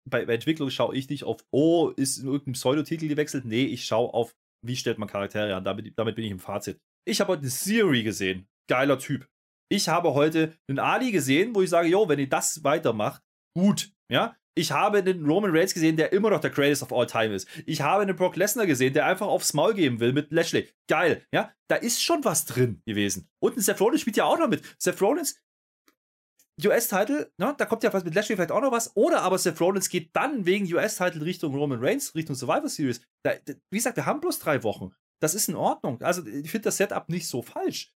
[0.09, 3.45] Bei, bei Entwicklung schaue ich nicht auf, oh, ist in irgendeinem Pseudotitel gewechselt.
[3.45, 5.63] Nee, ich schaue auf, wie stellt man Charaktere an.
[5.63, 6.81] Damit, damit bin ich im Fazit.
[7.07, 8.47] Ich habe heute eine Siri gesehen.
[8.67, 9.30] Geiler Typ
[9.71, 13.23] ich habe heute einen Ali gesehen, wo ich sage, jo, wenn ihr das weitermacht,
[13.57, 14.35] gut, ja.
[14.53, 17.47] Ich habe einen Roman Reigns gesehen, der immer noch der greatest of all time ist.
[17.65, 20.67] Ich habe einen Brock Lesnar gesehen, der einfach aufs Maul geben will mit Lashley.
[20.89, 21.53] Geil, ja.
[21.69, 23.29] Da ist schon was drin gewesen.
[23.39, 24.61] Und ein Seth Rollins spielt ja auch noch mit.
[24.77, 25.39] Seth Rollins,
[26.61, 28.93] US-Title, ne, da kommt ja was mit Lashley vielleicht auch noch was.
[28.97, 32.99] Oder aber Seth Rollins geht dann wegen US-Title Richtung Roman Reigns, Richtung Survivor Series.
[33.23, 34.93] Da, wie gesagt, wir haben bloß drei Wochen.
[35.21, 36.01] Das ist in Ordnung.
[36.01, 37.93] Also ich finde das Setup nicht so falsch.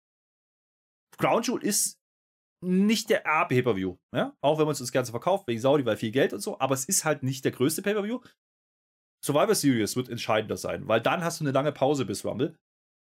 [1.17, 1.99] Crown Jewel ist
[2.61, 3.97] nicht der A-Pay-Per-View.
[4.13, 4.35] Ja?
[4.41, 6.59] Auch wenn man uns das Ganze verkauft, wegen Saudi, weil viel Geld und so.
[6.59, 8.19] Aber es ist halt nicht der größte Pay-Per-View.
[9.23, 12.55] Survivor Series wird entscheidender sein, weil dann hast du eine lange Pause bis Rumble.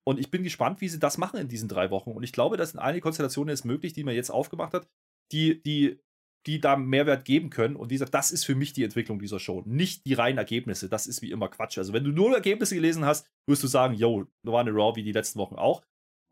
[0.07, 2.11] Und ich bin gespannt, wie sie das machen in diesen drei Wochen.
[2.11, 4.89] Und ich glaube, das sind einige Konstellationen jetzt möglich, die man jetzt aufgemacht hat,
[5.31, 6.01] die, die,
[6.47, 7.77] die da Mehrwert geben können.
[7.77, 9.63] Und wie gesagt, das ist für mich die Entwicklung dieser Show.
[9.67, 10.89] Nicht die reinen Ergebnisse.
[10.89, 11.79] Das ist wie immer Quatsch.
[11.79, 14.97] Also, wenn du nur Ergebnisse gelesen hast, wirst du sagen, yo, da war eine Raw
[14.97, 15.83] wie die letzten Wochen auch.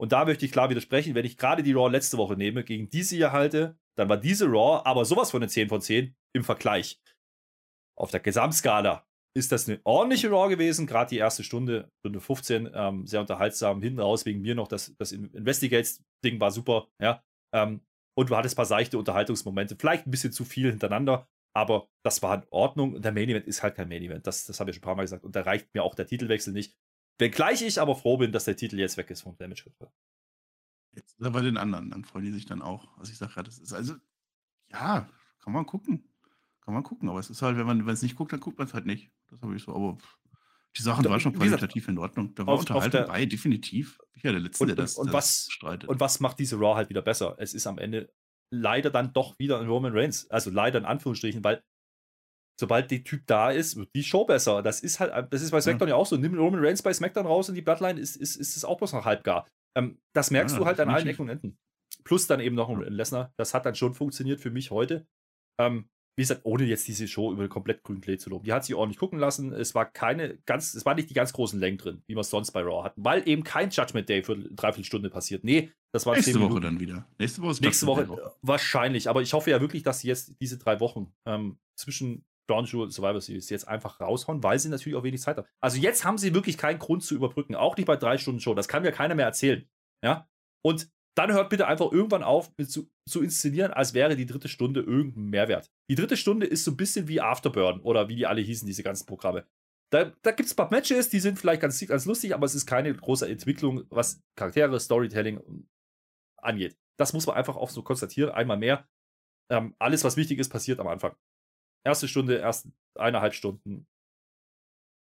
[0.01, 2.88] Und da möchte ich klar widersprechen, wenn ich gerade die Raw letzte Woche nehme, gegen
[2.88, 6.44] diese hier halte, dann war diese Raw aber sowas von eine 10 von 10 im
[6.44, 7.01] Vergleich.
[7.99, 9.05] Auf der Gesamtskala
[9.36, 13.82] ist das eine ordentliche Raw gewesen, gerade die erste Stunde, Stunde 15, ähm, sehr unterhaltsam.
[13.82, 17.22] Hinten raus wegen mir noch, das, das Investigates-Ding war super, ja.
[17.53, 17.80] Ähm,
[18.16, 22.22] und du hattest ein paar seichte Unterhaltungsmomente, vielleicht ein bisschen zu viel hintereinander, aber das
[22.22, 22.94] war in Ordnung.
[22.94, 24.86] Und der Main Event ist halt kein Main Event, das, das habe ich schon ein
[24.86, 25.24] paar Mal gesagt.
[25.24, 26.76] Und da reicht mir auch der Titelwechsel nicht.
[27.19, 29.91] Wenngleich ich aber froh bin, dass der Titel jetzt weg ist vom Damage Control.
[30.93, 32.97] Jetzt aber bei den anderen, dann freuen die sich dann auch.
[32.99, 33.95] Also ich sage ja, das ist also,
[34.71, 35.09] ja,
[35.41, 36.09] kann man gucken.
[36.61, 38.66] Kann man gucken, aber es ist halt, wenn man es nicht guckt, dann guckt man
[38.66, 39.11] es halt nicht.
[39.31, 39.99] Das habe ich so, aber
[40.77, 42.35] die Sachen waren schon qualitativ gesagt, in Ordnung.
[42.35, 43.99] Da war auf, Unterhaltung auf bei, definitiv.
[44.12, 45.89] Ich ja der Letzte, und, der das, und, und was, streitet.
[45.89, 47.37] Und was macht diese Raw halt wieder besser?
[47.39, 48.12] Es ist am Ende
[48.51, 50.31] leider dann doch wieder ein Roman Reigns.
[50.31, 51.62] Also leider in Anführungsstrichen, weil
[52.59, 54.63] sobald der Typ da ist, wird die Show besser.
[54.63, 56.17] Das ist halt, das ist bei SmackDown ja, ja auch so.
[56.17, 58.93] Nimm Roman Reigns bei SmackDown raus und die Bloodline ist, ist, ist es auch bloß
[58.93, 59.47] noch halb gar.
[59.77, 61.59] Ähm, das merkst ja, du halt an allen Ecken und Enden.
[62.05, 63.33] plus dann eben noch ein Lesnar.
[63.37, 65.07] Das hat dann schon funktioniert für mich heute.
[65.61, 65.89] Ähm,
[66.19, 68.45] wie gesagt, ohne jetzt diese Show über den komplett grünen Klee zu loben.
[68.45, 69.53] Die hat sich ordentlich gucken lassen.
[69.53, 72.31] Es war keine ganz, es war nicht die ganz großen Längen drin, wie wir es
[72.31, 75.45] sonst bei Raw hatten, weil eben kein Judgment Day für eine Dreiviertelstunde passiert.
[75.45, 77.07] Nee, das war Nächste Woche dann wieder.
[77.21, 80.35] Nächste Woche ist Nächste Woche, Woche, wahrscheinlich, aber ich hoffe ja wirklich, dass sie jetzt
[80.41, 84.96] diese drei Wochen ähm, zwischen Crown Jewel Survivor Series jetzt einfach raushauen, weil sie natürlich
[84.96, 85.46] auch wenig Zeit haben.
[85.61, 88.55] Also jetzt haben sie wirklich keinen Grund zu überbrücken, auch nicht bei drei Stunden Show.
[88.55, 89.68] Das kann mir keiner mehr erzählen.
[90.03, 90.28] Ja.
[90.64, 94.80] Und dann hört bitte einfach irgendwann auf zu, zu inszenieren, als wäre die dritte Stunde
[94.80, 95.70] irgendein Mehrwert.
[95.90, 98.82] Die dritte Stunde ist so ein bisschen wie Afterburn oder wie die alle hießen, diese
[98.82, 99.44] ganzen Programme.
[99.90, 102.55] Da, da gibt es ein paar Matches, die sind vielleicht ganz, ganz lustig, aber es
[102.55, 105.66] ist keine große Entwicklung, was Charaktere, Storytelling
[106.36, 106.78] angeht.
[106.99, 108.86] Das muss man einfach auch so konstatieren, einmal mehr.
[109.51, 111.16] Ähm, alles, was wichtig ist, passiert am Anfang.
[111.85, 113.87] Erste Stunde, erst eineinhalb Stunden.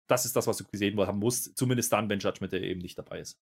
[0.07, 1.57] Das ist das, was du gesehen haben musst.
[1.57, 3.39] Zumindest dann, wenn Judgment Day eben nicht dabei ist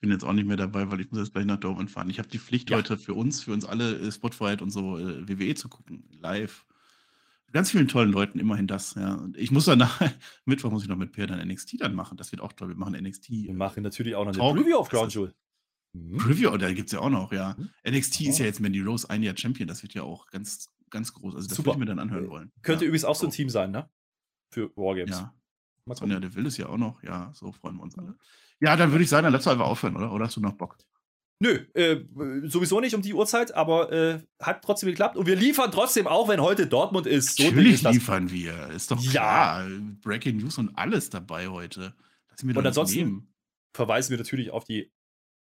[0.00, 2.10] bin jetzt auch nicht mehr dabei, weil ich muss jetzt gleich nach Dortmund fahren.
[2.10, 2.78] Ich habe die Pflicht ja.
[2.78, 6.64] heute für uns, für uns alle äh, Spotfight und so äh, WWE zu gucken, live.
[7.52, 9.14] Ganz vielen tollen Leuten, immerhin das, ja.
[9.14, 10.00] Und ich muss dann nach
[10.44, 12.16] Mittwoch muss ich noch mit Per dann NXT dann machen.
[12.16, 12.68] Das wird auch toll.
[12.68, 13.30] Wir machen NXT.
[13.30, 15.34] Wir machen natürlich auch noch eine Preview auf Ground Jewel.
[15.92, 16.16] Mhm.
[16.16, 17.56] Preview, da gibt es ja auch noch, ja.
[17.58, 17.70] Mhm.
[17.96, 18.28] NXT oh.
[18.30, 19.68] ist ja jetzt Mandy Rose ein Jahr Champion.
[19.68, 21.34] Das wird ja auch ganz, ganz groß.
[21.34, 22.52] Also das würde ich mir dann anhören äh, wollen.
[22.62, 22.88] Könnte ja.
[22.88, 23.88] übrigens auch so ein Team sein, ne?
[24.50, 25.18] Für Wargames.
[25.18, 25.34] Ja.
[25.86, 27.02] Sonja Deville ist ja auch noch.
[27.02, 28.16] Ja, so freuen wir uns alle.
[28.60, 30.12] Ja, dann würde ich sagen, dann lass einfach aufhören, oder?
[30.12, 30.76] Oder hast du noch Bock?
[31.42, 32.04] Nö, äh,
[32.48, 35.16] sowieso nicht um die Uhrzeit, aber äh, hat trotzdem geklappt.
[35.16, 37.38] Und wir liefern trotzdem auch, wenn heute Dortmund ist.
[37.38, 38.68] So Natürlich liefern wir.
[38.68, 39.66] Ist doch klar.
[39.66, 39.78] Ja.
[40.02, 41.94] Breaking News und alles dabei heute.
[42.42, 43.34] und ansonsten nehmen.
[43.72, 44.92] verweisen wir natürlich auf die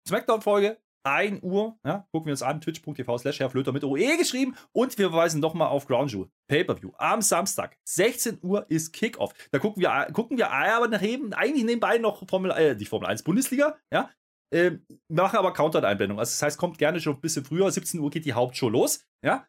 [0.09, 0.79] Smackdown-Folge.
[1.05, 5.11] 1 Uhr, ja, gucken wir uns an, twitch.tv slash Flöter mit OE geschrieben und wir
[5.11, 9.33] verweisen nochmal auf Ground Jewel, Pay-Per-View, am Samstag, 16 Uhr ist Kickoff.
[9.53, 13.23] Da gucken wir, gucken wir aber neben, eigentlich nebenbei noch Formel, äh, die Formel 1
[13.23, 14.11] Bundesliga, ja,
[14.53, 14.79] äh,
[15.09, 16.19] machen aber Countdown-Einblendung.
[16.19, 19.05] Also das heißt, kommt gerne schon ein bisschen früher, 17 Uhr geht die Hauptshow los,
[19.23, 19.47] ja,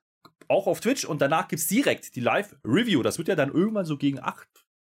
[0.47, 3.01] auch auf Twitch und danach gibt es direkt die Live-Review.
[3.01, 4.47] Das wird ja dann irgendwann so gegen 8,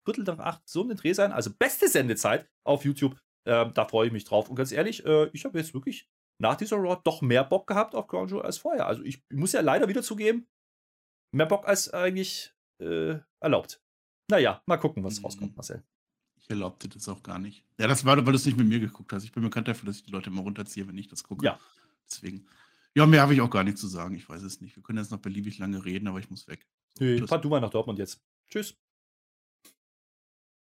[0.05, 3.17] Viertel nach 8 so um Dreh sein, also beste Sendezeit auf YouTube.
[3.47, 4.49] Ähm, da freue ich mich drauf.
[4.49, 6.09] Und ganz ehrlich, äh, ich habe jetzt wirklich
[6.43, 8.87] nach dieser Raw doch mehr Bock gehabt auf Crown Jewel als vorher.
[8.87, 10.49] Also ich muss ja leider wieder zugeben,
[11.31, 13.81] mehr Bock als eigentlich äh, erlaubt.
[14.29, 15.25] Naja, mal gucken, was mhm.
[15.25, 15.85] rauskommt, Marcel.
[16.41, 17.65] Ich erlaubte das auch gar nicht.
[17.79, 19.23] Ja, das war, weil du es nicht mit mir geguckt hast.
[19.23, 21.47] Ich bin bekannt dafür, dass ich die Leute immer runterziehe, wenn ich das gucke.
[21.47, 21.61] Ja.
[22.11, 22.47] Deswegen.
[22.95, 24.17] Ja, mehr habe ich auch gar nicht zu sagen.
[24.17, 24.75] Ich weiß es nicht.
[24.75, 26.67] Wir können jetzt noch beliebig lange reden, aber ich muss weg.
[26.99, 28.21] Nö, fahr du mal nach Dortmund jetzt.
[28.49, 28.77] Tschüss.